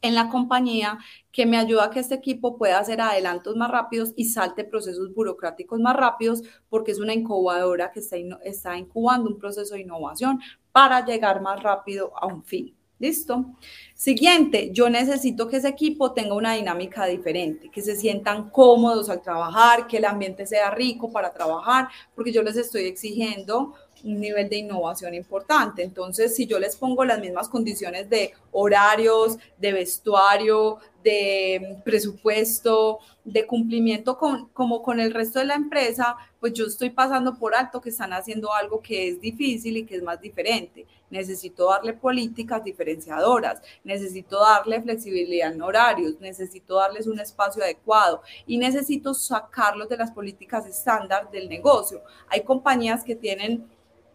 en 0.02 0.16
la 0.16 0.28
compañía 0.28 0.98
que 1.32 1.46
me 1.46 1.58
ayuda 1.58 1.86
a 1.86 1.90
que 1.92 2.00
este 2.00 2.16
equipo 2.16 2.58
pueda 2.58 2.80
hacer 2.80 3.02
adelantos 3.02 3.56
más 3.56 3.70
rápidos 3.70 4.12
y 4.16 4.26
salte 4.26 4.64
procesos 4.64 5.14
burocráticos 5.14 5.80
más 5.80 5.96
rápidos 5.96 6.42
porque 6.68 6.94
es 6.94 7.00
una 7.00 7.14
incubadora 7.14 7.92
que 7.92 8.00
está, 8.00 8.18
está 8.44 8.76
incubando 8.76 9.30
un 9.30 9.38
proceso 9.38 9.76
de 9.76 9.82
innovación 9.82 10.40
para 10.72 11.06
llegar 11.06 11.44
más 11.44 11.62
rápido 11.62 12.12
a 12.20 12.26
un 12.26 12.44
fin. 12.44 12.76
¿Listo? 12.98 13.46
Siguiente, 13.94 14.70
yo 14.72 14.90
necesito 14.90 15.50
que 15.50 15.58
ese 15.58 15.68
equipo 15.68 16.14
tenga 16.14 16.34
una 16.34 16.54
dinámica 16.54 17.06
diferente, 17.06 17.70
que 17.70 17.82
se 17.82 17.96
sientan 17.96 18.50
cómodos 18.50 19.10
al 19.10 19.22
trabajar, 19.22 19.88
que 19.88 19.98
el 19.98 20.06
ambiente 20.06 20.46
sea 20.46 20.72
rico 20.72 21.12
para 21.12 21.34
trabajar, 21.34 21.90
porque 22.14 22.32
yo 22.32 22.42
les 22.42 22.56
estoy 22.56 22.86
exigiendo 22.86 23.74
un 24.06 24.20
nivel 24.20 24.48
de 24.48 24.58
innovación 24.58 25.14
importante. 25.14 25.84
Entonces, 25.84 26.36
si 26.36 26.46
yo 26.46 26.60
les 26.60 26.76
pongo 26.76 27.04
las 27.04 27.20
mismas 27.20 27.50
condiciones 27.50 28.10
de 28.10 28.34
horarios, 28.52 29.38
de 29.58 29.74
vestuario, 29.74 30.78
de 31.04 31.80
presupuesto, 31.84 33.00
de 33.24 33.46
cumplimiento 33.46 34.18
con, 34.18 34.48
como 34.50 34.82
con 34.84 35.00
el 35.00 35.14
resto 35.14 35.40
de 35.40 35.46
la 35.46 35.56
empresa, 35.56 36.16
pues 36.40 36.54
yo 36.54 36.66
estoy 36.66 36.92
pasando 36.92 37.38
por 37.38 37.56
alto 37.56 37.82
que 37.82 37.90
están 37.90 38.14
haciendo 38.14 38.54
algo 38.54 38.82
que 38.82 39.10
es 39.10 39.20
difícil 39.20 39.78
y 39.78 39.86
que 39.86 39.96
es 39.96 40.04
más 40.04 40.22
diferente. 40.22 40.86
Necesito 41.16 41.70
darle 41.70 41.94
políticas 41.94 42.62
diferenciadoras, 42.62 43.62
necesito 43.86 44.42
darle 44.42 44.82
flexibilidad 44.82 45.54
en 45.54 45.62
horarios, 45.62 46.20
necesito 46.20 46.76
darles 46.76 47.08
un 47.08 47.22
espacio 47.22 47.64
adecuado 47.64 48.22
y 48.46 48.58
necesito 48.58 49.14
sacarlos 49.14 49.88
de 49.88 49.96
las 49.96 50.12
políticas 50.12 50.68
estándar 50.68 51.32
del 51.32 51.48
negocio. 51.48 52.02
Hay 52.28 52.42
compañías 52.42 53.06
que 53.06 53.16
tienen 53.16 53.66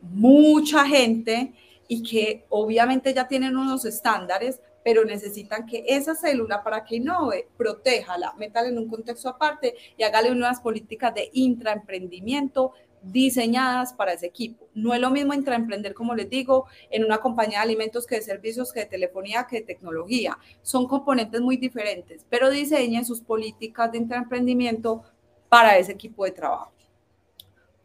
mucha 0.03 0.85
gente 0.85 1.55
y 1.89 2.03
que 2.03 2.45
obviamente 2.51 3.15
ya 3.15 3.27
tienen 3.27 3.57
unos 3.57 3.87
estándares, 3.87 4.61
pero 4.85 5.03
necesitan 5.07 5.65
que 5.65 5.83
esa 5.89 6.15
célula 6.15 6.63
para 6.63 6.85
que 6.85 6.97
innove, 6.97 7.49
protéjala, 7.57 8.35
métala 8.39 8.69
en 8.69 8.77
un 8.77 8.89
contexto 8.89 9.31
aparte 9.31 9.75
y 9.97 10.03
hágale 10.03 10.31
unas 10.31 10.61
políticas 10.61 11.15
de 11.15 11.31
intraemprendimiento 11.33 12.73
diseñadas 13.03 13.93
para 13.93 14.13
ese 14.13 14.27
equipo. 14.27 14.69
No 14.75 14.95
es 14.95 15.01
lo 15.01 15.11
mismo 15.11 15.35
intraemprender, 15.35 15.95
como 15.95 16.15
les 16.15 16.29
digo, 16.29 16.67
en 16.91 17.05
una 17.05 17.19
compañía 17.19 17.59
de 17.59 17.65
alimentos 17.65 18.07
que 18.07 18.17
de 18.17 18.23
servicios, 18.23 18.73
que 18.73 18.81
de 18.81 18.87
telefonía, 18.87 19.47
que 19.49 19.61
de 19.61 19.67
tecnología. 19.67 20.39
Son 20.63 20.87
componentes 20.87 21.41
muy 21.41 21.57
diferentes, 21.57 22.27
pero 22.29 22.51
diseñen 22.51 23.05
sus 23.05 23.21
políticas 23.21 23.91
de 23.93 23.99
intraemprendimiento 23.99 25.03
para 25.49 25.79
ese 25.79 25.93
equipo 25.93 26.25
de 26.25 26.31
trabajo. 26.33 26.73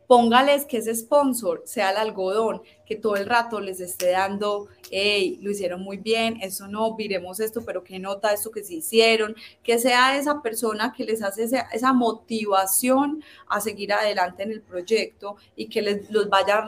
Póngales 0.08 0.66
que 0.66 0.78
ese 0.78 0.94
sponsor 0.94 1.64
sea 1.66 1.90
el 1.90 1.98
algodón, 1.98 2.62
que 2.86 2.96
todo 2.96 3.16
el 3.16 3.26
rato 3.26 3.60
les 3.60 3.80
esté 3.80 4.12
dando, 4.12 4.68
hey, 4.92 5.40
lo 5.42 5.50
hicieron 5.50 5.82
muy 5.82 5.98
bien, 5.98 6.38
eso 6.42 6.68
no, 6.68 6.96
viremos 6.96 7.40
esto, 7.40 7.64
pero 7.66 7.84
qué 7.84 7.98
nota 7.98 8.32
esto 8.32 8.52
que 8.52 8.64
se 8.64 8.76
hicieron, 8.76 9.36
que 9.64 9.80
sea 9.80 10.16
esa 10.18 10.42
persona 10.42 10.94
que 10.96 11.06
les 11.06 11.24
hace 11.24 11.44
esa, 11.44 11.94
motivación 11.94 13.24
a 13.48 13.60
seguir 13.62 13.94
adelante 13.94 14.44
en 14.44 14.52
el 14.52 14.62
proyecto 14.62 15.38
y 15.56 15.68
que 15.70 15.82
les, 15.82 16.12
los 16.12 16.30
vaya 16.30 16.68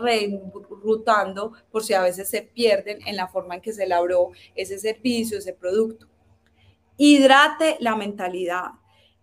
rutando 0.82 1.54
por 1.72 1.84
si 1.84 1.94
a 1.94 2.02
veces 2.02 2.30
se 2.30 2.42
pierden 2.42 3.00
en 3.06 3.16
la 3.16 3.28
forma 3.28 3.56
en 3.56 3.62
que 3.62 3.74
se 3.74 3.84
elaboró 3.84 4.32
ese 4.56 4.80
servicio, 4.80 5.38
ese 5.38 5.54
producto. 5.54 6.08
Hidrate 6.98 7.78
la 7.80 7.96
mentalidad. 7.96 8.72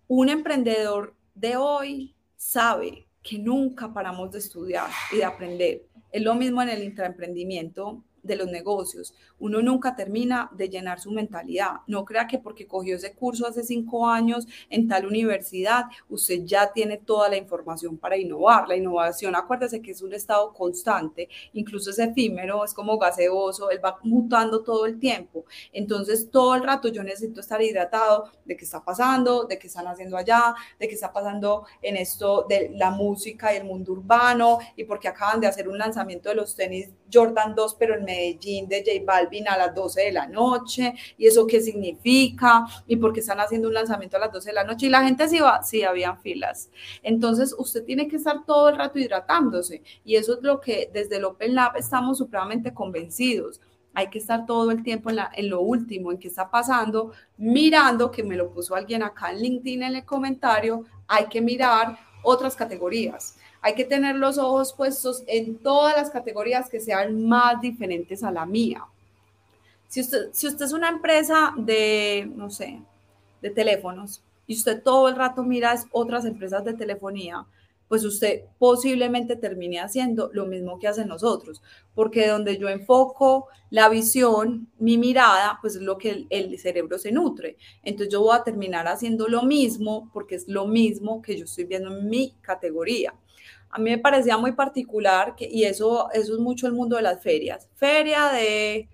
Un 0.07 0.29
emprendedor 0.29 1.15
de 1.35 1.57
hoy 1.57 2.15
sabe 2.37 3.04
que 3.25 3.39
nunca 3.39 3.93
paramos 3.93 4.31
de 4.31 4.39
estudiar 4.39 4.89
y 5.11 5.17
de 5.17 5.25
aprender. 5.25 5.87
Es 6.13 6.23
lo 6.23 6.35
mismo 6.35 6.63
en 6.63 6.69
el 6.69 6.85
intraemprendimiento 6.85 8.05
de 8.23 8.37
los 8.37 8.47
negocios. 8.49 9.15
Uno 9.39 9.61
nunca 9.61 9.95
termina 9.95 10.51
de 10.53 10.69
llenar 10.69 11.01
su 11.01 11.11
mentalidad. 11.11 11.81
No 11.87 12.05
crea 12.05 12.27
que 12.27 12.39
porque 12.39 12.67
cogió 12.67 12.97
ese 12.97 13.15
curso 13.15 13.47
hace 13.47 13.63
cinco 13.63 14.07
años 14.07 14.47
en 14.71 14.89
tal 14.89 15.07
universidad, 15.07 15.85
usted 16.09 16.45
ya 16.45 16.73
tiene 16.73 16.99
toda 16.99 17.29
la 17.29 17.37
información 17.37 17.99
para 17.99 18.17
innovar. 18.17 18.69
La 18.69 18.77
innovación, 18.77 19.35
acuérdese 19.35 19.83
que 19.83 19.91
es 19.91 20.03
un 20.03 20.15
estado 20.15 20.53
constante, 20.53 21.29
incluso 21.53 21.91
es 21.91 21.99
efímero, 21.99 22.65
es 22.65 22.73
como 22.75 22.99
gaseoso, 22.99 23.71
él 23.71 23.81
va 23.85 23.99
mutando 24.03 24.63
todo 24.63 24.87
el 24.87 24.99
tiempo. 24.99 25.45
Entonces, 25.73 26.31
todo 26.31 26.55
el 26.55 26.63
rato 26.63 26.89
yo 26.89 27.03
necesito 27.03 27.41
estar 27.41 27.61
hidratado 27.61 28.31
de 28.45 28.57
qué 28.57 28.65
está 28.65 28.85
pasando, 28.85 29.45
de 29.45 29.59
qué 29.59 29.67
están 29.67 29.87
haciendo 29.87 30.17
allá, 30.17 30.55
de 30.79 30.89
qué 30.89 30.95
está 30.95 31.13
pasando 31.13 31.67
en 31.83 31.97
esto 31.97 32.47
de 32.49 32.71
la 32.75 32.91
música 32.91 33.53
y 33.53 33.59
el 33.59 33.65
mundo 33.65 33.93
urbano, 33.93 34.59
y 34.77 34.85
porque 34.85 35.09
acaban 35.09 35.41
de 35.41 35.47
hacer 35.47 35.69
un 35.69 35.79
lanzamiento 35.79 36.29
de 36.29 36.37
los 36.37 36.55
tenis 36.55 36.91
Jordan 37.13 37.55
2, 37.55 37.77
pero 37.79 37.95
en 37.95 38.05
Medellín 38.05 38.69
de 38.69 38.83
J 38.85 39.05
Balvin 39.05 39.34
a 39.49 39.59
las 39.59 39.75
12 39.75 40.03
de 40.03 40.13
la 40.13 40.27
noche, 40.27 40.95
y 41.19 41.27
eso 41.27 41.47
qué 41.47 41.61
significa, 41.61 42.65
y 42.87 42.97
por 42.97 43.13
qué 43.13 43.21
están 43.21 43.41
haciendo 43.41 43.69
un 43.69 43.75
lanzamiento 43.75 44.17
a 44.17 44.21
las 44.21 44.33
12 44.33 44.51
de 44.51 44.55
la 44.55 44.65
noche, 44.65 44.87
y 44.87 44.91
la 44.91 45.05
gente 45.05 45.29
sí 45.29 45.41
va, 45.41 45.63
sí 45.63 45.83
habían 45.83 46.21
filas. 46.21 46.71
Entonces, 47.03 47.55
usted 47.59 47.85
tiene 47.85 48.09
que 48.09 48.17
estar 48.17 48.45
todo 48.45 48.69
el 48.69 48.77
rato 48.77 48.99
hidratándose, 48.99 49.83
y 50.05 50.17
eso 50.17 50.35
es 50.35 50.43
lo 50.43 50.61
que 50.61 50.91
desde 50.93 51.17
el 51.17 51.25
Open 51.25 51.55
Lab 51.55 51.77
estamos 51.77 52.19
supremamente 52.19 52.73
convencidos 52.73 53.61
hay 53.97 54.11
que 54.11 54.19
estar 54.19 54.45
todo 54.45 54.73
el 54.73 54.83
tiempo 54.83 55.09
en, 55.11 55.17
la, 55.17 55.31
en, 55.33 55.49
lo 55.51 55.61
último, 55.61 56.11
en 56.11 56.19
qué 56.19 56.27
está 56.27 56.51
pasando, 56.51 57.13
mirando, 57.37 58.11
que 58.11 58.25
me 58.25 58.35
lo 58.35 58.51
puso 58.51 58.75
alguien 58.75 59.05
acá 59.05 59.31
en 59.31 59.39
LinkedIn 59.39 59.85
en 59.85 59.95
el 59.95 60.05
comentario, 60.05 60.85
hay 61.07 61.27
que 61.27 61.41
mirar 61.41 61.97
otras 62.25 62.57
categorías 62.57 63.37
hay 63.65 63.75
que 63.75 63.87
tener 63.87 64.17
los 64.17 64.37
ojos 64.37 64.75
puestos 64.75 65.25
en 65.27 65.57
todas 65.57 65.97
las 65.97 66.11
categorías 66.11 66.69
que 66.69 66.81
sean 66.81 67.27
más 67.27 67.63
diferentes 67.63 68.23
a 68.23 68.31
la 68.31 68.45
mía. 68.45 68.85
Si 69.95 70.01
usted, 70.01 70.31
si 70.33 70.49
usted 70.49 70.65
es 70.65 70.73
una 70.73 70.89
empresa 70.89 71.55
de, 71.57 72.29
no 72.35 72.51
sé, 72.51 72.83
de 73.41 73.51
teléfonos 73.51 74.25
y 74.45 74.57
usted 74.57 74.83
todo 74.83 75.09
el 75.09 75.15
rato 75.15 75.45
mira 75.45 75.73
otras 75.93 76.25
empresas 76.25 76.65
de 76.65 76.75
telefonía, 76.75 77.47
pues 77.87 78.05
usted 78.05 78.41
posiblemente 78.59 79.37
termine 79.37 79.79
haciendo 79.79 80.31
lo 80.33 80.47
mismo 80.47 80.81
que 80.81 80.89
hacen 80.89 81.07
nosotros, 81.07 81.63
porque 81.95 82.27
donde 82.27 82.59
yo 82.59 82.69
enfoco 82.69 83.47
la 83.71 83.89
visión, 83.89 84.67
mi 84.81 84.99
mirada, 84.99 85.59
pues 85.61 85.77
es 85.77 85.83
lo 85.83 85.97
que 85.97 86.11
el, 86.11 86.27
el, 86.29 86.59
cerebro 86.59 86.99
se 86.99 87.13
nutre. 87.13 87.57
Entonces 87.85 88.13
yo 88.13 88.21
voy 88.21 88.37
a 88.37 88.43
terminar 88.43 88.89
haciendo 88.89 89.29
lo 89.29 89.45
mismo 89.45 90.11
porque 90.13 90.35
es 90.35 90.49
lo 90.49 90.67
mismo 90.67 91.23
que 91.23 91.39
yo 91.39 91.45
estoy 91.45 91.67
viendo 91.67 91.97
en 91.97 92.09
mi 92.09 92.35
categoría. 92.41 93.15
A 93.71 93.79
mí 93.79 93.91
me 93.91 93.99
parecía 93.99 94.39
muy 94.39 94.51
particular 94.51 95.37
que, 95.37 95.49
y 95.49 95.63
eso, 95.63 96.11
eso 96.13 96.35
es 96.35 96.41
mucho 96.41 96.67
el 96.67 96.73
mundo 96.73 96.97
de 96.97 97.03
las 97.03 97.23
ferias. 97.23 97.69
Feria 97.77 98.33
de, 98.33 98.89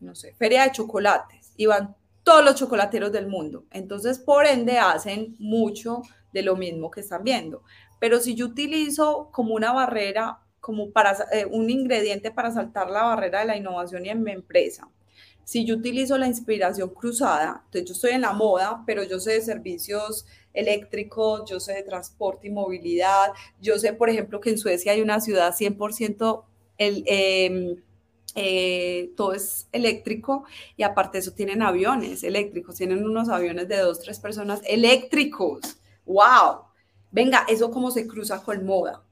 no 0.00 0.14
sé, 0.14 0.34
feria 0.34 0.64
de 0.64 0.72
chocolates. 0.72 1.52
Iban 1.56 1.94
todos 2.22 2.44
los 2.44 2.54
chocolateros 2.54 3.12
del 3.12 3.26
mundo. 3.26 3.64
Entonces, 3.70 4.18
por 4.18 4.46
ende, 4.46 4.78
hacen 4.78 5.36
mucho 5.38 6.02
de 6.32 6.42
lo 6.42 6.56
mismo 6.56 6.90
que 6.90 7.00
están 7.00 7.24
viendo. 7.24 7.62
Pero 7.98 8.20
si 8.20 8.34
yo 8.34 8.46
utilizo 8.46 9.28
como 9.32 9.54
una 9.54 9.72
barrera, 9.72 10.40
como 10.60 10.90
para 10.90 11.16
eh, 11.32 11.46
un 11.46 11.70
ingrediente 11.70 12.30
para 12.30 12.50
saltar 12.50 12.90
la 12.90 13.02
barrera 13.02 13.40
de 13.40 13.46
la 13.46 13.56
innovación 13.56 14.06
y 14.06 14.10
en 14.10 14.22
mi 14.22 14.32
empresa, 14.32 14.88
si 15.44 15.64
yo 15.64 15.74
utilizo 15.74 16.16
la 16.16 16.28
inspiración 16.28 16.90
cruzada, 16.90 17.62
entonces 17.64 17.88
yo 17.88 17.94
estoy 17.94 18.12
en 18.12 18.20
la 18.20 18.32
moda, 18.32 18.84
pero 18.86 19.02
yo 19.02 19.18
sé 19.18 19.32
de 19.32 19.40
servicios 19.40 20.24
eléctricos, 20.54 21.48
yo 21.50 21.58
sé 21.58 21.74
de 21.74 21.82
transporte 21.82 22.46
y 22.46 22.50
movilidad, 22.50 23.32
yo 23.60 23.78
sé, 23.78 23.92
por 23.92 24.10
ejemplo, 24.10 24.40
que 24.40 24.50
en 24.50 24.58
Suecia 24.58 24.92
hay 24.92 25.00
una 25.00 25.20
ciudad 25.20 25.52
100% 25.52 26.44
el, 26.78 27.02
em, 27.06 27.82
eh, 28.34 29.12
todo 29.16 29.32
es 29.34 29.68
eléctrico 29.72 30.44
y 30.76 30.82
aparte 30.82 31.18
de 31.18 31.20
eso 31.20 31.32
tienen 31.32 31.62
aviones 31.62 32.22
eléctricos, 32.24 32.76
tienen 32.76 33.04
unos 33.04 33.28
aviones 33.28 33.68
de 33.68 33.78
dos, 33.78 34.00
tres 34.00 34.18
personas 34.18 34.60
eléctricos. 34.66 35.78
¡Wow! 36.06 36.62
Venga, 37.10 37.44
eso 37.48 37.70
como 37.70 37.90
se 37.90 38.06
cruza 38.06 38.42
con 38.42 38.64
moda. 38.64 39.02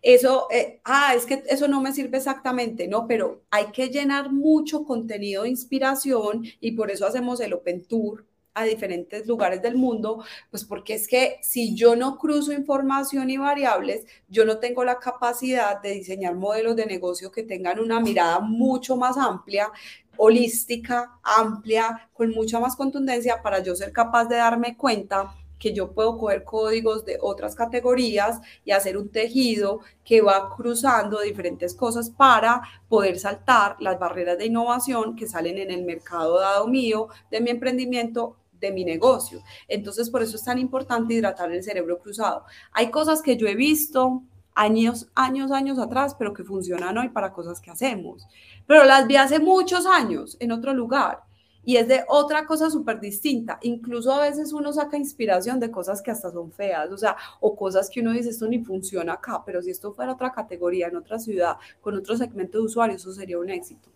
Eso, 0.00 0.46
eh, 0.50 0.80
ah, 0.84 1.14
es 1.14 1.26
que 1.26 1.42
eso 1.48 1.66
no 1.68 1.80
me 1.80 1.92
sirve 1.92 2.18
exactamente, 2.18 2.86
no, 2.86 3.06
pero 3.08 3.42
hay 3.50 3.66
que 3.66 3.88
llenar 3.88 4.32
mucho 4.32 4.84
contenido 4.84 5.42
de 5.42 5.48
inspiración 5.48 6.44
y 6.60 6.72
por 6.72 6.90
eso 6.90 7.06
hacemos 7.06 7.40
el 7.40 7.52
Open 7.52 7.84
Tour 7.84 8.24
a 8.60 8.64
diferentes 8.64 9.26
lugares 9.26 9.62
del 9.62 9.76
mundo, 9.76 10.24
pues 10.50 10.64
porque 10.64 10.94
es 10.94 11.08
que 11.08 11.38
si 11.42 11.74
yo 11.74 11.96
no 11.96 12.18
cruzo 12.18 12.52
información 12.52 13.30
y 13.30 13.36
variables, 13.36 14.06
yo 14.28 14.44
no 14.44 14.58
tengo 14.58 14.84
la 14.84 14.98
capacidad 14.98 15.80
de 15.80 15.92
diseñar 15.92 16.34
modelos 16.34 16.76
de 16.76 16.86
negocio 16.86 17.30
que 17.30 17.42
tengan 17.42 17.80
una 17.80 18.00
mirada 18.00 18.40
mucho 18.40 18.96
más 18.96 19.16
amplia, 19.16 19.70
holística, 20.16 21.18
amplia, 21.22 22.08
con 22.12 22.30
mucha 22.30 22.58
más 22.58 22.76
contundencia 22.76 23.40
para 23.42 23.62
yo 23.62 23.74
ser 23.74 23.92
capaz 23.92 24.26
de 24.26 24.36
darme 24.36 24.76
cuenta 24.76 25.34
que 25.58 25.72
yo 25.72 25.92
puedo 25.92 26.16
coger 26.18 26.44
códigos 26.44 27.04
de 27.04 27.18
otras 27.20 27.54
categorías 27.54 28.40
y 28.64 28.70
hacer 28.70 28.96
un 28.96 29.10
tejido 29.10 29.80
que 30.04 30.20
va 30.20 30.54
cruzando 30.56 31.20
diferentes 31.20 31.74
cosas 31.74 32.10
para 32.10 32.62
poder 32.88 33.18
saltar 33.18 33.76
las 33.80 33.98
barreras 33.98 34.38
de 34.38 34.46
innovación 34.46 35.16
que 35.16 35.26
salen 35.26 35.58
en 35.58 35.70
el 35.70 35.84
mercado 35.84 36.38
dado 36.38 36.68
mío, 36.68 37.08
de 37.30 37.40
mi 37.40 37.50
emprendimiento 37.50 38.36
de 38.60 38.72
mi 38.72 38.84
negocio. 38.84 39.42
Entonces, 39.66 40.10
por 40.10 40.22
eso 40.22 40.36
es 40.36 40.44
tan 40.44 40.58
importante 40.58 41.14
hidratar 41.14 41.50
el 41.52 41.62
cerebro 41.62 41.98
cruzado. 41.98 42.44
Hay 42.72 42.90
cosas 42.90 43.22
que 43.22 43.36
yo 43.36 43.46
he 43.46 43.54
visto 43.54 44.22
años, 44.54 45.08
años, 45.14 45.52
años 45.52 45.78
atrás, 45.78 46.16
pero 46.18 46.34
que 46.34 46.44
funcionan 46.44 46.98
hoy 46.98 47.08
para 47.10 47.32
cosas 47.32 47.60
que 47.60 47.70
hacemos. 47.70 48.26
Pero 48.66 48.84
las 48.84 49.06
vi 49.06 49.16
hace 49.16 49.38
muchos 49.38 49.86
años 49.86 50.36
en 50.40 50.52
otro 50.52 50.74
lugar 50.74 51.22
y 51.64 51.76
es 51.76 51.86
de 51.86 52.02
otra 52.08 52.46
cosa 52.46 52.70
súper 52.70 52.98
distinta. 52.98 53.58
Incluso 53.62 54.10
a 54.12 54.22
veces 54.22 54.52
uno 54.52 54.72
saca 54.72 54.96
inspiración 54.96 55.60
de 55.60 55.70
cosas 55.70 56.00
que 56.00 56.10
hasta 56.10 56.32
son 56.32 56.50
feas, 56.50 56.90
o 56.90 56.96
sea, 56.96 57.14
o 57.40 57.54
cosas 57.54 57.90
que 57.90 58.00
uno 58.00 58.12
dice, 58.12 58.30
esto 58.30 58.48
ni 58.48 58.64
funciona 58.64 59.12
acá, 59.12 59.42
pero 59.44 59.60
si 59.60 59.70
esto 59.70 59.92
fuera 59.92 60.12
otra 60.12 60.32
categoría, 60.32 60.88
en 60.88 60.96
otra 60.96 61.18
ciudad, 61.18 61.56
con 61.80 61.94
otro 61.94 62.16
segmento 62.16 62.58
de 62.58 62.64
usuarios, 62.64 63.02
eso 63.02 63.12
sería 63.12 63.38
un 63.38 63.50
éxito. 63.50 63.90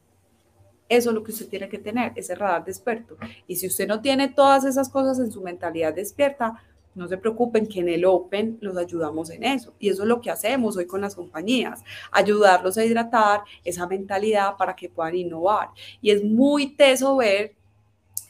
Eso 0.93 1.09
es 1.09 1.15
lo 1.15 1.25
que 1.25 1.33
usted 1.33 1.49
tiene 1.49 1.71
que 1.71 1.79
tener, 1.79 2.13
ese 2.17 2.35
radar 2.35 2.67
despierto. 2.67 3.17
Y 3.47 3.57
si 3.57 3.67
usted 3.67 3.89
no 3.89 4.03
tiene 4.03 4.29
todas 4.29 4.67
esas 4.67 4.91
cosas 4.91 5.19
en 5.21 5.33
su 5.33 5.41
mentalidad 5.41 5.95
despierta, 5.95 6.63
no 6.95 7.09
se 7.09 7.17
preocupen 7.17 7.67
que 7.67 7.81
en 7.81 7.89
el 7.89 8.05
Open 8.05 8.59
los 8.61 8.77
ayudamos 8.77 9.31
en 9.31 9.43
eso. 9.43 9.73
Y 9.79 9.89
eso 9.89 10.03
es 10.03 10.09
lo 10.09 10.21
que 10.21 10.31
hacemos 10.31 10.77
hoy 10.77 10.85
con 10.85 11.01
las 11.01 11.15
compañías, 11.15 11.83
ayudarlos 12.11 12.77
a 12.77 12.85
hidratar 12.85 13.41
esa 13.65 13.87
mentalidad 13.87 14.59
para 14.59 14.77
que 14.77 14.91
puedan 14.91 15.15
innovar. 15.15 15.71
Y 16.03 16.11
es 16.11 16.23
muy 16.23 16.75
teso 16.75 17.17
ver, 17.17 17.55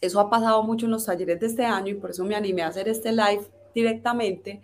eso 0.01 0.21
ha 0.21 0.31
pasado 0.31 0.63
mucho 0.63 0.87
en 0.87 0.93
los 0.93 1.05
talleres 1.05 1.41
de 1.41 1.47
este 1.47 1.65
año 1.65 1.89
y 1.89 1.95
por 1.95 2.11
eso 2.11 2.25
me 2.25 2.37
animé 2.37 2.63
a 2.63 2.69
hacer 2.69 2.89
este 2.89 3.11
live 3.11 3.43
directamente, 3.75 4.63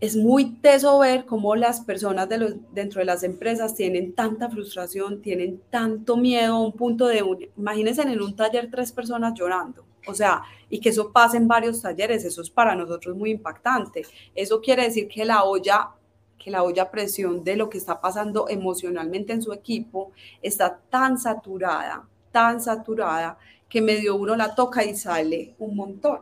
es 0.00 0.16
muy 0.16 0.52
teso 0.56 0.98
ver 0.98 1.26
cómo 1.26 1.54
las 1.54 1.80
personas 1.80 2.28
dentro 2.28 3.00
de 3.00 3.04
las 3.04 3.22
empresas 3.22 3.74
tienen 3.74 4.14
tanta 4.14 4.48
frustración, 4.48 5.20
tienen 5.20 5.60
tanto 5.68 6.16
miedo 6.16 6.54
a 6.54 6.60
un 6.60 6.72
punto 6.72 7.06
de... 7.06 7.22
Un, 7.22 7.46
imagínense 7.56 8.02
en 8.02 8.20
un 8.20 8.34
taller 8.34 8.70
tres 8.70 8.92
personas 8.92 9.34
llorando. 9.34 9.84
O 10.06 10.14
sea, 10.14 10.42
y 10.70 10.80
que 10.80 10.88
eso 10.88 11.12
pase 11.12 11.36
en 11.36 11.46
varios 11.46 11.82
talleres, 11.82 12.24
eso 12.24 12.40
es 12.40 12.48
para 12.48 12.74
nosotros 12.74 13.14
muy 13.14 13.30
impactante. 13.30 14.06
Eso 14.34 14.62
quiere 14.62 14.84
decir 14.84 15.06
que 15.06 15.26
la 15.26 15.44
olla, 15.44 15.90
que 16.38 16.50
la 16.50 16.62
olla 16.62 16.90
presión 16.90 17.44
de 17.44 17.56
lo 17.56 17.68
que 17.68 17.76
está 17.76 18.00
pasando 18.00 18.48
emocionalmente 18.48 19.34
en 19.34 19.42
su 19.42 19.52
equipo 19.52 20.12
está 20.40 20.80
tan 20.88 21.18
saturada, 21.18 22.08
tan 22.32 22.62
saturada, 22.62 23.38
que 23.68 23.82
medio 23.82 24.16
uno 24.16 24.34
la 24.34 24.54
toca 24.54 24.82
y 24.82 24.96
sale 24.96 25.54
un 25.58 25.76
montón. 25.76 26.20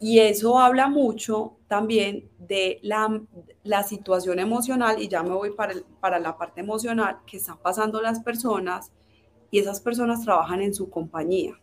Y 0.00 0.18
eso 0.20 0.58
habla 0.58 0.88
mucho 0.88 1.58
también 1.68 2.28
de 2.38 2.80
la, 2.82 3.22
la 3.62 3.82
situación 3.82 4.38
emocional, 4.38 5.00
y 5.00 5.08
ya 5.08 5.22
me 5.22 5.34
voy 5.34 5.50
para, 5.50 5.74
para 6.00 6.18
la 6.18 6.36
parte 6.38 6.62
emocional, 6.62 7.18
que 7.26 7.36
están 7.36 7.58
pasando 7.58 8.00
las 8.00 8.20
personas 8.20 8.90
y 9.50 9.58
esas 9.58 9.80
personas 9.80 10.24
trabajan 10.24 10.62
en 10.62 10.74
su 10.74 10.88
compañía. 10.88 11.60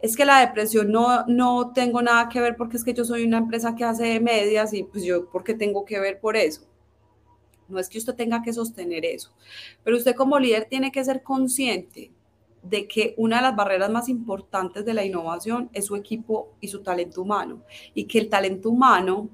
Es 0.00 0.16
que 0.16 0.24
la 0.24 0.38
depresión 0.40 0.92
no, 0.92 1.26
no 1.26 1.72
tengo 1.72 2.00
nada 2.00 2.28
que 2.28 2.40
ver 2.40 2.56
porque 2.56 2.76
es 2.76 2.84
que 2.84 2.94
yo 2.94 3.04
soy 3.04 3.24
una 3.24 3.38
empresa 3.38 3.74
que 3.74 3.84
hace 3.84 4.20
medias 4.20 4.72
y 4.72 4.84
pues 4.84 5.02
yo, 5.02 5.28
¿por 5.28 5.42
qué 5.42 5.54
tengo 5.54 5.84
que 5.84 5.98
ver 5.98 6.20
por 6.20 6.36
eso? 6.36 6.62
No 7.68 7.80
es 7.80 7.88
que 7.88 7.98
usted 7.98 8.14
tenga 8.14 8.40
que 8.42 8.52
sostener 8.52 9.04
eso, 9.04 9.34
pero 9.82 9.96
usted 9.96 10.14
como 10.14 10.38
líder 10.38 10.66
tiene 10.66 10.92
que 10.92 11.04
ser 11.04 11.22
consciente 11.22 12.12
de 12.64 12.88
que 12.88 13.14
una 13.16 13.36
de 13.36 13.42
las 13.42 13.56
barreras 13.56 13.90
más 13.90 14.08
importantes 14.08 14.84
de 14.84 14.94
la 14.94 15.04
innovación 15.04 15.70
es 15.72 15.86
su 15.86 15.96
equipo 15.96 16.54
y 16.60 16.68
su 16.68 16.82
talento 16.82 17.22
humano, 17.22 17.62
y 17.94 18.04
que 18.04 18.18
el 18.18 18.28
talento 18.28 18.70
humano 18.70 19.28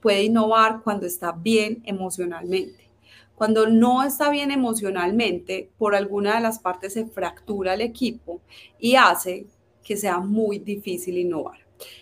puede 0.00 0.24
innovar 0.24 0.82
cuando 0.82 1.06
está 1.06 1.32
bien 1.32 1.82
emocionalmente. 1.84 2.90
Cuando 3.34 3.66
no 3.66 4.02
está 4.02 4.28
bien 4.28 4.50
emocionalmente, 4.50 5.70
por 5.78 5.94
alguna 5.94 6.34
de 6.34 6.42
las 6.42 6.58
partes 6.58 6.92
se 6.92 7.06
fractura 7.06 7.74
el 7.74 7.80
equipo 7.80 8.42
y 8.78 8.96
hace 8.96 9.46
que 9.82 9.96
sea 9.96 10.18
muy 10.18 10.58
difícil 10.58 11.16
innovar. 11.16 11.58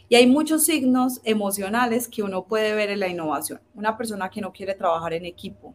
Y 0.09 0.17
hay 0.17 0.27
muchos 0.27 0.65
signos 0.65 1.21
emocionales 1.23 2.09
que 2.09 2.23
uno 2.23 2.45
puede 2.45 2.75
ver 2.75 2.91
en 2.91 3.01
la 3.01 3.09
innovación. 3.09 3.61
Una 3.75 3.97
persona 3.97 4.31
que 4.31 4.41
no 4.41 4.53
quiere 4.53 4.75
trabajar 4.75 5.13
en 5.13 5.27
equipo, 5.27 5.75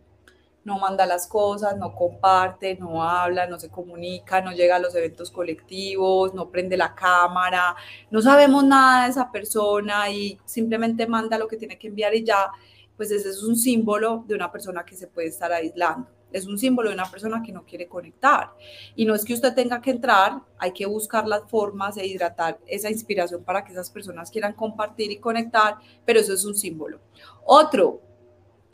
no 0.64 0.80
manda 0.80 1.06
las 1.06 1.28
cosas, 1.28 1.78
no 1.78 1.94
comparte, 1.94 2.76
no 2.76 3.04
habla, 3.04 3.48
no 3.48 3.60
se 3.60 3.70
comunica, 3.70 4.42
no 4.42 4.52
llega 4.52 4.78
a 4.78 4.80
los 4.80 4.96
eventos 4.96 5.30
colectivos, 5.32 6.34
no 6.34 6.50
prende 6.50 6.78
la 6.78 6.96
cámara, 6.96 7.76
no 8.10 8.22
sabemos 8.22 8.64
nada 8.64 9.04
de 9.06 9.12
esa 9.12 9.32
persona 9.32 10.10
y 10.10 10.40
simplemente 10.46 11.06
manda 11.08 11.38
lo 11.38 11.48
que 11.48 11.58
tiene 11.58 11.78
que 11.78 11.88
enviar 11.88 12.16
y 12.16 12.24
ya, 12.24 12.52
pues 12.96 13.12
ese 13.12 13.30
es 13.30 13.44
un 13.44 13.56
símbolo 13.56 14.24
de 14.28 14.36
una 14.36 14.52
persona 14.52 14.86
que 14.86 14.96
se 14.96 15.08
puede 15.08 15.28
estar 15.28 15.52
aislando. 15.52 16.08
Es 16.32 16.48
un 16.48 16.58
símbolo 16.58 16.90
de 16.90 16.96
una 16.96 17.10
persona 17.10 17.44
que 17.44 17.52
no 17.52 17.64
quiere 17.64 17.88
conectar. 17.88 18.56
Y 18.96 19.06
no 19.06 19.14
es 19.14 19.24
que 19.24 19.36
usted 19.36 19.54
tenga 19.54 19.80
que 19.82 19.92
entrar, 19.92 20.42
hay 20.58 20.74
que 20.74 20.88
buscar 20.88 21.28
las 21.28 21.44
formas 21.48 21.94
de 21.94 22.08
hidratar 22.08 22.58
esa 22.66 22.90
inspiración 22.90 23.44
para 23.44 23.64
que 23.64 23.72
esas 23.72 23.92
personas 23.92 24.32
quieran 24.32 24.54
compartir 24.54 25.12
y 25.12 25.18
conectar, 25.18 25.76
pero 26.04 26.20
eso 26.20 26.34
es 26.34 26.44
un 26.44 26.56
símbolo. 26.56 27.00
Otro, 27.46 28.02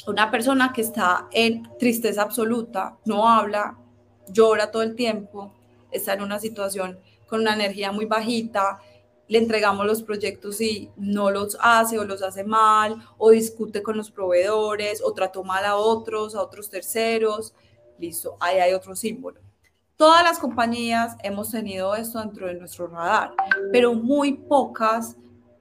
una 0.07 0.31
persona 0.31 0.71
que 0.73 0.81
está 0.81 1.27
en 1.31 1.69
tristeza 1.77 2.21
absoluta, 2.21 2.97
no 3.05 3.27
habla, 3.27 3.77
llora 4.27 4.71
todo 4.71 4.83
el 4.83 4.95
tiempo, 4.95 5.53
está 5.91 6.13
en 6.13 6.21
una 6.21 6.39
situación 6.39 6.99
con 7.27 7.41
una 7.41 7.53
energía 7.53 7.91
muy 7.91 8.05
bajita, 8.05 8.79
le 9.27 9.37
entregamos 9.37 9.85
los 9.85 10.01
proyectos 10.01 10.59
y 10.59 10.89
no 10.97 11.29
los 11.29 11.55
hace 11.61 11.99
o 11.99 12.03
los 12.03 12.23
hace 12.23 12.43
mal, 12.43 12.97
o 13.17 13.29
discute 13.29 13.83
con 13.83 13.95
los 13.95 14.09
proveedores, 14.09 15.01
o 15.03 15.13
trató 15.13 15.43
mal 15.43 15.63
a 15.65 15.75
otros, 15.75 16.33
a 16.33 16.41
otros 16.41 16.69
terceros. 16.69 17.53
Listo, 17.99 18.37
ahí 18.39 18.57
hay 18.57 18.73
otro 18.73 18.95
símbolo. 18.95 19.39
Todas 19.95 20.23
las 20.23 20.39
compañías 20.39 21.15
hemos 21.21 21.51
tenido 21.51 21.93
esto 21.93 22.19
dentro 22.19 22.47
de 22.47 22.55
nuestro 22.55 22.87
radar, 22.87 23.33
pero 23.71 23.93
muy 23.93 24.33
pocas 24.33 25.15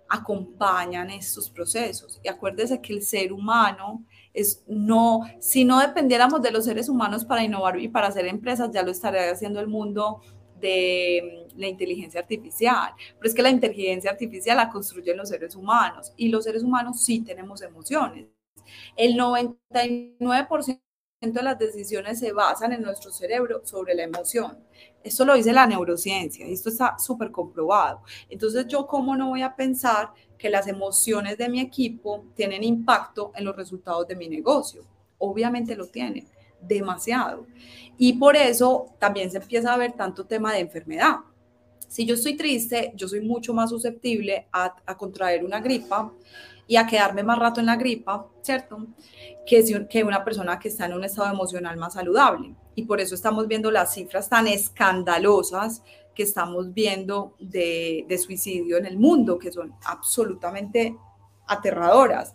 acompañan 0.09 1.11
estos 1.11 1.51
procesos. 1.51 2.20
Y 2.24 2.28
acuérdese 2.28 2.80
que 2.80 2.95
el 2.95 3.03
ser 3.03 3.32
humano 3.32 4.05
es 4.39 4.62
no, 4.66 5.22
si 5.41 5.64
no 5.64 5.80
dependiéramos 5.80 6.43
de 6.43 6.51
los 6.51 6.64
seres 6.64 6.89
humanos 6.89 7.24
para 7.24 7.43
innovar 7.43 7.78
y 7.78 7.89
para 7.89 8.09
hacer 8.09 8.26
empresas, 8.26 8.70
ya 8.72 8.82
lo 8.82 8.91
estaría 8.91 9.30
haciendo 9.30 9.61
el 9.61 9.68
mundo 9.68 10.20
de 10.61 11.49
mm, 11.55 11.59
la 11.59 11.66
inteligencia 11.66 12.20
artificial. 12.20 12.93
Pero 13.18 13.28
es 13.28 13.34
que 13.34 13.43
la 13.43 13.51
inteligencia 13.51 14.11
artificial 14.11 14.57
la 14.57 14.70
construyen 14.70 15.16
los 15.16 15.28
seres 15.28 15.55
humanos 15.55 16.12
y 16.16 16.28
los 16.28 16.45
seres 16.45 16.62
humanos 16.62 17.05
sí 17.05 17.20
tenemos 17.20 17.62
emociones. 17.62 18.26
El 18.97 19.14
99% 19.16 20.80
de 21.20 21.43
las 21.43 21.59
decisiones 21.59 22.20
se 22.20 22.32
basan 22.32 22.72
en 22.72 22.82
nuestro 22.82 23.11
cerebro 23.11 23.62
sobre 23.64 23.95
la 23.95 24.05
emoción. 24.05 24.59
Esto 25.03 25.24
lo 25.24 25.34
dice 25.34 25.53
la 25.53 25.66
neurociencia 25.66 26.47
y 26.47 26.53
esto 26.53 26.68
está 26.68 26.99
súper 26.99 27.30
comprobado. 27.30 28.03
Entonces, 28.28 28.66
¿yo 28.68 28.86
cómo 28.86 29.16
no 29.16 29.28
voy 29.30 29.43
a 29.43 29.57
pensar 29.57 30.12
que 30.39 30.49
las 30.49 30.68
emociones 30.68 31.36
de 31.36 31.49
mi 31.49 31.61
equipo 31.61 32.24
tienen 32.34 32.62
impacto 32.62 33.32
en 33.34 33.45
los 33.45 33.57
resultados 33.57 34.07
de 34.07 34.16
mi 34.16 34.28
negocio? 34.28 34.82
Obviamente 35.18 35.74
lo 35.74 35.86
tienen, 35.86 36.26
demasiado. 36.61 37.47
Y 37.99 38.14
por 38.14 38.36
eso 38.36 38.86
también 38.99 39.30
se 39.30 39.39
empieza 39.39 39.74
a 39.74 39.76
ver 39.76 39.93
tanto 39.93 40.24
tema 40.24 40.53
de 40.53 40.61
enfermedad. 40.61 41.16
Si 41.89 42.05
yo 42.07 42.14
estoy 42.14 42.36
triste, 42.36 42.93
yo 42.95 43.09
soy 43.09 43.20
mucho 43.20 43.53
más 43.55 43.70
susceptible 43.70 44.47
a, 44.53 44.74
contraer 44.97 45.45
una 45.45 45.61
gripa 45.61 46.12
y 46.66 46.76
a 46.76 46.86
quedarme 46.86 47.22
más 47.22 47.39
rato 47.39 47.61
en 47.61 47.66
la 47.66 47.76
gripa, 47.76 48.28
¿cierto? 48.43 48.86
Que, 49.47 49.86
que 49.91 50.05
una 50.05 50.22
persona 50.22 50.59
que 50.59 50.68
está 50.68 50.84
en 50.84 50.93
un 50.93 51.05
estado 51.05 51.32
emocional 51.32 51.76
más 51.78 51.95
saludable. 51.95 52.55
y 52.74 52.84
por 52.84 53.01
eso 53.01 53.14
estamos 53.16 53.49
viendo 53.49 53.72
las 53.72 53.95
cifras 53.95 54.28
tan 54.28 54.47
escandalosas 54.47 55.82
que 56.19 56.25
estamos 56.25 56.75
viendo 56.75 57.37
de, 57.39 58.21
suicidio 58.21 58.77
en 58.77 58.87
el 58.87 58.99
mundo, 58.99 59.39
que 59.39 59.53
son 59.53 59.73
absolutamente 59.85 60.97
aterradoras. 61.47 62.35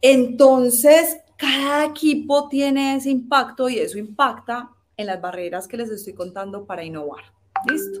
Entonces, 0.00 1.18
cada 1.36 1.84
equipo 1.84 2.48
tiene 2.48 2.96
ese 2.96 3.10
impacto 3.10 3.68
y 3.68 3.78
eso 3.78 3.98
impacta 3.98 4.70
en 4.96 5.08
las 5.08 5.20
barreras 5.20 5.68
que 5.68 5.76
les 5.76 5.90
estoy 5.90 6.14
contando 6.14 6.64
para 6.64 6.82
innovar. 6.82 7.22
Listo. 7.68 8.00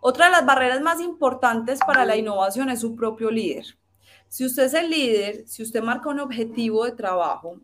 Otra 0.00 0.24
de 0.24 0.32
las 0.32 0.46
barreras 0.46 0.80
más 0.80 1.02
importantes 1.02 1.78
para 1.86 2.06
la 2.06 2.16
innovación 2.16 2.70
es 2.70 2.80
su 2.80 2.96
propio 2.96 3.30
líder. 3.30 3.76
Si 4.28 4.46
usted 4.46 4.64
es 4.64 4.74
el 4.74 4.88
líder, 4.88 5.46
si 5.46 5.62
usted 5.62 5.82
marca 5.82 6.08
un 6.08 6.20
objetivo 6.20 6.86
de 6.86 6.92
trabajo 6.92 7.60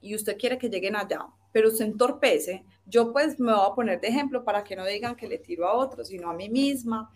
y 0.00 0.14
usted 0.14 0.38
quiere 0.38 0.56
que 0.56 0.70
lleguen 0.70 0.96
allá, 0.96 1.26
pero 1.52 1.70
se 1.70 1.84
entorpece, 1.84 2.64
yo 2.86 3.12
pues 3.12 3.38
me 3.40 3.52
voy 3.52 3.66
a 3.70 3.74
poner 3.74 4.00
de 4.00 4.08
ejemplo 4.08 4.44
para 4.44 4.64
que 4.64 4.76
no 4.76 4.84
digan 4.84 5.16
que 5.16 5.28
le 5.28 5.38
tiro 5.38 5.66
a 5.66 5.74
otros, 5.74 6.08
sino 6.08 6.30
a 6.30 6.34
mí 6.34 6.48
misma. 6.48 7.10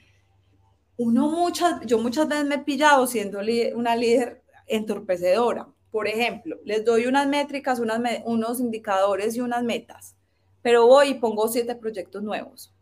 Uno 0.97 1.29
muchas, 1.29 1.85
yo 1.87 1.99
muchas 1.99 2.29
veces 2.29 2.47
me 2.47 2.57
he 2.57 2.65
pillado 2.65 3.07
siendo 3.07 3.41
una 3.75 3.97
líder 3.97 4.43
entorpecedora. 4.67 5.69
Por 5.91 6.07
ejemplo, 6.09 6.57
les 6.65 6.85
doy 6.85 7.07
unas 7.07 7.27
métricas, 7.27 7.79
unas, 7.79 8.01
unos 8.25 8.61
indicadores 8.61 9.37
y 9.37 9.41
unas 9.41 9.63
metas, 9.63 10.17
pero 10.63 10.87
voy 10.87 11.11
y 11.11 11.15
pongo 11.15 11.49
siete 11.49 11.75
proyectos 11.75 12.23
nuevos. 12.23 12.75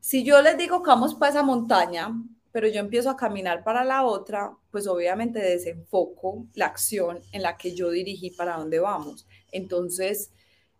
Si 0.00 0.22
yo 0.22 0.42
les 0.42 0.58
digo 0.58 0.82
que 0.82 0.88
vamos 0.88 1.14
para 1.14 1.30
esa 1.30 1.42
montaña, 1.42 2.12
pero 2.52 2.68
yo 2.68 2.78
empiezo 2.78 3.10
a 3.10 3.16
caminar 3.16 3.64
para 3.64 3.82
la 3.82 4.04
otra, 4.04 4.56
pues 4.70 4.86
obviamente 4.86 5.40
desenfoco 5.40 6.46
la 6.54 6.66
acción 6.66 7.20
en 7.32 7.42
la 7.42 7.56
que 7.56 7.74
yo 7.74 7.90
dirigí 7.90 8.30
para 8.30 8.58
dónde 8.58 8.78
vamos. 8.78 9.26
Entonces, 9.50 10.30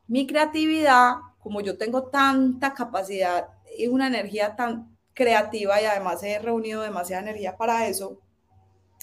mi 0.06 0.26
creatividad, 0.26 1.14
como 1.38 1.60
yo 1.60 1.76
tengo 1.76 2.04
tanta 2.04 2.74
capacidad 2.74 3.48
y 3.76 3.86
una 3.86 4.06
energía 4.06 4.56
tan 4.56 4.96
creativa 5.12 5.80
y 5.80 5.84
además 5.84 6.22
he 6.22 6.38
reunido 6.38 6.82
demasiada 6.82 7.22
energía 7.22 7.56
para 7.56 7.86
eso, 7.86 8.20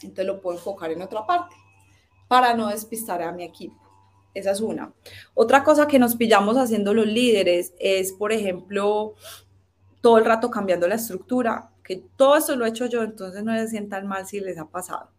entonces 0.01 0.25
lo 0.25 0.41
puedo 0.41 0.57
enfocar 0.57 0.91
en 0.91 1.01
otra 1.01 1.25
parte 1.25 1.55
para 2.27 2.53
no 2.53 2.67
despistar 2.67 3.21
a 3.21 3.31
mi 3.31 3.43
equipo. 3.43 3.77
Esa 4.33 4.51
es 4.51 4.61
una. 4.61 4.93
Otra 5.33 5.63
cosa 5.63 5.87
que 5.87 5.99
nos 5.99 6.15
pillamos 6.15 6.57
haciendo 6.57 6.93
los 6.93 7.05
líderes 7.05 7.73
es, 7.79 8.13
por 8.13 8.31
ejemplo, 8.31 9.15
todo 9.99 10.17
el 10.17 10.25
rato 10.25 10.49
cambiando 10.49 10.87
la 10.87 10.95
estructura, 10.95 11.71
que 11.83 11.97
todo 12.15 12.37
eso 12.37 12.55
lo 12.55 12.65
he 12.65 12.69
hecho 12.69 12.85
yo, 12.85 13.03
entonces 13.03 13.43
no 13.43 13.53
se 13.57 13.67
sientan 13.67 14.07
mal 14.07 14.25
si 14.25 14.39
les 14.39 14.57
ha 14.57 14.65
pasado. 14.65 15.11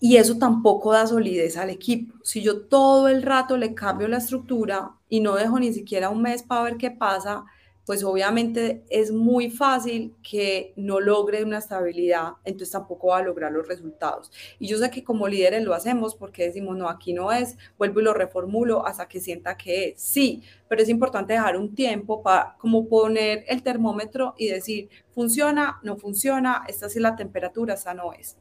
Y 0.00 0.16
eso 0.16 0.38
tampoco 0.38 0.92
da 0.92 1.06
solidez 1.06 1.56
al 1.56 1.70
equipo. 1.70 2.14
Si 2.22 2.40
yo 2.42 2.66
todo 2.66 3.08
el 3.08 3.22
rato 3.22 3.56
le 3.56 3.74
cambio 3.74 4.06
la 4.06 4.18
estructura 4.18 4.92
y 5.08 5.20
no 5.20 5.34
dejo 5.34 5.58
ni 5.58 5.72
siquiera 5.72 6.10
un 6.10 6.22
mes 6.22 6.42
para 6.44 6.62
ver 6.62 6.76
qué 6.76 6.90
pasa, 6.90 7.44
pues 7.88 8.04
obviamente 8.04 8.84
es 8.90 9.10
muy 9.10 9.50
fácil 9.50 10.14
que 10.22 10.74
no 10.76 11.00
logre 11.00 11.42
una 11.42 11.56
estabilidad, 11.56 12.34
entonces 12.44 12.70
tampoco 12.70 13.08
va 13.08 13.16
a 13.16 13.22
lograr 13.22 13.50
los 13.50 13.66
resultados. 13.66 14.30
Y 14.58 14.68
yo 14.68 14.76
sé 14.76 14.90
que 14.90 15.02
como 15.02 15.26
líderes 15.26 15.64
lo 15.64 15.72
hacemos 15.72 16.14
porque 16.14 16.44
decimos, 16.44 16.76
no, 16.76 16.90
aquí 16.90 17.14
no 17.14 17.32
es, 17.32 17.56
vuelvo 17.78 18.00
y 18.00 18.04
lo 18.04 18.12
reformulo 18.12 18.86
hasta 18.86 19.08
que 19.08 19.20
sienta 19.20 19.56
que 19.56 19.88
es. 19.88 20.02
Sí, 20.02 20.42
pero 20.68 20.82
es 20.82 20.90
importante 20.90 21.32
dejar 21.32 21.56
un 21.56 21.74
tiempo 21.74 22.22
para 22.22 22.56
como 22.58 22.86
poner 22.88 23.44
el 23.48 23.62
termómetro 23.62 24.34
y 24.36 24.48
decir, 24.48 24.90
funciona, 25.10 25.80
no 25.82 25.96
funciona, 25.96 26.64
esta 26.68 26.90
sí 26.90 26.98
es 26.98 27.02
la 27.02 27.16
temperatura, 27.16 27.72
esta 27.72 27.94
no 27.94 28.12
es. 28.12 28.36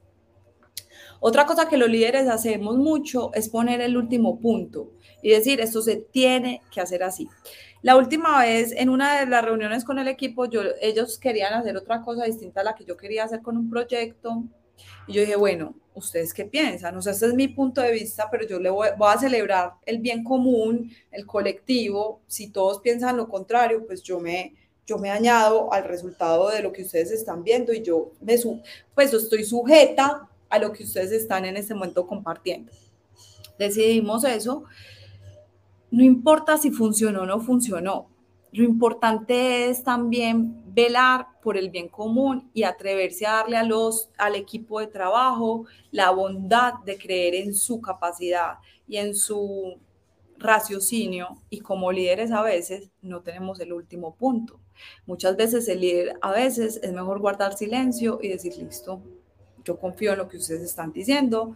Otra 1.20 1.45
cosa 1.45 1.68
que 1.68 1.78
los 1.78 1.89
líderes 1.89 2.28
hacemos 2.28 2.78
mucho 2.78 3.32
es 3.34 3.49
poner 3.49 3.82
el 3.82 3.97
último 3.97 4.39
punto 4.39 4.91
y 5.22 5.32
decir, 5.32 5.59
esto 5.61 5.82
se 5.82 5.97
tiene 5.97 6.61
que 6.72 6.82
hacer 6.82 7.03
así. 7.03 7.28
La 7.82 7.95
última 7.95 8.41
vez, 8.41 8.72
en 8.72 8.89
una 8.89 9.20
de 9.20 9.26
las 9.28 9.43
reuniones 9.43 9.84
con 9.84 9.99
el 9.99 10.07
equipo, 10.07 10.45
yo, 10.45 10.61
ellos 10.82 11.18
querían 11.20 11.53
hacer 11.53 11.78
otra 11.78 12.01
cosa 12.01 12.26
distinta 12.26 12.61
a 12.61 12.63
la 12.63 12.76
que 12.76 12.86
yo 12.86 12.97
quería 12.97 13.24
hacer 13.24 13.41
con 13.41 13.57
un 13.57 13.70
proyecto. 13.70 14.43
Y 15.07 15.13
yo 15.13 15.22
dije, 15.22 15.36
bueno, 15.36 15.76
¿ustedes 15.93 16.34
qué 16.34 16.45
piensan? 16.45 16.95
O 16.97 17.01
sea, 17.01 17.13
este 17.13 17.28
es 17.28 17.34
mi 17.34 17.47
punto 17.47 17.82
de 17.82 17.91
vista, 17.91 18.30
pero 18.32 18.47
yo 18.47 18.59
le 18.59 18.70
voy, 18.70 18.89
a 18.99 19.18
celebrar 19.18 19.74
el 19.86 19.99
bien 19.99 20.24
común, 20.24 20.91
el 21.11 21.26
colectivo. 21.26 22.22
Si 22.28 22.51
todos 22.51 22.82
piensan 22.82 23.18
lo 23.18 23.28
contrario, 23.28 23.86
pues 23.86 24.01
yo 24.03 24.20
me, 24.20 24.55
yo 24.86 24.97
me 24.97 25.09
añado 25.09 25.72
al 25.72 25.84
resultado 25.84 26.49
de 26.49 26.61
lo 26.61 26.72
que 26.72 26.84
ustedes 26.84 27.11
están 27.11 27.43
viendo 27.43 27.74
y 27.74 27.82
yo 27.82 28.11
me 28.22 28.36
pues 28.93 29.13
estoy 29.13 29.43
sujeta 29.43 30.30
a 30.50 30.60
lo 30.60 30.72
que 30.72 30.84
ustedes 30.84 31.12
están 31.12 31.45
en 31.45 31.58
este 31.58 31.74
momento 31.74 32.08
compartiendo. 32.08 32.72
Decidimos 33.58 34.24
eso 34.24 34.66
no 35.89 36.04
importa 36.04 36.58
si 36.58 36.72
funcionó 36.72 37.22
o 37.22 37.26
no 37.26 37.39
funcionó. 37.39 38.10
Lo 38.52 38.64
importante 38.64 39.70
es 39.70 39.84
también 39.84 40.62
velar 40.74 41.28
por 41.41 41.58
el 41.58 41.70
bien 41.70 41.88
común 41.88 42.50
y 42.54 42.64
atreverse 42.64 43.26
a 43.26 43.34
darle 43.34 43.58
a 43.58 43.64
los, 43.64 44.10
al 44.18 44.36
equipo 44.36 44.80
de 44.80 44.88
trabajo 44.88 45.66
la 45.91 46.12
bondad 46.12 46.74
de 46.86 46.98
creer 46.98 47.36
en 47.36 47.54
su 47.54 47.82
capacidad 47.82 48.56
y 48.88 48.98
en 48.98 49.16
su 49.16 49.80
raciocinio 50.38 51.41
y 51.50 51.62
como 51.62 51.91
líderes 51.91 52.32
a 52.32 52.43
veces 52.43 52.91
no 53.02 53.22
tenemos 53.22 53.60
el 53.60 53.74
último 53.74 54.16
punto. 54.16 54.60
Muchas 55.06 55.36
veces 55.36 55.68
el 55.68 55.82
líder 55.82 56.18
a 56.22 56.32
veces 56.32 56.80
es 56.84 56.93
mejor 56.93 57.20
guardar 57.20 57.58
silencio 57.58 58.20
y 58.22 58.28
decir, 58.28 58.56
listo, 58.58 59.02
yo 59.68 59.78
confío 59.78 60.13
en 60.13 60.20
lo 60.20 60.30
que 60.30 60.38
ustedes 60.38 60.61
están 60.61 60.93
diciendo, 60.93 61.55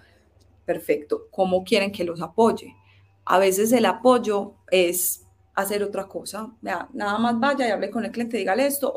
perfecto, 0.66 1.28
¿cómo 1.32 1.64
quieren 1.64 1.92
que 1.92 2.04
los 2.04 2.22
apoye? 2.22 2.76
A 3.24 3.40
veces 3.40 3.72
el 3.72 3.86
apoyo 3.86 4.56
es 4.70 5.26
hacer 5.56 5.82
otra 5.82 6.08
cosa. 6.08 6.52
nada 6.62 7.18
más 7.20 7.40
vaya 7.40 7.68
y 7.68 7.72
hable 7.72 7.90
con 7.90 8.04
el 8.04 8.12
cliente, 8.12 8.38
dígale 8.38 8.66
esto, 8.66 8.92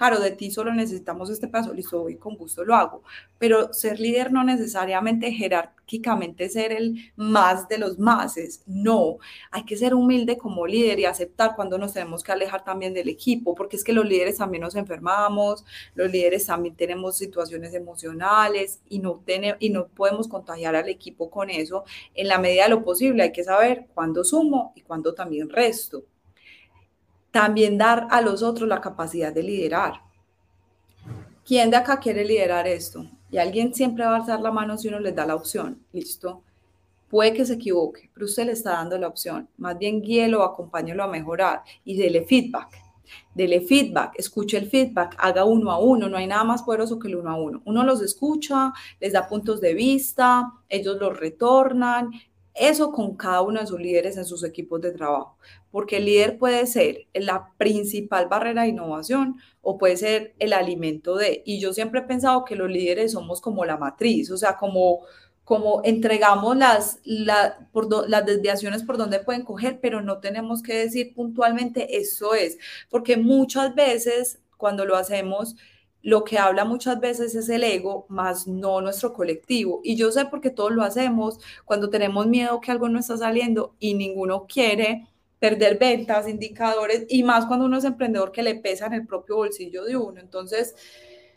claro, 0.00 0.18
de 0.18 0.30
ti 0.30 0.50
solo 0.50 0.72
necesitamos 0.72 1.28
este 1.28 1.46
paso, 1.46 1.74
listo, 1.74 2.08
y 2.08 2.16
con 2.16 2.34
gusto 2.34 2.64
lo 2.64 2.74
hago. 2.74 3.02
Pero 3.36 3.74
ser 3.74 4.00
líder 4.00 4.32
no 4.32 4.42
necesariamente 4.42 5.30
jerárquicamente 5.30 6.48
ser 6.48 6.72
el 6.72 7.12
más 7.16 7.68
de 7.68 7.76
los 7.76 7.98
máses, 7.98 8.62
no. 8.64 9.18
Hay 9.50 9.66
que 9.66 9.76
ser 9.76 9.92
humilde 9.92 10.38
como 10.38 10.66
líder 10.66 11.00
y 11.00 11.04
aceptar 11.04 11.54
cuando 11.54 11.76
nos 11.76 11.92
tenemos 11.92 12.22
que 12.22 12.32
alejar 12.32 12.64
también 12.64 12.94
del 12.94 13.10
equipo, 13.10 13.54
porque 13.54 13.76
es 13.76 13.84
que 13.84 13.92
los 13.92 14.06
líderes 14.06 14.38
también 14.38 14.62
nos 14.62 14.74
enfermamos, 14.74 15.66
los 15.94 16.10
líderes 16.10 16.46
también 16.46 16.76
tenemos 16.76 17.18
situaciones 17.18 17.74
emocionales 17.74 18.80
y 18.88 19.00
no, 19.00 19.22
y 19.58 19.68
no 19.68 19.88
podemos 19.88 20.28
contagiar 20.28 20.76
al 20.76 20.88
equipo 20.88 21.30
con 21.30 21.50
eso. 21.50 21.84
En 22.14 22.28
la 22.28 22.38
medida 22.38 22.62
de 22.64 22.70
lo 22.70 22.82
posible 22.82 23.22
hay 23.24 23.32
que 23.32 23.44
saber 23.44 23.86
cuándo 23.92 24.24
sumo 24.24 24.72
y 24.74 24.80
cuándo 24.80 25.12
también 25.12 25.50
resto 25.50 26.04
también 27.30 27.78
dar 27.78 28.08
a 28.10 28.20
los 28.20 28.42
otros 28.42 28.68
la 28.68 28.80
capacidad 28.80 29.32
de 29.32 29.42
liderar. 29.42 30.02
¿Quién 31.44 31.70
de 31.70 31.76
acá 31.76 31.98
quiere 31.98 32.24
liderar 32.24 32.66
esto? 32.66 33.06
Y 33.30 33.38
alguien 33.38 33.74
siempre 33.74 34.04
va 34.04 34.12
a 34.12 34.16
alzar 34.16 34.40
la 34.40 34.50
mano 34.50 34.76
si 34.76 34.88
uno 34.88 35.00
les 35.00 35.14
da 35.14 35.26
la 35.26 35.34
opción. 35.34 35.84
Listo. 35.92 36.42
Puede 37.08 37.32
que 37.32 37.44
se 37.44 37.54
equivoque, 37.54 38.08
pero 38.14 38.26
usted 38.26 38.46
le 38.46 38.52
está 38.52 38.72
dando 38.72 38.96
la 38.96 39.08
opción. 39.08 39.48
Más 39.56 39.76
bien 39.76 40.00
guíelo, 40.00 40.44
acompáñelo 40.44 41.02
a 41.02 41.08
mejorar 41.08 41.62
y 41.84 41.96
dele 41.96 42.24
feedback. 42.24 42.68
Dele 43.34 43.60
feedback, 43.62 44.14
escuche 44.16 44.56
el 44.58 44.68
feedback, 44.68 45.16
haga 45.18 45.44
uno 45.44 45.72
a 45.72 45.78
uno. 45.80 46.08
No 46.08 46.16
hay 46.16 46.28
nada 46.28 46.44
más 46.44 46.62
poderoso 46.62 47.00
que 47.00 47.08
el 47.08 47.16
uno 47.16 47.30
a 47.30 47.34
uno. 47.34 47.62
Uno 47.64 47.82
los 47.82 48.00
escucha, 48.00 48.72
les 49.00 49.12
da 49.12 49.28
puntos 49.28 49.60
de 49.60 49.74
vista, 49.74 50.52
ellos 50.68 50.98
los 50.98 51.18
retornan 51.18 52.12
eso 52.54 52.92
con 52.92 53.16
cada 53.16 53.42
uno 53.42 53.60
de 53.60 53.66
sus 53.66 53.80
líderes 53.80 54.16
en 54.16 54.24
sus 54.24 54.44
equipos 54.44 54.80
de 54.80 54.92
trabajo, 54.92 55.36
porque 55.70 55.98
el 55.98 56.06
líder 56.06 56.38
puede 56.38 56.66
ser 56.66 57.06
la 57.14 57.52
principal 57.58 58.26
barrera 58.28 58.62
de 58.62 58.68
innovación 58.68 59.36
o 59.62 59.78
puede 59.78 59.96
ser 59.96 60.34
el 60.38 60.52
alimento 60.52 61.16
de, 61.16 61.42
y 61.46 61.60
yo 61.60 61.72
siempre 61.72 62.00
he 62.00 62.04
pensado 62.04 62.44
que 62.44 62.56
los 62.56 62.70
líderes 62.70 63.12
somos 63.12 63.40
como 63.40 63.64
la 63.64 63.76
matriz, 63.76 64.30
o 64.30 64.36
sea, 64.36 64.56
como, 64.56 65.00
como 65.44 65.82
entregamos 65.84 66.56
las, 66.56 67.00
por 67.72 68.08
las 68.08 68.26
desviaciones 68.26 68.82
por 68.82 68.98
donde 68.98 69.20
pueden 69.20 69.42
coger, 69.44 69.80
pero 69.80 70.00
no 70.00 70.18
tenemos 70.18 70.62
que 70.62 70.74
decir 70.74 71.14
puntualmente 71.14 71.98
eso 71.98 72.34
es, 72.34 72.58
porque 72.88 73.16
muchas 73.16 73.74
veces 73.74 74.40
cuando 74.56 74.84
lo 74.84 74.96
hacemos, 74.96 75.56
lo 76.02 76.24
que 76.24 76.38
habla 76.38 76.64
muchas 76.64 76.98
veces 77.00 77.34
es 77.34 77.48
el 77.48 77.62
ego, 77.62 78.06
más 78.08 78.46
no 78.46 78.80
nuestro 78.80 79.12
colectivo. 79.12 79.80
Y 79.84 79.96
yo 79.96 80.10
sé 80.12 80.24
porque 80.24 80.50
todos 80.50 80.72
lo 80.72 80.82
hacemos 80.82 81.38
cuando 81.64 81.90
tenemos 81.90 82.26
miedo 82.26 82.60
que 82.60 82.70
algo 82.70 82.88
no 82.88 82.98
está 82.98 83.16
saliendo 83.16 83.74
y 83.78 83.94
ninguno 83.94 84.46
quiere 84.46 85.08
perder 85.38 85.78
ventas, 85.78 86.28
indicadores, 86.28 87.06
y 87.08 87.22
más 87.22 87.46
cuando 87.46 87.64
uno 87.64 87.78
es 87.78 87.84
emprendedor 87.84 88.30
que 88.30 88.42
le 88.42 88.56
pesa 88.56 88.86
en 88.86 88.92
el 88.92 89.06
propio 89.06 89.36
bolsillo 89.36 89.84
de 89.84 89.96
uno. 89.96 90.20
Entonces, 90.20 90.74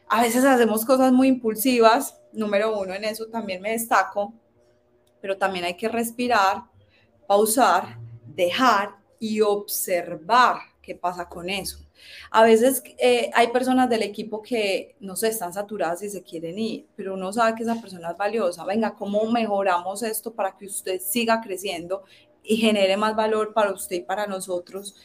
a 0.09 0.21
veces 0.21 0.43
hacemos 0.43 0.85
cosas 0.85 1.11
muy 1.11 1.29
impulsivas. 1.29 2.19
Número 2.33 2.77
uno, 2.77 2.93
en 2.93 3.05
eso 3.05 3.27
también 3.27 3.61
me 3.61 3.71
destaco, 3.71 4.33
pero 5.21 5.37
también 5.37 5.65
hay 5.65 5.77
que 5.77 5.87
respirar, 5.87 6.63
pausar, 7.27 7.97
dejar 8.25 8.97
y 9.19 9.39
observar 9.41 10.57
qué 10.81 10.95
pasa 10.95 11.29
con 11.29 11.49
eso. 11.49 11.82
A 12.31 12.43
veces 12.43 12.83
eh, 12.97 13.29
hay 13.33 13.47
personas 13.47 13.89
del 13.89 14.03
equipo 14.03 14.41
que, 14.41 14.95
no 14.99 15.15
sé, 15.15 15.29
están 15.29 15.53
saturadas 15.53 16.01
y 16.03 16.09
se 16.09 16.23
quieren 16.23 16.57
ir, 16.57 16.87
pero 16.95 17.13
uno 17.13 17.31
sabe 17.31 17.55
que 17.55 17.63
esa 17.63 17.79
persona 17.79 18.11
es 18.11 18.17
valiosa. 18.17 18.65
Venga, 18.65 18.95
¿cómo 18.95 19.25
mejoramos 19.31 20.03
esto 20.03 20.33
para 20.33 20.55
que 20.57 20.65
usted 20.65 20.99
siga 21.01 21.41
creciendo 21.41 22.03
y 22.43 22.57
genere 22.57 22.97
más 22.97 23.15
valor 23.15 23.53
para 23.53 23.71
usted 23.71 23.97
y 23.97 24.01
para 24.01 24.27
nosotros, 24.27 24.95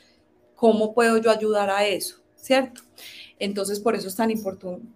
¿cómo 0.55 0.93
puedo 0.93 1.19
yo 1.19 1.31
ayudar 1.31 1.71
a 1.71 1.87
eso? 1.87 2.17
¿Cierto? 2.35 2.83
Entonces, 3.39 3.81
por 3.81 3.95
eso 3.95 4.09
es 4.09 4.17
tan, 4.17 4.31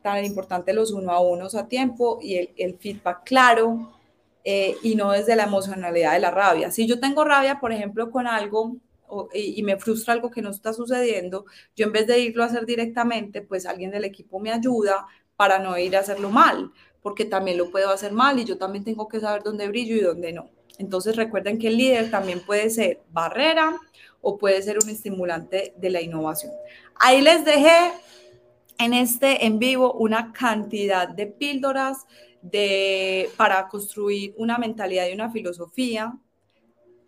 tan 0.02 0.24
importante 0.24 0.72
los 0.72 0.90
uno 0.92 1.12
a 1.12 1.20
unos 1.20 1.54
a 1.54 1.68
tiempo 1.68 2.18
y 2.20 2.36
el, 2.36 2.50
el 2.56 2.78
feedback 2.78 3.24
claro 3.24 3.92
eh, 4.44 4.76
y 4.82 4.96
no 4.96 5.12
desde 5.12 5.36
la 5.36 5.44
emocionalidad 5.44 6.14
de 6.14 6.20
la 6.20 6.30
rabia. 6.30 6.70
Si 6.70 6.86
yo 6.86 6.98
tengo 6.98 7.24
rabia, 7.24 7.60
por 7.60 7.72
ejemplo, 7.72 8.10
con 8.10 8.26
algo 8.26 8.76
y, 9.34 9.62
me 9.62 9.76
frustra 9.78 10.14
algo 10.14 10.30
que 10.30 10.42
no 10.42 10.50
está 10.50 10.72
sucediendo, 10.72 11.44
yo 11.76 11.86
en 11.86 11.92
vez 11.92 12.06
de 12.06 12.18
irlo 12.18 12.42
a 12.42 12.46
hacer 12.46 12.66
directamente, 12.66 13.42
pues 13.42 13.66
alguien 13.66 13.90
del 13.90 14.04
equipo 14.04 14.38
me 14.40 14.52
ayuda 14.52 15.06
para 15.36 15.58
no 15.58 15.76
ir 15.78 15.96
a 15.96 16.00
hacerlo 16.00 16.30
mal, 16.30 16.72
porque 17.02 17.24
también 17.24 17.58
lo 17.58 17.70
puedo 17.70 17.90
hacer 17.90 18.12
mal 18.12 18.38
y 18.38 18.44
yo 18.44 18.58
también 18.58 18.84
tengo 18.84 19.08
que 19.08 19.20
saber 19.20 19.42
dónde 19.42 19.68
brillo 19.68 19.96
y 19.96 20.00
dónde 20.00 20.32
no. 20.32 20.50
Entonces 20.78 21.16
recuerden 21.16 21.58
que 21.58 21.68
el 21.68 21.76
líder 21.76 22.10
también 22.10 22.40
puede 22.40 22.70
ser 22.70 23.02
barrera 23.10 23.78
o 24.20 24.38
puede 24.38 24.62
ser 24.62 24.78
un 24.82 24.88
estimulante 24.88 25.74
de 25.76 25.90
la 25.90 26.00
innovación. 26.00 26.52
Ahí 26.94 27.20
les 27.20 27.44
dejé 27.44 27.92
en 28.78 28.94
este 28.94 29.46
en 29.46 29.58
vivo 29.58 29.92
una 29.92 30.32
cantidad 30.32 31.08
de 31.08 31.26
píldoras 31.26 32.06
de, 32.40 33.30
para 33.36 33.68
construir 33.68 34.34
una 34.36 34.58
mentalidad 34.58 35.06
y 35.08 35.14
una 35.14 35.30
filosofía 35.30 36.16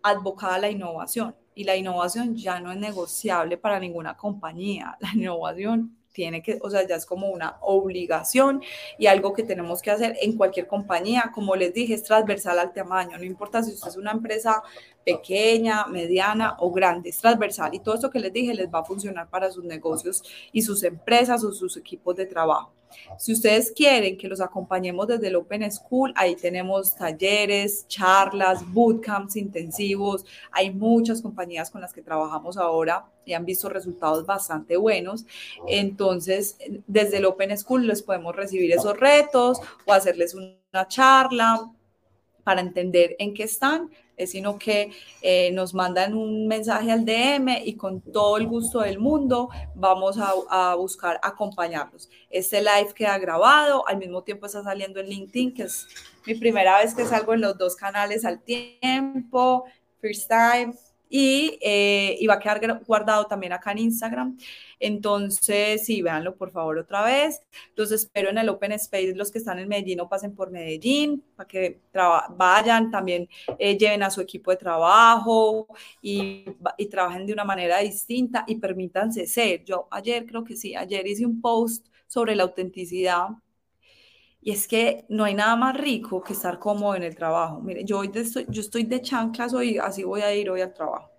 advocada 0.01 0.55
a 0.55 0.59
la 0.59 0.69
innovación. 0.69 1.35
Y 1.55 1.63
la 1.63 1.75
innovación 1.75 2.35
ya 2.35 2.59
no 2.59 2.71
es 2.71 2.77
negociable 2.77 3.57
para 3.57 3.79
ninguna 3.79 4.15
compañía. 4.15 4.97
La 4.99 5.09
innovación 5.15 5.97
tiene 6.15 6.41
que, 6.41 6.59
o 6.61 6.69
sea, 6.69 6.87
ya 6.87 6.95
es 6.95 7.05
como 7.05 7.29
una 7.29 7.57
obligación 7.61 8.61
y 8.97 9.07
algo 9.07 9.33
que 9.33 9.43
tenemos 9.43 9.81
que 9.81 9.91
hacer 9.91 10.15
en 10.21 10.37
cualquier 10.37 10.67
compañía. 10.67 11.31
Como 11.33 11.55
les 11.55 11.73
dije, 11.73 11.93
es 11.93 12.03
transversal 12.03 12.57
al 12.59 12.73
tamaño, 12.73 13.17
no 13.17 13.23
importa 13.23 13.61
si 13.63 13.73
usted 13.73 13.89
es 13.89 13.97
una 13.97 14.11
empresa 14.11 14.63
pequeña, 15.05 15.85
mediana 15.87 16.55
o 16.59 16.71
grande, 16.71 17.09
es 17.09 17.17
transversal 17.17 17.73
y 17.73 17.79
todo 17.79 17.95
esto 17.95 18.09
que 18.09 18.19
les 18.19 18.33
dije 18.33 18.53
les 18.53 18.73
va 18.73 18.79
a 18.79 18.85
funcionar 18.85 19.29
para 19.29 19.51
sus 19.51 19.63
negocios 19.63 20.23
y 20.51 20.61
sus 20.61 20.83
empresas 20.83 21.43
o 21.43 21.51
sus 21.51 21.77
equipos 21.77 22.15
de 22.15 22.25
trabajo. 22.25 22.74
Si 23.17 23.33
ustedes 23.33 23.71
quieren 23.71 24.17
que 24.17 24.27
los 24.27 24.41
acompañemos 24.41 25.07
desde 25.07 25.27
el 25.27 25.35
Open 25.35 25.69
School, 25.71 26.13
ahí 26.15 26.35
tenemos 26.35 26.95
talleres, 26.95 27.87
charlas, 27.87 28.61
bootcamps 28.73 29.35
intensivos. 29.35 30.25
Hay 30.51 30.73
muchas 30.73 31.21
compañías 31.21 31.69
con 31.69 31.81
las 31.81 31.93
que 31.93 32.01
trabajamos 32.01 32.57
ahora 32.57 33.05
y 33.25 33.33
han 33.33 33.45
visto 33.45 33.69
resultados 33.69 34.25
bastante 34.25 34.77
buenos. 34.77 35.25
Entonces, 35.67 36.57
desde 36.87 37.17
el 37.17 37.25
Open 37.25 37.57
School 37.57 37.87
les 37.87 38.01
podemos 38.01 38.35
recibir 38.35 38.71
esos 38.71 38.97
retos 38.99 39.59
o 39.85 39.93
hacerles 39.93 40.33
una 40.35 40.87
charla 40.87 41.71
para 42.43 42.61
entender 42.61 43.15
en 43.19 43.33
qué 43.33 43.43
están 43.43 43.89
es 44.17 44.31
sino 44.31 44.57
que 44.57 44.91
eh, 45.21 45.51
nos 45.51 45.73
mandan 45.73 46.13
un 46.13 46.47
mensaje 46.47 46.91
al 46.91 47.05
DM 47.05 47.61
y 47.63 47.75
con 47.75 48.01
todo 48.01 48.37
el 48.37 48.47
gusto 48.47 48.79
del 48.79 48.99
mundo 48.99 49.49
vamos 49.75 50.17
a, 50.17 50.33
a, 50.49 50.75
buscar 50.75 51.19
acompañarlos. 51.21 52.09
Este 52.29 52.61
live 52.61 52.93
queda 52.93 53.17
grabado, 53.17 53.87
al 53.87 53.97
mismo 53.97 54.23
tiempo 54.23 54.45
está 54.45 54.63
saliendo 54.63 54.99
en 54.99 55.07
LinkedIn, 55.07 55.53
que 55.53 55.63
es 55.63 55.87
mi 56.25 56.35
primera 56.35 56.79
vez 56.79 56.93
que 56.93 57.05
salgo 57.05 57.33
en 57.33 57.41
los 57.41 57.57
dos 57.57 57.75
canales 57.75 58.25
al 58.25 58.41
tiempo, 58.41 59.65
first 60.01 60.29
time, 60.29 60.73
y, 61.17 61.57
eh, 61.61 62.17
y, 62.19 62.27
va 62.27 62.33
a 62.33 62.39
quedar 62.39 62.83
guardado 62.85 63.25
también 63.25 63.53
acá 63.53 63.71
en 63.71 63.77
Instagram. 63.77 64.37
Entonces, 64.81 65.85
sí, 65.85 66.01
véanlo 66.01 66.35
por 66.35 66.51
favor 66.51 66.77
otra 66.77 67.05
vez. 67.05 67.41
Los 67.77 67.93
espero 67.93 68.31
en 68.31 68.37
el 68.37 68.49
Open 68.49 68.73
Space, 68.73 69.15
los 69.15 69.31
que 69.31 69.37
están 69.37 69.59
en 69.59 69.69
Medellín 69.69 70.01
o 70.01 70.09
pasen 70.09 70.35
por 70.35 70.51
Medellín, 70.51 71.23
para 71.37 71.47
que 71.47 71.79
vayan, 72.37 72.91
también 72.91 73.29
eh, 73.57 73.77
lleven 73.77 74.03
a 74.03 74.09
su 74.09 74.19
equipo 74.19 74.51
de 74.51 74.57
trabajo 74.57 75.67
y, 76.01 76.43
y 76.77 76.85
trabajen 76.87 77.25
de 77.25 77.31
una 77.31 77.45
manera 77.45 77.79
distinta 77.79 78.43
y 78.45 78.55
permítanse 78.55 79.25
ser. 79.25 79.63
Yo 79.63 79.87
ayer 79.91 80.25
creo 80.25 80.43
que 80.43 80.57
sí, 80.57 80.75
ayer 80.75 81.07
hice 81.07 81.25
un 81.25 81.39
post 81.39 81.87
sobre 82.07 82.35
la 82.35 82.43
autenticidad 82.43 83.29
y 84.45 84.51
es 84.51 84.67
que 84.67 85.05
no 85.09 85.23
hay 85.23 85.33
nada 85.33 85.55
más 85.55 85.75
rico 85.75 86.21
que 86.21 86.33
estar 86.33 86.59
cómodo 86.59 86.93
en 86.93 87.01
el 87.01 87.15
trabajo. 87.15 87.59
Mire, 87.61 87.83
yo, 87.83 87.97
hoy 87.97 88.11
estoy, 88.13 88.45
yo 88.47 88.61
estoy 88.61 88.83
de 88.83 89.01
chanclas 89.01 89.55
hoy, 89.55 89.79
así 89.79 90.03
voy 90.03 90.21
a 90.21 90.35
ir 90.35 90.51
hoy 90.51 90.61
al 90.61 90.71
trabajo. 90.71 91.09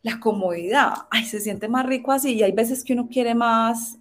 La 0.00 0.18
comodidad, 0.18 0.94
ay, 1.10 1.26
se 1.26 1.38
siente 1.38 1.68
más 1.68 1.84
rico 1.84 2.12
así 2.12 2.32
y 2.32 2.42
hay 2.42 2.52
veces 2.52 2.82
que 2.82 2.94
uno 2.94 3.08
quiere 3.10 3.34
más 3.34 3.98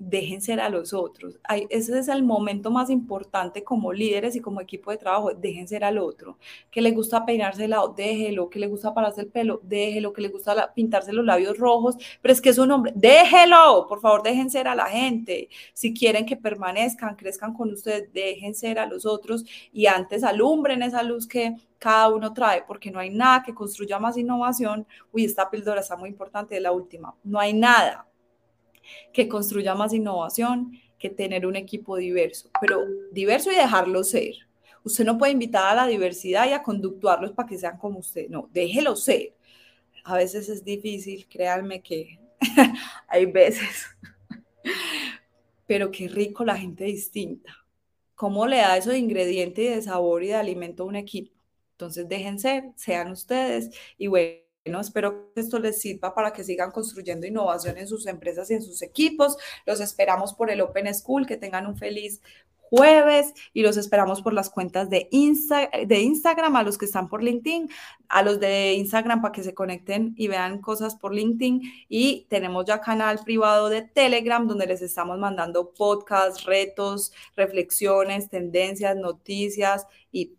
dejen 0.00 0.40
ser 0.40 0.60
a 0.60 0.70
los 0.70 0.94
otros. 0.94 1.38
ese 1.68 1.98
es 1.98 2.08
el 2.08 2.22
momento 2.24 2.70
más 2.70 2.88
importante 2.90 3.62
como 3.62 3.92
líderes 3.92 4.34
y 4.34 4.40
como 4.40 4.60
equipo 4.62 4.90
de 4.90 4.96
trabajo, 4.96 5.32
dejen 5.34 5.68
ser 5.68 5.84
al 5.84 5.98
otro. 5.98 6.38
Que 6.70 6.80
le 6.80 6.90
gusta 6.90 7.26
peinarse 7.26 7.64
el 7.64 7.70
lado, 7.70 7.94
déjelo. 7.94 8.48
Que 8.48 8.58
le 8.58 8.66
gusta 8.66 8.94
pararse 8.94 9.20
el 9.20 9.28
pelo, 9.28 9.60
déjelo. 9.62 10.12
Que 10.14 10.22
le 10.22 10.28
gusta 10.28 10.72
pintarse 10.74 11.12
los 11.12 11.24
labios 11.24 11.58
rojos, 11.58 11.96
pero 12.22 12.32
es 12.32 12.40
que 12.40 12.48
es 12.48 12.58
un 12.58 12.70
hombre, 12.72 12.92
déjelo. 12.96 13.86
Por 13.88 14.00
favor, 14.00 14.22
dejen 14.22 14.50
ser 14.50 14.68
a 14.68 14.74
la 14.74 14.86
gente. 14.86 15.48
Si 15.74 15.92
quieren 15.92 16.24
que 16.24 16.36
permanezcan, 16.36 17.14
crezcan 17.16 17.52
con 17.52 17.70
ustedes, 17.70 18.10
dejen 18.12 18.54
ser 18.54 18.78
a 18.78 18.86
los 18.86 19.04
otros 19.04 19.44
y 19.72 19.86
antes 19.86 20.24
alumbren 20.24 20.82
esa 20.82 21.02
luz 21.02 21.28
que 21.28 21.56
cada 21.78 22.08
uno 22.08 22.32
trae, 22.32 22.62
porque 22.66 22.90
no 22.90 22.98
hay 22.98 23.10
nada 23.10 23.42
que 23.42 23.54
construya 23.54 23.98
más 23.98 24.16
innovación. 24.16 24.86
Uy, 25.12 25.24
esta 25.24 25.50
píldora 25.50 25.80
está 25.80 25.96
muy 25.96 26.08
importante, 26.10 26.54
de 26.54 26.60
la 26.60 26.72
última. 26.72 27.14
No 27.24 27.38
hay 27.38 27.54
nada 27.54 28.09
que 29.12 29.28
construya 29.28 29.74
más 29.74 29.92
innovación, 29.92 30.72
que 30.98 31.10
tener 31.10 31.46
un 31.46 31.56
equipo 31.56 31.96
diverso, 31.96 32.50
pero 32.60 32.84
diverso 33.10 33.50
y 33.50 33.56
dejarlo 33.56 34.04
ser. 34.04 34.34
Usted 34.84 35.04
no 35.04 35.18
puede 35.18 35.32
invitar 35.32 35.72
a 35.72 35.74
la 35.74 35.86
diversidad 35.86 36.48
y 36.48 36.52
a 36.52 36.62
conductuarlos 36.62 37.32
para 37.32 37.48
que 37.48 37.58
sean 37.58 37.78
como 37.78 37.98
usted, 37.98 38.28
no, 38.28 38.48
déjelo 38.52 38.96
ser. 38.96 39.34
A 40.04 40.16
veces 40.16 40.48
es 40.48 40.64
difícil, 40.64 41.26
créanme 41.28 41.82
que 41.82 42.18
hay 43.08 43.26
veces, 43.26 43.86
pero 45.66 45.90
qué 45.90 46.08
rico 46.08 46.44
la 46.44 46.56
gente 46.56 46.84
distinta. 46.84 47.56
¿Cómo 48.14 48.46
le 48.46 48.58
da 48.58 48.76
eso 48.76 48.90
de 48.90 48.98
ingrediente 48.98 49.62
y 49.62 49.68
de 49.68 49.82
sabor 49.82 50.22
y 50.22 50.28
de 50.28 50.34
alimento 50.34 50.82
a 50.82 50.86
un 50.86 50.96
equipo? 50.96 51.32
Entonces 51.72 52.08
dejen 52.08 52.38
ser, 52.38 52.64
sean 52.76 53.10
ustedes 53.10 53.70
y 53.96 54.06
bueno 54.06 54.49
espero 54.78 55.32
que 55.34 55.40
esto 55.40 55.58
les 55.58 55.80
sirva 55.80 56.14
para 56.14 56.32
que 56.32 56.44
sigan 56.44 56.70
construyendo 56.70 57.26
innovación 57.26 57.78
en 57.78 57.88
sus 57.88 58.06
empresas 58.06 58.50
y 58.50 58.54
en 58.54 58.62
sus 58.62 58.82
equipos. 58.82 59.38
Los 59.66 59.80
esperamos 59.80 60.34
por 60.34 60.50
el 60.50 60.60
Open 60.60 60.94
School, 60.94 61.26
que 61.26 61.38
tengan 61.38 61.66
un 61.66 61.76
feliz 61.76 62.20
jueves 62.70 63.34
y 63.52 63.62
los 63.62 63.76
esperamos 63.76 64.22
por 64.22 64.32
las 64.32 64.48
cuentas 64.48 64.88
de, 64.88 65.08
Insta, 65.10 65.68
de 65.86 66.00
Instagram, 66.00 66.54
a 66.56 66.62
los 66.62 66.78
que 66.78 66.84
están 66.84 67.08
por 67.08 67.22
LinkedIn, 67.22 67.68
a 68.08 68.22
los 68.22 68.38
de 68.38 68.74
Instagram 68.74 69.20
para 69.20 69.32
que 69.32 69.42
se 69.42 69.54
conecten 69.54 70.14
y 70.16 70.28
vean 70.28 70.60
cosas 70.60 70.94
por 70.94 71.12
LinkedIn 71.12 71.62
y 71.88 72.26
tenemos 72.30 72.64
ya 72.66 72.80
canal 72.80 73.18
privado 73.24 73.68
de 73.68 73.82
Telegram 73.82 74.46
donde 74.46 74.66
les 74.66 74.82
estamos 74.82 75.18
mandando 75.18 75.72
podcasts, 75.72 76.44
retos, 76.44 77.12
reflexiones, 77.36 78.30
tendencias, 78.30 78.96
noticias 78.96 79.86
y 80.12 80.36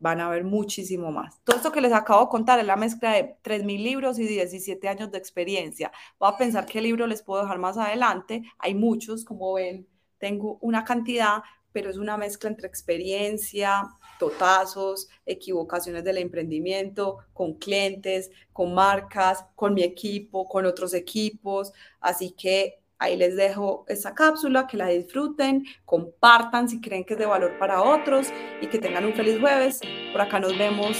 van 0.00 0.20
a 0.20 0.28
ver 0.28 0.44
muchísimo 0.44 1.12
más. 1.12 1.40
Todo 1.44 1.56
esto 1.56 1.72
que 1.72 1.80
les 1.80 1.92
acabo 1.92 2.22
de 2.24 2.30
contar 2.30 2.58
es 2.58 2.66
la 2.66 2.76
mezcla 2.76 3.12
de 3.12 3.36
3.000 3.44 3.82
libros 3.82 4.18
y 4.18 4.26
17 4.26 4.88
años 4.88 5.12
de 5.12 5.18
experiencia. 5.18 5.92
Voy 6.18 6.30
a 6.32 6.38
pensar 6.38 6.66
qué 6.66 6.80
libro 6.80 7.06
les 7.06 7.22
puedo 7.22 7.42
dejar 7.42 7.58
más 7.58 7.76
adelante. 7.76 8.42
Hay 8.58 8.74
muchos, 8.74 9.24
como 9.24 9.54
ven, 9.54 9.86
tengo 10.18 10.58
una 10.62 10.84
cantidad, 10.84 11.42
pero 11.72 11.90
es 11.90 11.98
una 11.98 12.16
mezcla 12.16 12.48
entre 12.50 12.66
experiencia, 12.66 13.82
totazos, 14.18 15.08
equivocaciones 15.26 16.02
del 16.02 16.18
emprendimiento, 16.18 17.18
con 17.32 17.54
clientes, 17.54 18.30
con 18.52 18.74
marcas, 18.74 19.44
con 19.54 19.74
mi 19.74 19.82
equipo, 19.82 20.48
con 20.48 20.66
otros 20.66 20.94
equipos. 20.94 21.72
Así 22.00 22.32
que 22.32 22.79
Ahí 23.00 23.16
les 23.16 23.34
dejo 23.34 23.84
esa 23.88 24.14
cápsula, 24.14 24.66
que 24.66 24.76
la 24.76 24.86
disfruten, 24.88 25.64
compartan 25.86 26.68
si 26.68 26.80
creen 26.80 27.04
que 27.04 27.14
es 27.14 27.18
de 27.18 27.26
valor 27.26 27.58
para 27.58 27.82
otros 27.82 28.28
y 28.60 28.66
que 28.66 28.78
tengan 28.78 29.06
un 29.06 29.14
feliz 29.14 29.40
jueves. 29.40 29.80
Por 30.12 30.20
acá 30.20 30.38
nos 30.38 30.56
vemos 30.56 30.98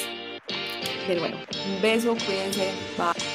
de 1.07 1.16
nuevo. 1.16 1.36
Un 1.66 1.82
beso, 1.82 2.16
cuídense, 2.26 2.72
bye. 2.96 3.30